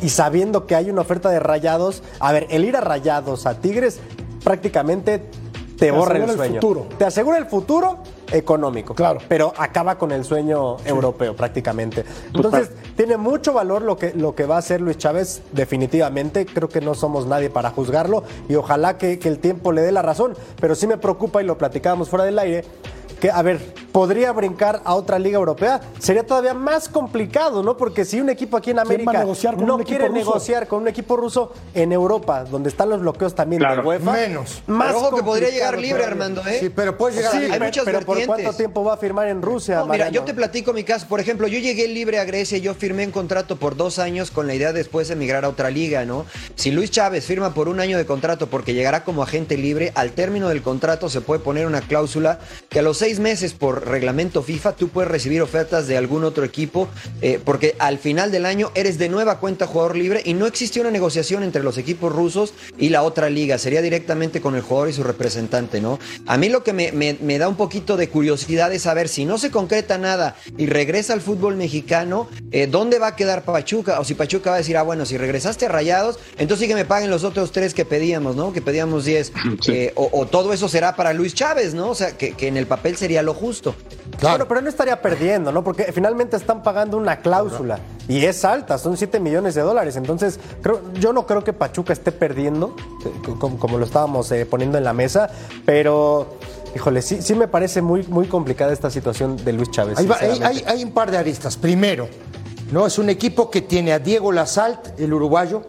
y 0.00 0.08
sabiendo 0.08 0.66
que 0.66 0.74
hay 0.74 0.88
una 0.88 1.02
oferta 1.02 1.28
de 1.28 1.38
rayados, 1.38 2.02
a 2.18 2.32
ver, 2.32 2.46
el 2.48 2.64
ir 2.64 2.78
a 2.78 2.80
rayados 2.80 3.44
a 3.44 3.60
Tigres 3.60 4.00
prácticamente 4.42 5.22
te, 5.86 5.90
borra 5.90 6.16
el 6.16 6.30
sueño. 6.30 6.54
futuro. 6.54 6.86
Te 6.96 7.04
asegura 7.04 7.38
el 7.38 7.46
futuro 7.46 7.98
económico. 8.30 8.94
Claro. 8.94 9.20
Pero 9.28 9.52
acaba 9.56 9.98
con 9.98 10.12
el 10.12 10.24
sueño 10.24 10.76
europeo 10.84 11.34
prácticamente. 11.34 12.04
Entonces, 12.32 12.70
tiene 12.96 13.16
mucho 13.16 13.52
valor 13.52 13.82
lo 13.82 13.96
que, 13.96 14.14
lo 14.14 14.34
que 14.34 14.46
va 14.46 14.56
a 14.56 14.58
hacer 14.58 14.80
Luis 14.80 14.96
Chávez, 14.98 15.42
definitivamente. 15.52 16.46
Creo 16.46 16.68
que 16.68 16.80
no 16.80 16.94
somos 16.94 17.26
nadie 17.26 17.50
para 17.50 17.70
juzgarlo 17.70 18.22
y 18.48 18.54
ojalá 18.54 18.96
que, 18.96 19.18
que 19.18 19.28
el 19.28 19.38
tiempo 19.38 19.72
le 19.72 19.82
dé 19.82 19.92
la 19.92 20.02
razón. 20.02 20.34
Pero 20.60 20.74
sí 20.74 20.86
me 20.86 20.98
preocupa, 20.98 21.42
y 21.42 21.46
lo 21.46 21.58
platicábamos 21.58 22.08
fuera 22.08 22.24
del 22.24 22.38
aire, 22.38 22.64
que, 23.22 23.30
a 23.30 23.40
ver, 23.40 23.60
podría 23.92 24.32
brincar 24.32 24.80
a 24.84 24.96
otra 24.96 25.16
liga 25.16 25.36
europea, 25.36 25.80
sería 26.00 26.26
todavía 26.26 26.54
más 26.54 26.88
complicado, 26.88 27.62
¿no? 27.62 27.76
Porque 27.76 28.04
si 28.04 28.20
un 28.20 28.28
equipo 28.30 28.56
aquí 28.56 28.72
en 28.72 28.80
América 28.80 29.24
no 29.56 29.78
quiere 29.78 30.10
negociar 30.10 30.66
con 30.66 30.82
un 30.82 30.88
equipo 30.88 31.16
ruso 31.16 31.52
en 31.72 31.92
Europa, 31.92 32.42
donde 32.42 32.68
están 32.68 32.90
los 32.90 33.00
bloqueos 33.00 33.32
también 33.32 33.62
de 33.62 33.78
UEFA, 33.78 34.10
menos. 34.10 34.64
Más 34.66 34.88
pero 34.88 34.98
ojo 34.98 35.16
que 35.16 35.22
podría 35.22 35.50
llegar 35.50 35.78
libre, 35.78 36.04
Armando, 36.04 36.44
¿eh? 36.44 36.56
Sí, 36.58 36.70
pero 36.70 36.98
puede 36.98 37.18
llegar 37.18 37.30
sí, 37.30 37.44
Hay 37.48 37.60
muchas 37.60 37.84
pero 37.84 38.00
por 38.00 38.16
siguientes. 38.16 38.44
¿cuánto 38.44 38.56
tiempo 38.56 38.82
va 38.82 38.94
a 38.94 38.96
firmar 38.96 39.28
en 39.28 39.40
Rusia? 39.40 39.76
No, 39.76 39.86
mira, 39.86 40.08
yo 40.08 40.24
te 40.24 40.34
platico 40.34 40.72
mi 40.72 40.82
caso. 40.82 41.06
Por 41.06 41.20
ejemplo, 41.20 41.46
yo 41.46 41.60
llegué 41.60 41.86
libre 41.86 42.18
a 42.18 42.24
Grecia 42.24 42.58
y 42.58 42.60
yo 42.60 42.74
firmé 42.74 43.06
un 43.06 43.12
contrato 43.12 43.54
por 43.54 43.76
dos 43.76 44.00
años 44.00 44.32
con 44.32 44.48
la 44.48 44.54
idea 44.56 44.72
de 44.72 44.80
después 44.80 45.10
emigrar 45.10 45.44
a 45.44 45.48
otra 45.48 45.70
liga, 45.70 46.04
¿no? 46.04 46.26
Si 46.56 46.72
Luis 46.72 46.90
Chávez 46.90 47.24
firma 47.24 47.54
por 47.54 47.68
un 47.68 47.78
año 47.78 47.98
de 47.98 48.04
contrato 48.04 48.48
porque 48.48 48.74
llegará 48.74 49.04
como 49.04 49.22
agente 49.22 49.56
libre, 49.56 49.92
al 49.94 50.10
término 50.10 50.48
del 50.48 50.60
contrato 50.60 51.08
se 51.08 51.20
puede 51.20 51.38
poner 51.38 51.68
una 51.68 51.82
cláusula 51.82 52.40
que 52.68 52.80
a 52.80 52.82
los 52.82 52.98
seis 52.98 53.11
meses 53.20 53.52
por 53.54 53.86
reglamento 53.88 54.42
FIFA 54.42 54.72
tú 54.76 54.88
puedes 54.88 55.10
recibir 55.10 55.42
ofertas 55.42 55.86
de 55.86 55.96
algún 55.96 56.24
otro 56.24 56.44
equipo 56.44 56.88
eh, 57.20 57.40
porque 57.44 57.74
al 57.78 57.98
final 57.98 58.30
del 58.30 58.46
año 58.46 58.70
eres 58.74 58.98
de 58.98 59.08
nueva 59.08 59.38
cuenta 59.38 59.66
jugador 59.66 59.96
libre 59.96 60.22
y 60.24 60.34
no 60.34 60.46
existe 60.46 60.80
una 60.80 60.90
negociación 60.90 61.42
entre 61.42 61.62
los 61.62 61.78
equipos 61.78 62.12
rusos 62.12 62.54
y 62.78 62.88
la 62.90 63.02
otra 63.02 63.30
liga. 63.30 63.58
Sería 63.58 63.82
directamente 63.82 64.40
con 64.40 64.54
el 64.54 64.62
jugador 64.62 64.88
y 64.88 64.92
su 64.92 65.02
representante, 65.02 65.80
¿no? 65.80 65.98
A 66.26 66.36
mí 66.36 66.48
lo 66.48 66.62
que 66.62 66.72
me, 66.72 66.92
me- 66.92 67.16
me 67.20 67.38
da 67.38 67.48
un 67.48 67.56
poquito 67.56 67.96
de 67.96 68.08
curiosidad 68.08 68.72
es 68.72 68.82
saber 68.82 69.08
si 69.08 69.24
no 69.24 69.38
se 69.38 69.50
concreta 69.50 69.98
nada 69.98 70.36
y 70.58 70.66
regresa 70.66 71.12
al 71.12 71.20
fútbol 71.20 71.56
mexicano, 71.56 72.28
eh, 72.50 72.66
¿dónde 72.66 72.98
va 72.98 73.08
a 73.08 73.16
quedar 73.16 73.44
Pachuca? 73.44 74.00
O 74.00 74.04
si 74.04 74.14
Pachuca 74.14 74.50
va 74.50 74.56
a 74.56 74.58
decir, 74.60 74.76
ah, 74.76 74.82
bueno, 74.82 75.04
si 75.06 75.16
regresaste 75.16 75.66
a 75.66 75.68
Rayados, 75.68 76.18
entonces 76.38 76.60
sí 76.64 76.68
que 76.68 76.74
me 76.74 76.84
paguen 76.84 77.10
los 77.10 77.24
otros 77.24 77.52
tres 77.52 77.74
que 77.74 77.84
pedíamos, 77.84 78.36
¿no? 78.36 78.52
Que 78.52 78.62
pedíamos 78.62 79.04
10. 79.04 79.32
Eh, 79.68 79.92
o, 79.96 80.08
o 80.12 80.26
todo 80.26 80.52
eso 80.52 80.68
será 80.68 80.96
para 80.96 81.12
Luis 81.12 81.34
Chávez, 81.34 81.74
¿no? 81.74 81.90
O 81.90 81.94
sea, 81.94 82.16
que, 82.16 82.32
que 82.32 82.48
en 82.48 82.56
el 82.56 82.66
papel 82.66 82.96
sería 83.02 83.20
lo 83.24 83.34
justo. 83.34 83.74
Bueno, 84.20 84.46
pero 84.46 84.60
él 84.60 84.64
no 84.64 84.70
estaría 84.70 85.02
perdiendo, 85.02 85.50
¿no? 85.50 85.64
Porque 85.64 85.90
finalmente 85.92 86.36
están 86.36 86.62
pagando 86.62 86.96
una 86.96 87.16
cláusula 87.16 87.80
y 88.06 88.24
es 88.24 88.44
alta, 88.44 88.78
son 88.78 88.96
7 88.96 89.18
millones 89.18 89.56
de 89.56 89.62
dólares. 89.62 89.96
Entonces, 89.96 90.38
creo, 90.62 90.80
yo 90.94 91.12
no 91.12 91.26
creo 91.26 91.42
que 91.42 91.52
Pachuca 91.52 91.92
esté 91.92 92.12
perdiendo, 92.12 92.76
eh, 93.04 93.32
como, 93.40 93.58
como 93.58 93.76
lo 93.76 93.84
estábamos 93.86 94.30
eh, 94.30 94.46
poniendo 94.46 94.78
en 94.78 94.84
la 94.84 94.92
mesa, 94.92 95.30
pero, 95.66 96.36
híjole, 96.76 97.02
sí, 97.02 97.22
sí 97.22 97.34
me 97.34 97.48
parece 97.48 97.82
muy, 97.82 98.04
muy 98.04 98.28
complicada 98.28 98.72
esta 98.72 98.88
situación 98.88 99.36
de 99.44 99.52
Luis 99.52 99.72
Chávez. 99.72 99.98
Hay 99.98 100.84
un 100.84 100.92
par 100.92 101.10
de 101.10 101.18
aristas. 101.18 101.56
Primero, 101.56 102.06
¿no? 102.70 102.86
Es 102.86 102.98
un 102.98 103.10
equipo 103.10 103.50
que 103.50 103.62
tiene 103.62 103.92
a 103.92 103.98
Diego 103.98 104.30
Lazalt, 104.30 105.00
el 105.00 105.12
uruguayo, 105.12 105.64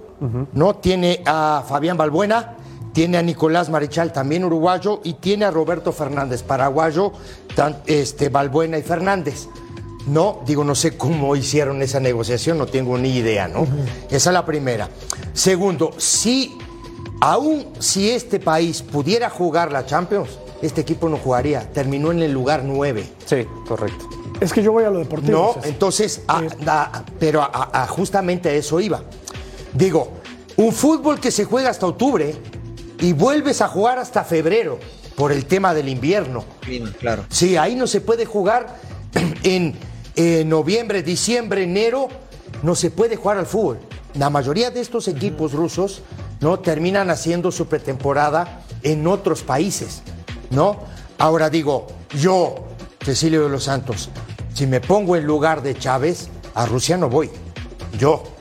¿no? 0.54 0.76
Tiene 0.76 1.24
a 1.26 1.64
Fabián 1.68 1.98
Balbuena, 1.98 2.58
tiene 2.94 3.18
a 3.18 3.22
Nicolás 3.22 3.70
Marichal, 3.70 4.14
también 4.14 4.44
uruguayo, 4.46 5.02
y 5.04 5.14
tiene 5.16 5.46
a 5.46 5.52
Roberto 5.52 5.92
Fernández, 5.92 6.44
paraguayo, 6.44 7.12
tan- 7.56 7.82
este, 7.88 8.30
Balbuena 8.30 8.78
y 8.78 8.84
Fernández. 8.84 9.48
No, 10.06 10.42
digo, 10.46 10.64
no 10.64 10.76
sé 10.76 10.98
cómo 10.98 11.36
hicieron 11.36 11.82
esa 11.82 12.00
negociación, 12.00 12.58
no 12.58 12.66
tengo 12.66 12.98
ni 12.98 13.16
idea, 13.16 13.48
¿no? 13.48 13.66
Esa 14.10 14.30
es 14.30 14.34
la 14.34 14.46
primera. 14.46 14.90
Segundo, 15.34 15.92
si 15.98 16.58
aún 17.22 17.68
si 17.80 18.10
este 18.12 18.40
país 18.40 18.82
pudiera 18.82 19.30
jugar 19.30 19.72
la 19.72 19.86
Champions, 19.86 20.30
este 20.62 20.82
equipo 20.82 21.08
no 21.10 21.18
jugaría, 21.18 21.72
terminó 21.72 22.12
en 22.12 22.22
el 22.22 22.32
lugar 22.34 22.64
9. 22.66 23.06
Sí, 23.26 23.46
correcto. 23.68 24.10
Es 24.42 24.52
que 24.52 24.62
yo 24.62 24.72
voy 24.74 24.84
a 24.84 24.90
lo 24.90 25.00
deportivo. 25.00 25.56
No, 25.56 25.64
entonces, 25.64 26.22
a- 26.28 26.42
a- 26.68 27.04
pero 27.20 27.42
a- 27.42 27.70
a- 27.72 27.88
justamente 27.88 28.50
a 28.50 28.54
eso 28.54 28.80
iba. 28.82 29.02
Digo, 29.74 30.10
un 30.58 30.72
fútbol 30.74 31.20
que 31.20 31.32
se 31.32 31.46
juega 31.46 31.70
hasta 31.70 31.86
octubre 31.86 32.36
y 33.04 33.12
vuelves 33.12 33.60
a 33.62 33.68
jugar 33.68 34.00
hasta 34.00 34.24
febrero 34.24 34.80
por 35.18 35.34
el 35.34 35.46
tema 35.46 35.74
del 35.74 35.90
invierno. 35.90 36.46
Claro. 37.02 37.26
Sí, 37.30 37.58
ahí 37.58 37.76
no 37.76 37.86
se 37.86 38.00
puede 38.00 38.26
jugar 38.26 38.78
en, 39.44 39.76
eh, 40.16 40.46
noviembre, 40.46 41.04
diciembre, 41.04 41.64
enero, 41.64 42.08
no 42.62 42.76
se 42.76 42.92
puede 42.92 43.18
jugar 43.18 43.38
al 43.38 43.46
fútbol. 43.46 43.80
La 44.14 44.30
mayoría 44.30 44.72
de 44.72 44.80
estos 44.80 45.10
equipos 45.10 45.52
rusos 45.52 46.02
no 46.40 46.62
terminan 46.62 47.10
haciendo 47.10 47.52
su 47.52 47.68
pretemporada 47.68 48.62
en 48.84 49.06
otros 49.06 49.44
países, 49.44 50.02
¿no? 50.50 50.80
Ahora 51.18 51.50
digo, 51.50 51.88
yo, 52.18 52.56
Cecilio 53.04 53.44
de 53.44 53.50
los 53.50 53.66
Santos, 53.66 54.12
si 54.54 54.66
me 54.66 54.80
pongo 54.80 55.18
en 55.18 55.26
lugar 55.26 55.62
de 55.62 55.78
Chávez, 55.78 56.30
a 56.54 56.66
Rusia 56.66 56.96
no 56.96 57.10
voy. 57.10 57.30
Yo. 58.00 58.33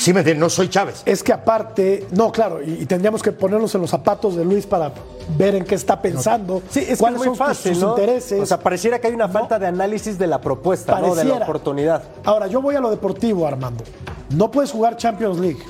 Sí, 0.00 0.12
me 0.14 0.22
no 0.34 0.48
soy 0.48 0.68
Chávez. 0.68 1.02
Es 1.04 1.22
que 1.22 1.32
aparte, 1.32 2.06
no, 2.12 2.32
claro, 2.32 2.62
y, 2.62 2.70
y 2.82 2.86
tendríamos 2.86 3.22
que 3.22 3.32
ponernos 3.32 3.74
en 3.74 3.82
los 3.82 3.90
zapatos 3.90 4.34
de 4.34 4.44
Luis 4.44 4.64
para 4.66 4.92
ver 5.36 5.54
en 5.54 5.64
qué 5.64 5.74
está 5.74 6.00
pensando, 6.00 6.62
Sí, 6.70 6.80
es 6.80 6.86
que 6.86 6.92
es 6.94 6.98
cuáles 6.98 7.18
muy 7.18 7.26
son 7.26 7.36
sus- 7.36 7.46
fácil, 7.46 7.74
sus 7.74 7.82
¿no? 7.84 7.90
intereses. 7.90 8.40
O 8.40 8.46
sea, 8.46 8.58
pareciera 8.58 8.98
que 8.98 9.08
hay 9.08 9.12
una 9.14 9.28
falta 9.28 9.58
de 9.58 9.66
análisis 9.66 10.18
de 10.18 10.26
la 10.26 10.40
propuesta, 10.40 10.98
¿no? 11.00 11.14
De 11.14 11.24
la 11.24 11.36
oportunidad. 11.36 12.02
Ahora, 12.24 12.46
yo 12.46 12.62
voy 12.62 12.74
a 12.76 12.80
lo 12.80 12.90
deportivo, 12.90 13.46
Armando. 13.46 13.84
No 14.30 14.50
puedes 14.50 14.70
jugar 14.70 14.96
Champions 14.96 15.38
League. 15.38 15.60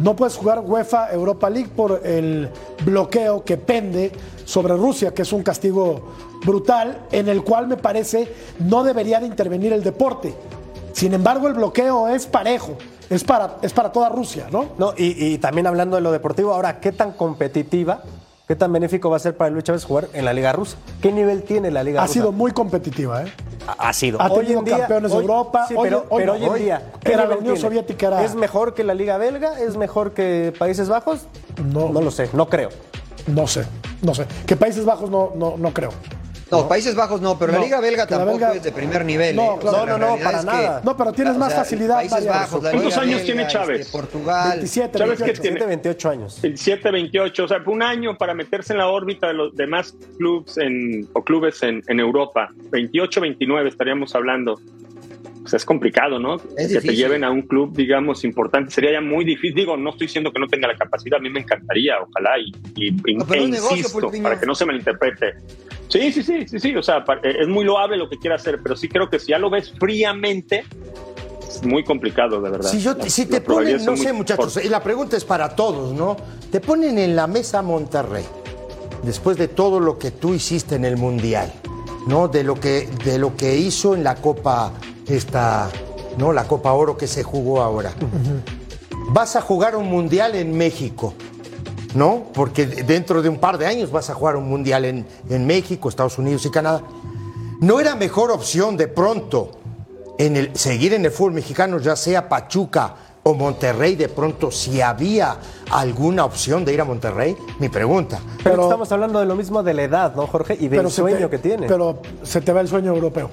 No 0.00 0.16
puedes 0.16 0.34
jugar 0.36 0.60
UEFA 0.66 1.12
Europa 1.12 1.48
League 1.50 1.68
por 1.76 2.00
el 2.06 2.48
bloqueo 2.84 3.44
que 3.44 3.56
pende 3.58 4.10
sobre 4.46 4.74
Rusia, 4.74 5.12
que 5.14 5.22
es 5.22 5.32
un 5.32 5.42
castigo 5.42 6.12
brutal, 6.44 7.06
en 7.12 7.28
el 7.28 7.44
cual 7.44 7.68
me 7.68 7.76
parece 7.76 8.32
no 8.58 8.82
debería 8.82 9.20
de 9.20 9.26
intervenir 9.26 9.72
el 9.74 9.82
deporte. 9.84 10.34
Sin 10.94 11.12
embargo, 11.12 11.48
el 11.48 11.54
bloqueo 11.54 12.08
es 12.08 12.26
parejo, 12.26 12.72
es 13.10 13.24
para, 13.24 13.56
es 13.60 13.72
para 13.74 13.92
toda 13.92 14.08
Rusia, 14.08 14.46
¿no? 14.50 14.66
No, 14.78 14.94
y, 14.96 15.32
y 15.34 15.38
también 15.38 15.66
hablando 15.66 15.96
de 15.96 16.02
lo 16.02 16.12
deportivo, 16.12 16.54
ahora, 16.54 16.80
¿qué 16.80 16.92
tan 16.92 17.12
competitiva, 17.12 18.02
qué 18.48 18.56
tan 18.56 18.72
benéfico 18.72 19.10
va 19.10 19.16
a 19.16 19.20
ser 19.20 19.36
para 19.36 19.50
Luis 19.50 19.64
Chávez 19.64 19.84
jugar 19.84 20.08
en 20.14 20.24
la 20.24 20.32
Liga 20.32 20.52
Rusa? 20.52 20.76
¿Qué 21.02 21.12
nivel 21.12 21.42
tiene 21.42 21.70
la 21.70 21.82
Liga 21.84 22.00
Ha 22.00 22.06
Rusa? 22.06 22.14
sido 22.14 22.32
muy 22.32 22.52
competitiva, 22.52 23.24
¿eh? 23.24 23.32
Ha 23.78 23.92
sido. 23.92 24.20
Ha 24.22 24.32
tenido 24.32 24.64
campeones 24.64 25.12
de 25.12 25.18
Europa. 25.18 25.66
Sí, 25.68 25.74
Hoy- 25.76 25.88
pero, 25.88 26.06
hoy 26.08 26.20
pero 26.22 26.32
hoy 26.32 26.44
en 26.44 26.48
hoy 26.50 26.60
día. 26.62 26.92
¿qué 27.04 27.12
era 27.12 27.22
la 27.24 27.36
Unión 27.36 27.54
tiene? 27.54 27.60
Soviética, 27.60 28.06
era- 28.06 28.24
¿Es 28.24 28.34
mejor 28.34 28.74
que 28.74 28.84
la 28.84 28.94
Liga 28.94 29.18
Belga? 29.18 29.60
¿Es 29.60 29.76
mejor 29.76 30.12
que 30.12 30.52
Países 30.58 30.88
Bajos? 30.88 31.26
No. 31.72 31.90
No 31.90 32.00
lo 32.00 32.10
sé, 32.10 32.30
no 32.32 32.48
creo. 32.48 32.70
No 33.26 33.46
sé, 33.46 33.64
no 34.02 34.14
sé. 34.14 34.24
Que 34.46 34.56
Países 34.56 34.84
Bajos 34.84 35.10
no, 35.10 35.32
no, 35.36 35.56
no 35.58 35.72
creo. 35.74 35.90
No, 36.50 36.68
Países 36.68 36.94
Bajos 36.94 37.20
no, 37.20 37.38
pero 37.38 37.52
No, 37.52 37.58
la 37.58 37.64
Liga 37.64 37.80
Belga 37.80 38.06
tampoco 38.06 38.38
belga- 38.38 38.54
es 38.56 38.62
de 38.62 38.72
primer 38.72 39.04
nivel. 39.04 39.36
No, 39.36 39.42
¿eh? 39.42 39.48
O 39.50 39.58
claro. 39.58 39.76
sea, 39.76 39.86
No, 39.86 39.98
no, 39.98 40.06
realidad 40.06 40.24
para 40.24 40.38
es 40.38 40.44
que- 40.44 40.50
nada. 40.50 40.80
No, 40.84 40.96
pero 40.96 41.12
tienes 41.12 41.36
más 41.36 41.54
facilidad, 41.54 41.94
Países. 41.96 42.26
Bajos, 42.26 42.62
la 42.62 42.70
¿Cuántos 42.70 42.90
Liga 42.92 43.02
años 43.02 43.14
belga, 43.20 43.24
tiene 43.24 43.46
Chávez? 43.46 43.80
este, 43.80 43.92
Portugal. 43.92 44.48
27, 44.50 44.98
¿Sabes 44.98 45.18
qué 45.18 45.24
28. 45.24 45.42
tiene? 45.42 45.56
7, 45.58 45.66
28 45.68 46.10
años. 46.10 46.44
El 46.44 46.56
7-28, 46.58 47.44
o 47.44 47.48
sea, 47.48 47.60
fue 47.62 47.72
un 47.72 47.82
año 47.82 48.16
para 48.18 48.34
meterse 48.34 48.72
en 48.72 48.78
la 48.78 48.88
órbita 48.88 49.28
de 49.28 49.34
los 49.34 49.54
demás 49.54 49.94
clubes 50.18 50.58
en, 50.58 51.08
o 51.12 51.22
clubes 51.22 51.62
en, 51.62 51.82
en 51.86 52.00
Europa. 52.00 52.48
28-29 52.70 53.68
estaríamos 53.68 54.14
hablando. 54.14 54.58
Sea, 55.50 55.56
es 55.56 55.64
complicado, 55.64 56.20
¿no? 56.20 56.36
que 56.38 56.80
te 56.80 56.94
lleven 56.94 57.24
a 57.24 57.30
un 57.30 57.42
club, 57.42 57.74
digamos, 57.74 58.22
importante. 58.24 58.70
Sería 58.70 58.92
ya 58.92 59.00
muy 59.00 59.24
difícil. 59.24 59.54
Digo, 59.54 59.76
no 59.76 59.90
estoy 59.90 60.06
diciendo 60.06 60.30
que 60.32 60.38
no 60.38 60.46
tenga 60.46 60.68
la 60.68 60.76
capacidad, 60.76 61.18
a 61.18 61.22
mí 61.22 61.28
me 61.28 61.40
encantaría, 61.40 61.94
ojalá, 62.00 62.38
y, 62.38 62.52
y- 62.76 63.14
No, 63.16 63.26
e 63.34 63.42
insisto, 63.42 63.98
Pulpiño. 64.00 64.22
para 64.22 64.38
que 64.38 64.46
no 64.46 64.54
se 64.54 64.64
malinterprete. 64.64 65.34
Sí, 65.88 66.12
sí, 66.12 66.22
sí, 66.22 66.46
sí, 66.46 66.60
sí, 66.60 66.76
o 66.76 66.82
sea, 66.84 67.04
eh, 67.24 67.34
es 67.40 67.48
muy 67.48 67.64
loable 67.64 67.96
lo 67.96 68.08
que 68.08 68.16
quiera 68.16 68.36
hacer, 68.36 68.60
pero 68.62 68.76
sí 68.76 68.88
creo 68.88 69.10
que 69.10 69.18
si 69.18 69.32
ya 69.32 69.38
lo 69.40 69.50
ves 69.50 69.72
fríamente, 69.80 70.62
es 71.48 71.64
muy 71.64 71.82
complicado, 71.82 72.40
de 72.40 72.48
verdad. 72.50 72.70
Si, 72.70 72.80
yo, 72.80 72.94
Las- 72.94 73.12
si 73.12 73.26
te 73.26 73.40
ponen, 73.40 73.84
no 73.84 73.96
sé 73.96 74.12
muchachos, 74.12 74.60
y 74.64 74.68
la 74.68 74.80
pregunta 74.84 75.16
es 75.16 75.24
para 75.24 75.48
todos, 75.56 75.92
¿no? 75.92 76.16
Te 76.52 76.60
ponen 76.60 76.96
en 76.98 77.16
la 77.16 77.26
mesa 77.26 77.60
Monterrey, 77.60 78.24
después 79.02 79.36
de 79.36 79.48
todo 79.48 79.80
lo 79.80 79.98
que 79.98 80.12
tú 80.12 80.32
hiciste 80.32 80.76
en 80.76 80.84
el 80.84 80.96
Mundial, 80.96 81.52
¿no? 82.06 82.28
De 82.28 82.44
lo 82.44 82.54
que, 82.54 82.88
de 83.04 83.18
lo 83.18 83.36
que 83.36 83.56
hizo 83.56 83.96
en 83.96 84.04
la 84.04 84.14
Copa, 84.14 84.72
esta, 85.10 85.68
¿no? 86.18 86.32
La 86.32 86.44
Copa 86.44 86.72
Oro 86.72 86.96
que 86.96 87.06
se 87.06 87.22
jugó 87.22 87.60
ahora. 87.62 87.92
Vas 89.12 89.36
a 89.36 89.40
jugar 89.40 89.76
un 89.76 89.88
Mundial 89.88 90.34
en 90.36 90.56
México, 90.56 91.14
¿no? 91.94 92.24
Porque 92.32 92.66
dentro 92.66 93.22
de 93.22 93.28
un 93.28 93.38
par 93.38 93.58
de 93.58 93.66
años 93.66 93.90
vas 93.90 94.08
a 94.10 94.14
jugar 94.14 94.36
un 94.36 94.48
Mundial 94.48 94.84
en, 94.84 95.06
en 95.28 95.46
México, 95.46 95.88
Estados 95.88 96.18
Unidos 96.18 96.44
y 96.46 96.50
Canadá. 96.50 96.82
¿No 97.60 97.80
era 97.80 97.94
mejor 97.96 98.30
opción 98.30 98.76
de 98.76 98.88
pronto 98.88 99.50
en 100.18 100.36
el, 100.36 100.56
seguir 100.56 100.94
en 100.94 101.04
el 101.04 101.10
fútbol 101.10 101.32
mexicano, 101.32 101.78
ya 101.78 101.96
sea 101.96 102.28
Pachuca 102.28 102.94
o 103.22 103.34
Monterrey, 103.34 103.96
de 103.96 104.08
pronto, 104.08 104.50
si 104.50 104.80
había 104.80 105.36
alguna 105.70 106.24
opción 106.24 106.64
de 106.64 106.72
ir 106.72 106.80
a 106.80 106.84
Monterrey? 106.84 107.36
Mi 107.58 107.68
pregunta. 107.68 108.18
Pero, 108.38 108.50
Pero- 108.52 108.62
estamos 108.64 108.90
hablando 108.92 109.18
de 109.20 109.26
lo 109.26 109.34
mismo 109.36 109.62
de 109.62 109.74
la 109.74 109.82
edad, 109.82 110.14
¿no, 110.14 110.26
Jorge? 110.26 110.56
Y 110.58 110.68
del 110.68 110.90
sueño 110.90 111.28
te- 111.28 111.36
que 111.36 111.38
tiene. 111.38 111.66
Pero 111.66 112.00
se 112.22 112.40
te 112.40 112.52
va 112.52 112.60
el 112.62 112.68
sueño 112.68 112.94
europeo. 112.94 113.30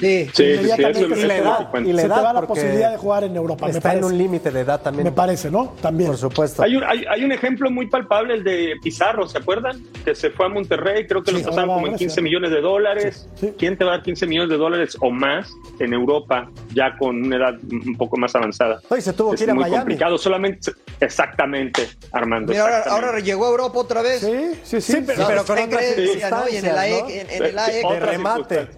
Sí. 0.00 0.30
Sí, 0.32 0.56
sí, 0.58 0.68
se 0.68 0.76
cuenta. 0.76 1.80
y 1.80 1.92
la 1.92 2.02
se 2.02 2.08
te 2.08 2.14
edad 2.14 2.24
va 2.24 2.32
la 2.32 2.42
posibilidad 2.42 2.90
de 2.92 2.96
jugar 2.98 3.24
en 3.24 3.34
Europa. 3.36 3.66
me 3.66 3.72
Está 3.72 3.92
en 3.94 4.00
parece. 4.00 4.12
un 4.12 4.18
límite 4.18 4.50
de 4.50 4.60
edad 4.60 4.80
también. 4.80 5.04
Me 5.04 5.12
parece, 5.12 5.50
¿no? 5.50 5.74
También. 5.80 6.10
Por 6.10 6.18
supuesto. 6.18 6.62
Hay 6.62 6.76
un, 6.76 6.84
hay, 6.84 7.04
hay 7.10 7.24
un 7.24 7.32
ejemplo 7.32 7.70
muy 7.70 7.86
palpable, 7.88 8.34
el 8.34 8.44
de 8.44 8.74
Pizarro, 8.82 9.26
¿se 9.28 9.38
acuerdan? 9.38 9.82
Que 10.04 10.14
se 10.14 10.30
fue 10.30 10.46
a 10.46 10.48
Monterrey, 10.48 11.06
creo 11.06 11.22
que 11.22 11.30
Sí, 11.32 11.38
lo 11.38 11.42
pasaron 11.44 11.70
ahora 11.70 11.74
como 11.74 11.86
en 11.88 11.92
Grecia. 11.94 12.06
15 12.08 12.22
millones 12.22 12.50
de 12.50 12.60
dólares. 12.60 13.28
Sí, 13.34 13.46
sí. 13.48 13.54
¿Quién 13.58 13.76
te 13.76 13.84
va 13.84 13.92
a 13.92 13.96
dar 13.96 14.02
15 14.04 14.26
millones 14.26 14.50
de 14.50 14.56
dólares 14.56 14.96
o 15.00 15.10
más 15.10 15.50
en 15.80 15.92
Europa, 15.92 16.48
ya 16.74 16.96
con 16.96 17.24
una 17.24 17.36
edad 17.36 17.54
un 17.70 17.96
poco 17.96 18.16
más 18.16 18.34
avanzada? 18.34 18.80
Hoy 18.88 19.00
se 19.00 19.12
tuvo 19.12 19.34
es 19.34 19.38
que 19.40 19.44
ir 19.44 19.50
a 19.50 19.54
muy 19.54 19.62
Miami. 19.62 19.78
complicado, 19.78 20.18
solamente, 20.18 20.72
exactamente, 21.00 21.88
Armando. 22.12 22.52
Mira, 22.52 22.62
ahora, 22.62 22.78
exactamente. 22.78 23.06
ahora 23.08 23.20
llegó 23.24 23.46
a 23.46 23.50
Europa 23.50 23.78
otra 23.78 24.02
vez. 24.02 24.20
Sí, 24.20 24.50
sí, 24.62 24.80
sí. 24.80 24.92
Sí, 24.92 25.02
pero, 25.06 25.26
pero 25.26 25.44
con 25.44 25.58
en 25.58 25.70
Grecia, 25.70 26.30
¿no? 26.30 26.48
Y 26.48 26.56
en 26.56 26.66
el 26.66 26.74
¿no? 26.74 27.08
en, 27.08 27.30
en 27.30 27.44
el. 27.44 27.58
Otra 27.84 27.92
de 27.94 28.00
remate. 28.00 28.68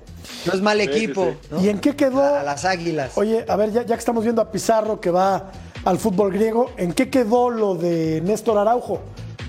No 0.46 0.52
es 0.52 0.60
mal 0.62 0.78
Sí, 0.80 0.84
sí, 0.86 0.90
equipo. 1.04 1.24
sí. 1.42 1.48
¿no? 1.50 1.60
¿Y 1.60 1.68
en 1.68 1.78
qué 1.80 1.94
quedó? 1.96 2.22
A 2.22 2.42
las 2.42 2.64
águilas. 2.64 3.12
Oye, 3.16 3.44
a 3.48 3.56
ver, 3.56 3.72
ya, 3.72 3.82
ya 3.82 3.94
que 3.94 3.98
estamos 4.00 4.24
viendo 4.24 4.40
a 4.42 4.50
Pizarro 4.50 5.00
que 5.00 5.10
va 5.10 5.50
al 5.84 5.98
fútbol 5.98 6.32
griego, 6.32 6.70
¿en 6.76 6.92
qué 6.92 7.08
quedó 7.10 7.50
lo 7.50 7.74
de 7.74 8.20
Néstor 8.22 8.58
Araujo? 8.58 9.00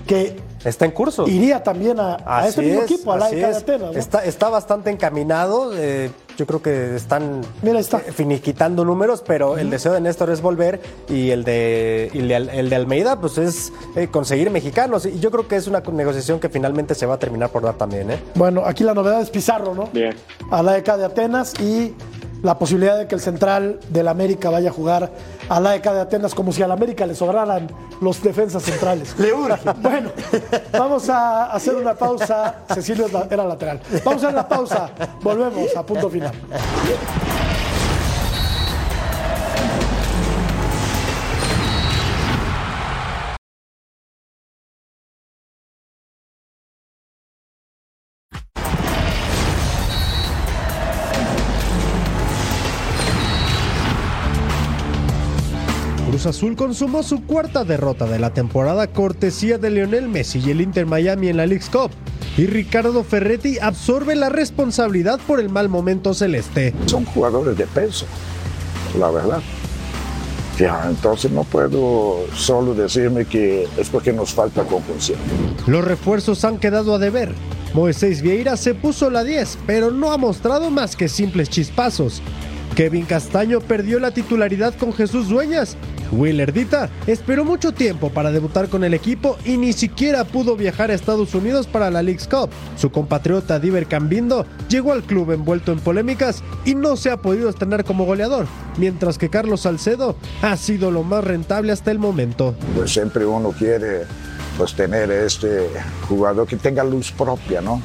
Que 0.06 0.36
Está 0.64 0.84
en 0.84 0.92
curso. 0.92 1.26
Iría 1.26 1.60
también 1.62 1.98
a, 1.98 2.18
a 2.24 2.46
este 2.46 2.62
mismo 2.62 2.82
es, 2.82 2.90
equipo, 2.90 3.12
a 3.12 3.16
la 3.18 3.28
de 3.30 3.50
es. 3.50 3.56
Atenas. 3.56 3.92
¿no? 3.92 3.98
Está, 3.98 4.24
está 4.24 4.48
bastante 4.48 4.90
encaminado. 4.90 5.72
eh, 5.76 6.10
yo 6.36 6.46
creo 6.46 6.62
que 6.62 6.96
están 6.96 7.40
Mira, 7.62 7.78
está. 7.78 7.98
eh, 7.98 8.12
finiquitando 8.12 8.84
números, 8.84 9.22
pero 9.26 9.58
el 9.58 9.70
deseo 9.70 9.92
de 9.92 10.00
Néstor 10.00 10.30
es 10.30 10.40
volver 10.40 10.80
y 11.08 11.30
el 11.30 11.44
de, 11.44 12.10
y 12.12 12.18
el 12.18 12.28
de, 12.28 12.34
el 12.36 12.70
de 12.70 12.76
Almeida 12.76 13.20
pues 13.20 13.38
es 13.38 13.72
eh, 13.96 14.08
conseguir 14.08 14.50
mexicanos. 14.50 15.06
Y 15.06 15.18
yo 15.20 15.30
creo 15.30 15.46
que 15.48 15.56
es 15.56 15.66
una 15.66 15.80
negociación 15.80 16.40
que 16.40 16.48
finalmente 16.48 16.94
se 16.94 17.06
va 17.06 17.14
a 17.14 17.18
terminar 17.18 17.50
por 17.50 17.62
dar 17.62 17.74
también. 17.74 18.10
¿eh? 18.10 18.18
Bueno, 18.34 18.62
aquí 18.64 18.84
la 18.84 18.94
novedad 18.94 19.20
es 19.20 19.30
Pizarro, 19.30 19.74
¿no? 19.74 19.88
Bien. 19.92 20.14
A 20.50 20.62
la 20.62 20.76
ECA 20.78 20.96
de 20.96 21.04
Atenas 21.04 21.54
y 21.60 21.94
la 22.42 22.58
posibilidad 22.58 22.98
de 22.98 23.06
que 23.06 23.14
el 23.14 23.20
central 23.20 23.78
del 23.88 24.08
América 24.08 24.50
vaya 24.50 24.70
a 24.70 24.72
jugar 24.72 25.10
a 25.48 25.60
la 25.60 25.76
ECA 25.76 25.94
de 25.94 26.00
Atenas 26.00 26.34
como 26.34 26.52
si 26.52 26.62
al 26.62 26.72
América 26.72 27.06
le 27.06 27.14
sobraran 27.14 27.68
los 28.00 28.22
defensas 28.22 28.62
centrales. 28.62 29.14
Le 29.18 29.32
urge. 29.32 29.60
Bueno, 29.82 30.10
vamos 30.72 31.08
a 31.08 31.52
hacer 31.52 31.74
una 31.74 31.94
pausa. 31.94 32.64
Cecilio 32.72 33.06
era 33.30 33.44
lateral. 33.44 33.80
Vamos 34.04 34.22
a 34.22 34.26
hacer 34.26 34.36
la 34.36 34.48
pausa. 34.48 34.90
Volvemos 35.22 35.76
a 35.76 35.84
punto 35.84 36.08
final. 36.08 36.32
Cruz 56.12 56.26
Azul 56.26 56.56
consumó 56.56 57.02
su 57.02 57.24
cuarta 57.24 57.64
derrota 57.64 58.04
de 58.04 58.18
la 58.18 58.34
temporada 58.34 58.86
cortesía 58.86 59.56
de 59.56 59.70
Lionel 59.70 60.10
Messi 60.10 60.42
y 60.44 60.50
el 60.50 60.60
Inter 60.60 60.84
Miami 60.84 61.28
en 61.28 61.38
la 61.38 61.46
League's 61.46 61.70
Cup. 61.70 61.90
Y 62.36 62.44
Ricardo 62.44 63.02
Ferretti 63.02 63.58
absorbe 63.58 64.14
la 64.14 64.28
responsabilidad 64.28 65.18
por 65.26 65.40
el 65.40 65.48
mal 65.48 65.70
momento 65.70 66.12
celeste. 66.12 66.74
Son 66.84 67.06
jugadores 67.06 67.56
de 67.56 67.66
peso, 67.66 68.04
la 68.98 69.10
verdad. 69.10 69.40
Ya, 70.58 70.84
entonces 70.86 71.30
no 71.30 71.44
puedo 71.44 72.26
solo 72.34 72.74
decirme 72.74 73.24
que 73.24 73.66
es 73.78 73.88
porque 73.88 74.12
nos 74.12 74.34
falta 74.34 74.64
conjunción. 74.64 75.18
Los 75.66 75.82
refuerzos 75.82 76.44
han 76.44 76.58
quedado 76.58 76.94
a 76.94 76.98
deber. 76.98 77.32
Moisés 77.72 78.20
Vieira 78.20 78.58
se 78.58 78.74
puso 78.74 79.08
la 79.08 79.24
10, 79.24 79.60
pero 79.66 79.90
no 79.90 80.12
ha 80.12 80.18
mostrado 80.18 80.70
más 80.70 80.94
que 80.94 81.08
simples 81.08 81.48
chispazos. 81.48 82.20
Kevin 82.74 83.04
Castaño 83.04 83.60
perdió 83.60 83.98
la 83.98 84.12
titularidad 84.12 84.74
con 84.74 84.92
Jesús 84.92 85.28
Dueñas. 85.28 85.76
Willerdita 86.12 86.90
esperó 87.06 87.44
mucho 87.44 87.72
tiempo 87.72 88.10
para 88.10 88.30
debutar 88.30 88.68
con 88.68 88.84
el 88.84 88.94
equipo 88.94 89.38
y 89.44 89.56
ni 89.56 89.72
siquiera 89.72 90.24
pudo 90.24 90.56
viajar 90.56 90.90
a 90.90 90.94
Estados 90.94 91.34
Unidos 91.34 91.66
para 91.66 91.90
la 91.90 92.02
League's 92.02 92.28
Cup. 92.28 92.50
Su 92.76 92.90
compatriota 92.90 93.58
Diver 93.58 93.86
Cambindo 93.86 94.46
llegó 94.68 94.92
al 94.92 95.02
club 95.02 95.32
envuelto 95.32 95.72
en 95.72 95.80
polémicas 95.80 96.44
y 96.64 96.74
no 96.74 96.96
se 96.96 97.10
ha 97.10 97.16
podido 97.16 97.48
estrenar 97.48 97.84
como 97.84 98.04
goleador, 98.04 98.46
mientras 98.76 99.18
que 99.18 99.30
Carlos 99.30 99.62
Salcedo 99.62 100.16
ha 100.42 100.56
sido 100.56 100.90
lo 100.90 101.02
más 101.02 101.24
rentable 101.24 101.72
hasta 101.72 101.90
el 101.90 101.98
momento. 101.98 102.54
Pues 102.76 102.92
siempre 102.92 103.24
uno 103.24 103.50
quiere 103.50 104.02
pues, 104.58 104.74
tener 104.74 105.10
este 105.10 105.68
jugador 106.08 106.46
que 106.46 106.56
tenga 106.56 106.84
luz 106.84 107.10
propia, 107.10 107.60
¿no? 107.60 107.80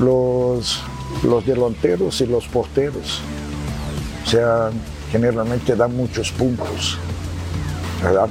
Los, 0.00 0.80
los 1.24 1.44
delanteros 1.44 2.20
y 2.20 2.26
los 2.26 2.46
porteros, 2.46 3.20
o 4.24 4.28
sea, 4.28 4.70
generalmente 5.10 5.74
dan 5.74 5.96
muchos 5.96 6.30
puntos, 6.32 6.98
¿verdad? 8.02 8.28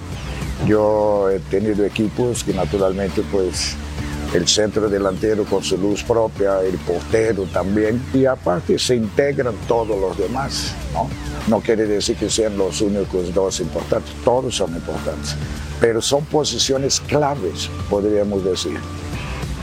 Yo 0.65 1.29
he 1.29 1.39
tenido 1.39 1.85
equipos 1.85 2.43
que 2.43 2.53
naturalmente 2.53 3.23
pues 3.31 3.75
el 4.33 4.47
centro 4.47 4.89
delantero 4.89 5.45
con 5.45 5.63
su 5.63 5.77
luz 5.77 6.03
propia, 6.03 6.61
el 6.61 6.77
portero 6.79 7.43
también, 7.45 8.01
y 8.13 8.25
aparte 8.25 8.77
se 8.77 8.95
integran 8.95 9.55
todos 9.67 9.99
los 9.99 10.17
demás, 10.17 10.73
¿no? 10.93 11.07
No 11.47 11.61
quiere 11.61 11.85
decir 11.85 12.17
que 12.17 12.29
sean 12.29 12.57
los 12.57 12.81
únicos 12.81 13.33
dos 13.33 13.59
importantes, 13.61 14.11
todos 14.25 14.55
son 14.55 14.75
importantes, 14.75 15.35
pero 15.79 16.01
son 16.01 16.25
posiciones 16.25 16.99
claves, 16.99 17.69
podríamos 17.89 18.43
decir. 18.43 18.77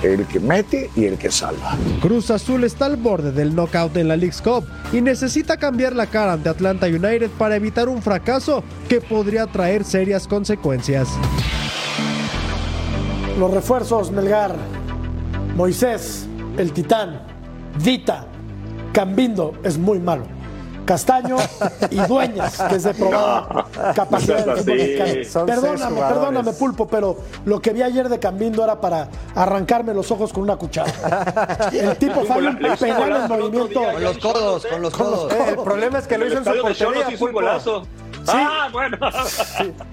El 0.04 0.26
que 0.26 0.38
mete 0.38 0.90
y 0.94 1.06
el 1.06 1.16
que 1.16 1.30
salva. 1.30 1.78
Cruz 2.02 2.30
Azul 2.30 2.62
está 2.64 2.84
al 2.84 2.96
borde 2.96 3.32
del 3.32 3.54
knockout 3.54 3.96
en 3.96 4.08
la 4.08 4.16
League's 4.16 4.42
Cup 4.42 4.66
y 4.92 5.00
necesita 5.00 5.56
cambiar 5.56 5.96
la 5.96 6.06
cara 6.06 6.34
ante 6.34 6.50
Atlanta 6.50 6.86
United 6.86 7.30
para 7.38 7.56
evitar 7.56 7.88
un 7.88 8.02
fracaso 8.02 8.62
que 8.86 9.00
podría 9.00 9.46
traer 9.46 9.82
serias 9.82 10.28
consecuencias. 10.28 11.08
Los 13.38 13.50
refuerzos, 13.50 14.10
Melgar, 14.10 14.54
Moisés, 15.56 16.26
el 16.58 16.72
Titán, 16.72 17.22
Vita, 17.82 18.26
Cambindo 18.92 19.54
es 19.64 19.76
muy 19.76 19.98
malo. 19.98 20.33
Castaño 20.84 21.36
y 21.90 21.96
Dueñas, 21.96 22.60
que 22.68 22.76
es 22.76 22.82
de 22.82 22.94
probada 22.94 23.66
capacidad 23.94 24.44
no 24.44 24.54
del 24.56 25.24
fútbol 25.26 25.46
Perdóname, 25.46 26.00
perdóname, 26.00 26.52
Pulpo, 26.52 26.86
pero 26.86 27.16
lo 27.46 27.60
que 27.60 27.72
vi 27.72 27.82
ayer 27.82 28.08
de 28.08 28.18
Cambindo 28.18 28.62
era 28.62 28.80
para 28.80 29.08
arrancarme 29.34 29.94
los 29.94 30.10
ojos 30.10 30.32
con 30.32 30.42
una 30.42 30.56
cuchara. 30.56 30.92
El 31.72 31.96
tipo 31.96 32.22
gola- 32.24 32.50
un 32.50 32.58
penal 32.58 33.12
en 33.22 33.28
movimiento. 33.28 33.80
día. 33.80 33.92
Con 33.92 34.04
los 34.04 34.18
codos, 34.18 34.66
con 34.66 34.82
los 34.82 34.94
codos. 34.94 35.32
Eh, 35.32 35.44
el 35.50 35.56
problema 35.56 35.98
es 35.98 36.06
que 36.06 36.18
lo 36.18 36.26
hizo 36.26 36.38
en 36.38 36.44
su 36.44 36.50
de 36.52 36.60
portería. 36.60 37.00
hizo 37.02 37.10
un 37.12 37.18
Pulpo. 37.18 37.32
golazo. 37.40 37.82
Ah, 38.26 38.68
bueno. 38.72 38.96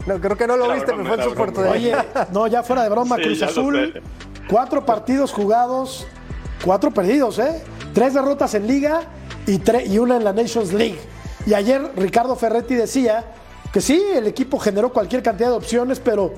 No, 0.05 0.19
creo 0.21 0.37
que 0.37 0.47
no 0.47 0.55
lo 0.57 0.71
viste, 0.73 0.85
broma, 0.93 1.03
me 1.03 1.09
fue 1.09 1.17
en 1.17 1.23
su 1.29 1.35
broma. 1.35 1.51
portería. 1.53 1.71
Oye, 1.71 2.25
no, 2.31 2.47
ya 2.47 2.63
fuera 2.63 2.83
de 2.83 2.89
broma, 2.89 3.15
Sí, 3.17 3.23
Cruz 3.23 3.41
Azul, 3.43 4.01
cuatro 4.49 4.85
partidos 4.85 5.31
jugados, 5.33 6.05
cuatro 6.63 6.91
perdidos, 6.91 7.39
¿eh? 7.39 7.61
Tres 7.93 8.13
derrotas 8.13 8.53
en 8.55 8.67
Liga 8.67 9.01
y, 9.47 9.59
y 9.91 9.97
una 9.99 10.17
en 10.17 10.23
la 10.23 10.33
Nations 10.33 10.73
League. 10.73 10.99
Y 11.45 11.53
ayer 11.53 11.91
Ricardo 11.95 12.35
Ferretti 12.35 12.75
decía 12.75 13.25
que 13.73 13.81
sí, 13.81 14.01
el 14.13 14.27
equipo 14.27 14.59
generó 14.59 14.91
cualquier 14.93 15.23
cantidad 15.23 15.49
de 15.49 15.55
opciones, 15.55 15.99
pero 15.99 16.33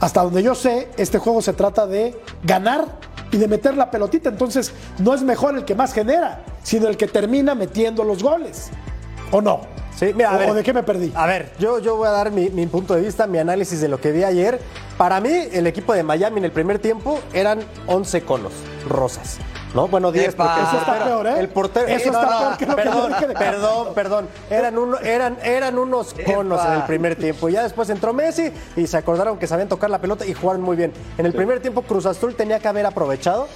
hasta 0.00 0.22
donde 0.22 0.42
yo 0.42 0.54
sé, 0.54 0.88
este 0.96 1.18
juego 1.18 1.42
se 1.42 1.52
trata 1.52 1.86
de 1.86 2.20
ganar 2.44 2.86
y 3.30 3.36
de 3.36 3.48
meter 3.48 3.76
la 3.76 3.90
pelotita. 3.90 4.28
Entonces, 4.30 4.72
no 4.98 5.12
es 5.14 5.22
mejor 5.22 5.56
el 5.56 5.64
que 5.64 5.74
más 5.74 5.92
genera, 5.92 6.42
sino 6.62 6.88
el 6.88 6.96
que 6.96 7.06
termina 7.08 7.54
metiendo 7.54 8.04
los 8.04 8.22
goles. 8.22 8.70
¿O 9.30 9.40
no? 9.40 9.60
Sí, 9.96 10.12
mira, 10.14 10.30
a 10.30 10.36
¿O- 10.36 10.38
ver. 10.38 10.50
¿O 10.50 10.54
de 10.54 10.62
qué 10.62 10.72
me 10.72 10.82
perdí? 10.82 11.12
A 11.14 11.26
ver, 11.26 11.52
yo, 11.58 11.80
yo 11.80 11.96
voy 11.96 12.06
a 12.08 12.12
dar 12.12 12.30
mi, 12.30 12.48
mi 12.50 12.66
punto 12.66 12.94
de 12.94 13.02
vista, 13.02 13.26
mi 13.26 13.38
análisis 13.38 13.80
de 13.80 13.88
lo 13.88 14.00
que 14.00 14.12
vi 14.12 14.22
ayer. 14.24 14.60
Para 14.96 15.20
mí, 15.20 15.30
el 15.52 15.66
equipo 15.66 15.92
de 15.92 16.02
Miami 16.02 16.38
en 16.38 16.44
el 16.44 16.52
primer 16.52 16.78
tiempo 16.78 17.18
eran 17.34 17.58
11 17.86 18.22
conos 18.22 18.52
rosas. 18.88 19.38
¿No? 19.74 19.86
Bueno, 19.88 20.10
10 20.10 20.34
Epa. 20.34 20.44
porque 20.46 20.62
Eso 20.68 20.78
está 20.78 21.04
peor, 21.04 21.26
¿eh? 21.26 21.34
El 21.40 21.48
portero. 21.48 21.86
Eso 21.88 22.10
no, 22.10 22.22
está 22.22 22.34
no, 22.34 22.38
peor 22.40 22.56
que 22.58 22.66
lo 22.66 22.76
que 22.76 22.84
yo 22.84 22.90
perdón, 22.90 23.08
dije 23.12 23.26
perdón, 23.34 23.88
perdón. 23.94 24.28
Eran, 24.50 24.78
uno- 24.78 24.98
eran, 24.98 25.38
eran 25.42 25.78
unos 25.78 26.14
conos 26.24 26.60
Epa. 26.60 26.72
en 26.74 26.80
el 26.80 26.86
primer 26.86 27.16
tiempo. 27.16 27.48
Y 27.48 27.52
ya 27.52 27.62
después 27.62 27.88
entró 27.90 28.12
Messi 28.12 28.50
y 28.76 28.86
se 28.86 28.96
acordaron 28.96 29.38
que 29.38 29.46
sabían 29.46 29.68
tocar 29.68 29.90
la 29.90 29.98
pelota 30.00 30.24
y 30.26 30.32
jugaron 30.34 30.62
muy 30.62 30.76
bien. 30.76 30.92
En 31.18 31.26
el 31.26 31.32
primer 31.34 31.60
tiempo, 31.60 31.82
Cruz 31.82 32.06
Azul 32.06 32.34
tenía 32.34 32.58
que 32.58 32.68
haber 32.68 32.86
aprovechado 32.86 33.46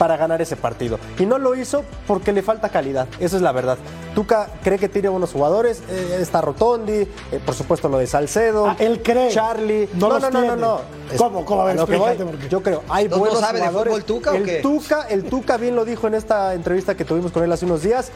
para 0.00 0.16
ganar 0.16 0.40
ese 0.40 0.56
partido. 0.56 0.98
Y 1.18 1.26
no 1.26 1.36
lo 1.36 1.54
hizo 1.54 1.84
porque 2.06 2.32
le 2.32 2.40
falta 2.40 2.70
calidad. 2.70 3.06
Esa 3.20 3.36
es 3.36 3.42
la 3.42 3.52
verdad. 3.52 3.76
Tuca 4.14 4.48
cree 4.64 4.78
que 4.78 4.88
tiene 4.88 5.10
buenos 5.10 5.30
jugadores. 5.30 5.82
eh, 5.90 6.16
está 6.20 6.40
Rotondi, 6.40 6.92
eh, 7.02 7.08
por 7.44 7.54
supuesto 7.54 7.86
lo 7.90 7.98
de 7.98 8.06
Salcedo. 8.06 8.66
Ah, 8.68 8.76
él 8.78 9.02
cree. 9.02 9.28
Charlie. 9.30 9.90
No 9.92 10.08
No, 10.08 10.14
los 10.14 10.22
no, 10.22 10.30
no, 10.30 10.40
no, 10.40 10.46
tiene. 10.46 10.62
no. 10.62 10.80
¿Cómo? 11.18 11.44
¿Cómo? 11.44 11.60
A 11.60 11.64
ver, 11.66 11.76
lo 11.76 11.86
que 11.86 11.96
voy, 11.98 12.08
explícate 12.12 12.30
por 12.30 12.40
qué. 12.42 12.48
Yo 12.48 12.62
creo, 12.62 12.82
hay 12.88 13.04
¿No- 13.08 13.16
no 13.16 13.18
buenos 13.18 13.40
sabe 13.40 13.58
de 13.60 13.66
jugadores. 13.66 13.92
fútbol 13.92 14.04
Tuca 14.06 14.30
o 14.32 14.34
el 14.36 14.44
qué? 14.46 14.56
Tuca, 14.62 15.02
el 15.10 15.24
Tuca 15.24 15.56
bien 15.58 15.76
lo 15.76 15.84
dijo 15.84 16.06
en 16.06 16.14
esta 16.14 16.54
entrevista 16.54 16.96
que 16.96 17.04
tuvimos 17.04 17.30
con 17.30 17.44
él 17.44 17.52
hace 17.52 17.66
unos 17.66 17.82
días. 17.82 18.10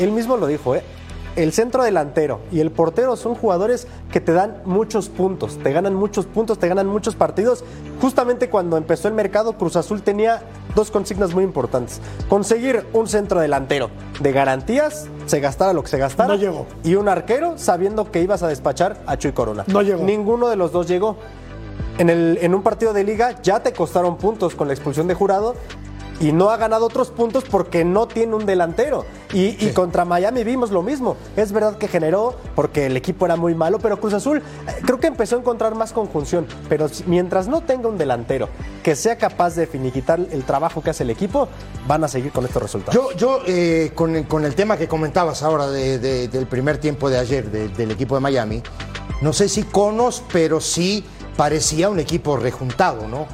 Él 0.00 0.10
mismo 0.10 0.36
lo 0.36 0.48
dijo, 0.48 0.74
¿eh? 0.74 0.82
El 1.36 1.52
centro 1.52 1.84
delantero 1.84 2.40
y 2.50 2.60
el 2.60 2.70
portero 2.70 3.16
son 3.16 3.34
jugadores 3.34 3.86
que 4.10 4.20
te 4.20 4.32
dan 4.32 4.62
muchos 4.64 5.08
puntos, 5.08 5.58
te 5.58 5.72
ganan 5.72 5.94
muchos 5.94 6.26
puntos, 6.26 6.58
te 6.58 6.68
ganan 6.68 6.86
muchos 6.86 7.14
partidos. 7.14 7.64
Justamente 8.00 8.50
cuando 8.50 8.76
empezó 8.76 9.08
el 9.08 9.14
mercado, 9.14 9.52
Cruz 9.52 9.76
Azul 9.76 10.02
tenía 10.02 10.42
dos 10.74 10.90
consignas 10.90 11.32
muy 11.32 11.44
importantes. 11.44 12.00
Conseguir 12.28 12.84
un 12.92 13.06
centro 13.06 13.40
delantero 13.40 13.90
de 14.20 14.32
garantías, 14.32 15.06
se 15.26 15.40
gastara 15.40 15.72
lo 15.72 15.82
que 15.82 15.88
se 15.88 15.98
gastara. 15.98 16.28
No 16.28 16.34
llegó. 16.34 16.66
Y 16.82 16.96
un 16.96 17.08
arquero 17.08 17.58
sabiendo 17.58 18.10
que 18.10 18.20
ibas 18.20 18.42
a 18.42 18.48
despachar 18.48 19.00
a 19.06 19.16
Chuy 19.16 19.32
Corona. 19.32 19.64
No 19.68 19.82
llegó. 19.82 20.02
Ninguno 20.04 20.48
de 20.48 20.56
los 20.56 20.72
dos 20.72 20.88
llegó. 20.88 21.16
En, 21.98 22.08
el, 22.08 22.38
en 22.40 22.54
un 22.54 22.62
partido 22.62 22.92
de 22.92 23.04
liga 23.04 23.40
ya 23.42 23.62
te 23.62 23.72
costaron 23.72 24.16
puntos 24.16 24.54
con 24.54 24.68
la 24.68 24.74
expulsión 24.74 25.06
de 25.06 25.14
jurado 25.14 25.54
y 26.20 26.32
no 26.32 26.50
ha 26.50 26.56
ganado 26.58 26.86
otros 26.86 27.10
puntos 27.10 27.44
porque 27.50 27.84
no 27.84 28.06
tiene 28.06 28.34
un 28.36 28.46
delantero. 28.46 29.04
Y, 29.32 29.56
y 29.64 29.72
contra 29.72 30.04
Miami 30.04 30.44
vimos 30.44 30.70
lo 30.70 30.82
mismo. 30.82 31.16
Es 31.36 31.50
verdad 31.52 31.78
que 31.78 31.88
generó 31.88 32.34
porque 32.54 32.86
el 32.86 32.96
equipo 32.96 33.24
era 33.26 33.36
muy 33.36 33.54
malo, 33.54 33.78
pero 33.78 33.98
Cruz 33.98 34.12
Azul 34.12 34.38
eh, 34.38 34.42
creo 34.84 35.00
que 35.00 35.06
empezó 35.06 35.36
a 35.36 35.38
encontrar 35.38 35.74
más 35.74 35.92
conjunción. 35.92 36.46
Pero 36.68 36.86
mientras 37.06 37.48
no 37.48 37.62
tenga 37.62 37.88
un 37.88 37.96
delantero 37.96 38.48
que 38.82 38.94
sea 38.96 39.16
capaz 39.16 39.54
de 39.56 39.66
finiquitar 39.66 40.20
el 40.30 40.44
trabajo 40.44 40.82
que 40.82 40.90
hace 40.90 41.04
el 41.04 41.10
equipo, 41.10 41.48
van 41.86 42.04
a 42.04 42.08
seguir 42.08 42.32
con 42.32 42.44
estos 42.44 42.62
resultados. 42.62 42.94
Yo, 42.94 43.12
yo 43.16 43.38
eh, 43.46 43.92
con, 43.94 44.14
el- 44.16 44.28
con 44.28 44.44
el 44.44 44.54
tema 44.54 44.76
que 44.76 44.88
comentabas 44.88 45.42
ahora 45.42 45.68
de- 45.68 45.98
de- 45.98 46.28
del 46.28 46.46
primer 46.46 46.78
tiempo 46.78 47.08
de 47.08 47.18
ayer 47.18 47.50
de- 47.50 47.68
del 47.68 47.90
equipo 47.92 48.14
de 48.16 48.20
Miami, 48.20 48.62
no 49.22 49.32
sé 49.32 49.48
si 49.48 49.62
conos, 49.62 50.22
pero 50.32 50.60
sí 50.60 51.04
parecía 51.36 51.88
un 51.88 51.98
equipo 51.98 52.36
rejuntado, 52.36 53.06
¿no? 53.08 53.26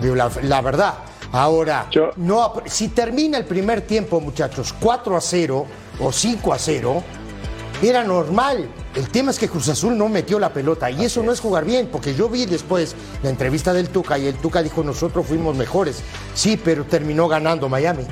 Digo, 0.00 0.14
la, 0.14 0.30
la 0.42 0.60
verdad. 0.62 0.94
Ahora, 1.32 1.88
no, 2.16 2.52
si 2.66 2.88
termina 2.88 3.38
el 3.38 3.46
primer 3.46 3.80
tiempo, 3.80 4.20
muchachos, 4.20 4.74
4 4.78 5.16
a 5.16 5.20
0 5.20 5.66
o 5.98 6.12
5 6.12 6.52
a 6.52 6.58
0, 6.58 7.02
era 7.82 8.04
normal. 8.04 8.68
El 8.94 9.08
tema 9.08 9.30
es 9.30 9.38
que 9.38 9.48
Cruz 9.48 9.70
Azul 9.70 9.96
no 9.96 10.10
metió 10.10 10.38
la 10.38 10.52
pelota 10.52 10.90
y 10.90 11.06
eso 11.06 11.22
no 11.22 11.32
es 11.32 11.40
jugar 11.40 11.64
bien, 11.64 11.88
porque 11.90 12.14
yo 12.14 12.28
vi 12.28 12.44
después 12.44 12.94
la 13.22 13.30
entrevista 13.30 13.72
del 13.72 13.88
Tuca 13.88 14.18
y 14.18 14.26
el 14.26 14.34
Tuca 14.34 14.62
dijo 14.62 14.84
nosotros 14.84 15.26
fuimos 15.26 15.56
mejores. 15.56 16.02
Sí, 16.34 16.60
pero 16.62 16.84
terminó 16.84 17.28
ganando 17.28 17.66
Miami. 17.70 18.04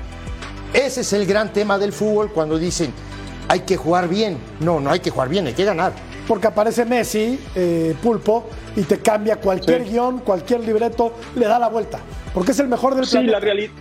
Ese 0.73 1.03
es 1.03 1.13
el 1.13 1.27
gran 1.27 1.53
tema 1.53 1.79
del 1.79 1.93
fútbol 1.93 2.33
cuando 2.33 2.57
dicen 2.59 2.93
hay 3.49 3.61
que 3.61 3.77
jugar 3.77 4.09
bien. 4.09 4.39
No, 4.61 4.81
no 4.81 4.91
hay 4.91 5.01
que 5.01 5.11
jugar 5.11 5.29
bien, 5.29 5.47
hay 5.47 5.55
que 5.55 5.65
ganar. 5.65 5.93
Porque 6.31 6.47
aparece 6.47 6.85
Messi, 6.85 7.41
eh, 7.57 7.93
Pulpo, 8.01 8.49
y 8.77 8.83
te 8.83 8.99
cambia 9.01 9.41
cualquier 9.41 9.83
Sí. 9.85 9.91
guion, 9.91 10.21
cualquier 10.21 10.61
libreto, 10.61 11.13
le 11.35 11.47
da 11.47 11.59
la 11.59 11.67
vuelta. 11.69 11.99
Porque 12.33 12.53
es 12.53 12.61
el 12.61 12.69
mejor 12.69 12.95
del 12.95 13.05
Sí, 13.05 13.15
planeta. 13.17 13.33
la 13.33 13.41
realidad. 13.41 13.73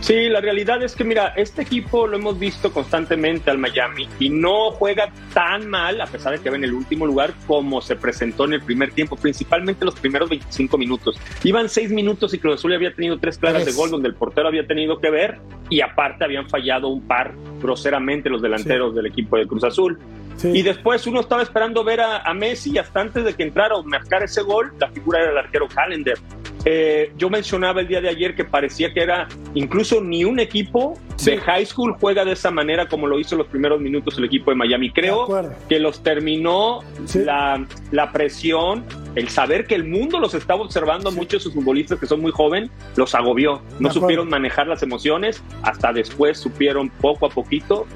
Sí, 0.00 0.28
la 0.28 0.40
realidad 0.40 0.82
es 0.82 0.96
que, 0.96 1.04
mira, 1.04 1.28
este 1.36 1.62
equipo 1.62 2.08
lo 2.08 2.16
hemos 2.16 2.38
visto 2.40 2.72
constantemente 2.72 3.52
al 3.52 3.58
Miami 3.58 4.08
y 4.18 4.30
no 4.30 4.72
juega 4.72 5.12
tan 5.32 5.70
mal, 5.70 6.00
a 6.00 6.06
pesar 6.06 6.32
de 6.36 6.40
que 6.42 6.50
va 6.50 6.56
en 6.56 6.64
el 6.64 6.74
último 6.74 7.06
lugar, 7.06 7.32
como 7.46 7.80
se 7.80 7.94
presentó 7.94 8.46
en 8.46 8.54
el 8.54 8.60
primer 8.62 8.90
tiempo, 8.90 9.14
principalmente 9.16 9.84
los 9.84 9.94
primeros 9.94 10.28
25 10.28 10.76
minutos. 10.76 11.16
Iban 11.44 11.68
seis 11.68 11.88
minutos 11.90 12.34
y 12.34 12.38
Cruz 12.40 12.56
Azul 12.56 12.74
había 12.74 12.92
tenido 12.92 13.16
tres 13.20 13.38
claras 13.38 13.64
de 13.64 13.70
gol 13.72 13.92
donde 13.92 14.08
el 14.08 14.14
portero 14.16 14.48
había 14.48 14.66
tenido 14.66 14.98
que 15.00 15.08
ver 15.08 15.38
y 15.70 15.80
aparte 15.80 16.24
habían 16.24 16.50
fallado 16.50 16.88
un 16.88 17.00
par 17.06 17.32
groseramente 17.62 18.28
los 18.28 18.42
delanteros 18.42 18.94
del 18.96 19.06
equipo 19.06 19.36
de 19.38 19.46
Cruz 19.46 19.62
Azul. 19.62 20.00
Y 20.42 20.62
después 20.62 21.06
uno 21.06 21.20
estaba 21.20 21.42
esperando 21.42 21.84
ver 21.84 22.00
a, 22.00 22.18
a 22.18 22.34
Messi 22.34 22.72
y 22.72 22.78
hasta 22.78 23.00
antes 23.00 23.24
de 23.24 23.34
que 23.34 23.42
entrara 23.42 23.76
o 23.76 23.82
marcar 23.82 24.22
ese 24.22 24.42
gol, 24.42 24.72
la 24.78 24.90
figura 24.90 25.20
era 25.20 25.30
el 25.30 25.38
arquero 25.38 25.68
Callender. 25.68 26.18
Eh, 26.66 27.12
yo 27.18 27.28
mencionaba 27.28 27.82
el 27.82 27.88
día 27.88 28.00
de 28.00 28.08
ayer 28.08 28.34
que 28.34 28.44
parecía 28.44 28.92
que 28.94 29.02
era 29.02 29.28
incluso 29.52 30.00
ni 30.00 30.24
un 30.24 30.40
equipo 30.40 30.98
de 31.22 31.36
high 31.38 31.66
school 31.66 31.94
juega 32.00 32.24
de 32.24 32.32
esa 32.32 32.50
manera 32.50 32.88
como 32.88 33.06
lo 33.06 33.18
hizo 33.18 33.36
los 33.36 33.46
primeros 33.48 33.80
minutos 33.80 34.16
el 34.16 34.24
equipo 34.24 34.50
de 34.50 34.56
Miami. 34.56 34.90
Creo 34.90 35.28
que 35.68 35.78
los 35.78 36.02
terminó 36.02 36.80
la, 37.14 37.66
la 37.90 38.12
presión, 38.12 38.84
el 39.14 39.28
saber 39.28 39.66
que 39.66 39.74
el 39.74 39.84
mundo 39.84 40.18
los 40.18 40.34
estaba 40.34 40.62
observando, 40.62 41.10
muchos 41.10 41.32
de 41.32 41.40
sus 41.40 41.54
futbolistas 41.54 41.98
que 41.98 42.06
son 42.06 42.20
muy 42.20 42.32
jóvenes, 42.32 42.70
los 42.96 43.14
agobió. 43.14 43.60
No 43.78 43.90
supieron 43.90 44.28
manejar 44.28 44.66
las 44.66 44.82
emociones, 44.82 45.42
hasta 45.62 45.92
después 45.92 46.38
supieron 46.38 46.88
poco 46.88 47.26
a 47.26 47.28
poquito 47.28 47.86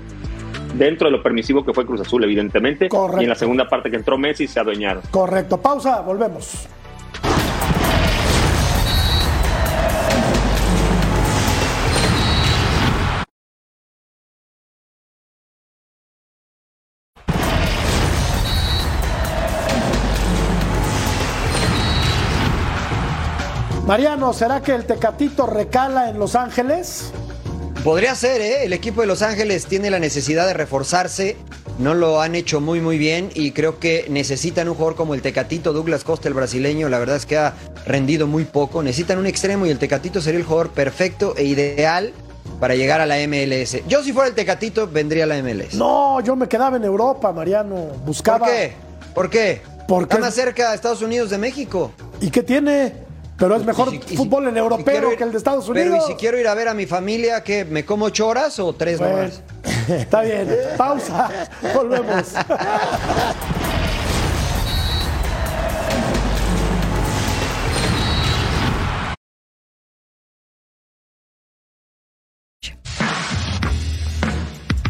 dentro 0.75 1.09
de 1.09 1.13
lo 1.13 1.23
permisivo 1.23 1.65
que 1.65 1.73
fue 1.73 1.87
Cruz 1.87 2.01
Azul, 2.01 2.25
evidentemente. 2.25 2.89
Y 3.19 3.23
en 3.23 3.29
la 3.29 3.35
segunda 3.35 3.69
parte 3.69 3.91
que 3.91 3.97
entró 3.97 4.19
Messi 4.19 4.47
se 4.47 4.61
adueñaron. 4.61 5.03
Correcto. 5.11 5.61
Pausa, 5.61 6.01
volvemos. 6.01 6.69
Mariano, 23.89 24.35
¿será 24.35 24.61
que 24.61 24.75
el 24.75 24.85
Tecatito 24.85 25.47
recala 25.47 26.11
en 26.11 26.19
Los 26.19 26.35
Ángeles? 26.37 27.11
Podría 27.85 28.15
ser, 28.17 28.41
¿eh? 28.41 28.65
El 28.65 28.73
equipo 28.73 29.01
de 29.01 29.07
Los 29.07 29.23
Ángeles 29.23 29.67
tiene 29.67 29.91
la 29.91 29.99
necesidad 29.99 30.47
de 30.47 30.55
reforzarse. 30.55 31.37
No 31.79 31.95
lo 31.95 32.21
han 32.21 32.35
hecho 32.35 32.61
muy, 32.61 32.81
muy 32.81 32.99
bien. 32.99 33.31
Y 33.35 33.53
creo 33.53 33.79
que 33.79 34.07
necesitan 34.11 34.69
un 34.69 34.75
jugador 34.75 34.97
como 34.97 35.15
el 35.15 35.23
Tecatito, 35.23 35.73
Douglas 35.73 36.03
Costa, 36.03 36.29
el 36.29 36.35
brasileño. 36.35 36.89
La 36.89 36.99
verdad 36.99 37.17
es 37.17 37.25
que 37.25 37.39
ha 37.39 37.55
rendido 37.87 38.27
muy 38.27 38.45
poco. 38.45 38.83
Necesitan 38.83 39.19
un 39.19 39.27
extremo 39.27 39.65
y 39.65 39.71
el 39.71 39.79
Tecatito 39.79 40.21
sería 40.21 40.41
el 40.41 40.45
jugador 40.45 40.71
perfecto 40.71 41.35
e 41.37 41.45
ideal 41.45 42.13
para 42.59 42.75
llegar 42.75 43.01
a 43.01 43.07
la 43.07 43.17
MLS. 43.29 43.87
Yo, 43.87 44.03
si 44.03 44.13
fuera 44.13 44.29
el 44.29 44.35
Tecatito, 44.35 44.89
vendría 44.89 45.25
a 45.25 45.27
la 45.29 45.41
MLS. 45.41 45.75
No, 45.75 46.21
yo 46.21 46.35
me 46.35 46.49
quedaba 46.49 46.77
en 46.77 46.85
Europa, 46.85 47.33
Mariano. 47.33 47.77
Buscaba. 48.05 48.41
¿Por 48.41 48.49
qué? 48.49 48.73
¿Por 49.15 49.31
qué? 49.31 49.63
Porque 49.87 50.15
Está 50.15 50.19
más 50.27 50.35
cerca 50.35 50.71
de 50.71 50.75
Estados 50.75 51.01
Unidos 51.01 51.31
de 51.31 51.39
México. 51.39 51.93
¿Y 52.21 52.31
qué 52.31 52.43
tiene? 52.43 53.08
Pero 53.39 53.55
es 53.55 53.65
mejor 53.65 53.93
fútbol 54.17 54.49
en 54.49 54.57
europeo 54.57 55.17
que 55.17 55.23
el 55.23 55.31
de 55.31 55.39
Estados 55.39 55.71
Pero 55.73 55.91
Unidos. 55.91 56.09
y 56.09 56.13
si 56.13 56.19
quiero 56.19 56.39
ir 56.39 56.49
a 56.49 56.55
ver 56.55 56.67
a 56.67 56.75
mi 56.75 56.87
familia, 56.87 57.45
¿qué? 57.45 57.65
¿Me 57.65 57.85
como 57.85 58.07
ocho 58.07 58.27
horas 58.27 58.59
o 58.59 58.73
tres 58.73 58.99
Bueno, 58.99 59.15
horas? 59.15 59.43
Está 59.89 60.23
bien. 60.23 60.49
Pausa. 60.77 61.31
Volvemos. 61.75 62.35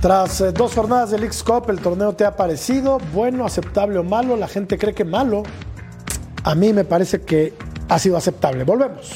Tras 0.01 0.41
eh, 0.41 0.53
dos 0.53 0.75
jornadas 0.75 1.11
del 1.11 1.25
X 1.25 1.43
Cup, 1.43 1.69
¿el 1.69 1.81
torneo 1.81 2.15
te 2.15 2.25
ha 2.25 2.35
parecido 2.37 2.99
bueno, 3.13 3.45
aceptable 3.45 3.99
o 3.99 4.05
malo? 4.05 4.37
La 4.37 4.49
gente 4.49 4.79
cree 4.79 4.95
que 4.95 5.05
malo. 5.05 5.43
A 6.45 6.55
mí 6.55 6.73
me 6.73 6.85
parece 6.85 7.21
que 7.23 7.53
ha 7.89 7.99
sido 7.99 8.17
aceptable. 8.17 8.65
Volvemos. 8.65 9.13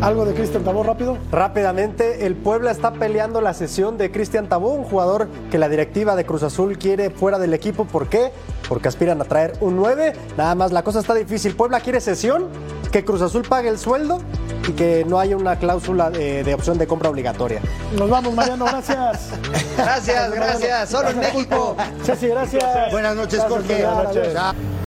¿Algo 0.00 0.24
de 0.24 0.32
Cristian 0.32 0.64
Tabó 0.64 0.82
rápido? 0.82 1.18
Rápidamente, 1.30 2.24
el 2.24 2.34
Puebla 2.34 2.70
está 2.70 2.92
peleando 2.92 3.42
la 3.42 3.52
sesión 3.52 3.98
de 3.98 4.10
Cristian 4.10 4.48
Tabó, 4.48 4.72
un 4.72 4.84
jugador 4.84 5.28
que 5.50 5.58
la 5.58 5.68
directiva 5.68 6.16
de 6.16 6.24
Cruz 6.24 6.42
Azul 6.42 6.78
quiere 6.78 7.10
fuera 7.10 7.38
del 7.38 7.52
equipo. 7.52 7.84
¿Por 7.84 8.08
qué? 8.08 8.32
Porque 8.66 8.88
aspiran 8.88 9.20
a 9.20 9.24
traer 9.24 9.52
un 9.60 9.76
9. 9.76 10.14
Nada 10.38 10.54
más, 10.54 10.72
la 10.72 10.82
cosa 10.82 11.00
está 11.00 11.12
difícil. 11.14 11.54
Puebla 11.54 11.80
quiere 11.80 12.00
sesión, 12.00 12.46
que 12.90 13.04
Cruz 13.04 13.20
Azul 13.20 13.44
pague 13.46 13.68
el 13.68 13.78
sueldo 13.78 14.20
y 14.66 14.72
que 14.72 15.04
no 15.06 15.20
haya 15.20 15.36
una 15.36 15.56
cláusula 15.56 16.10
de, 16.10 16.44
de 16.44 16.54
opción 16.54 16.78
de 16.78 16.86
compra 16.86 17.10
obligatoria. 17.10 17.60
Nos 17.98 18.08
vamos, 18.08 18.32
Mariano, 18.32 18.64
gracias. 18.64 19.30
Gracias, 19.76 20.30
gracias. 20.32 20.90
Solo 20.90 21.08
en 21.08 21.18
México. 21.20 21.76
Ceci, 22.04 22.28
gracias. 22.28 22.90
Buenas 22.90 23.16
noches, 23.16 23.40
Gracias, 23.40 23.52
Jorge. 23.52 23.84
Buenas 23.84 24.04
noches. 24.04 24.79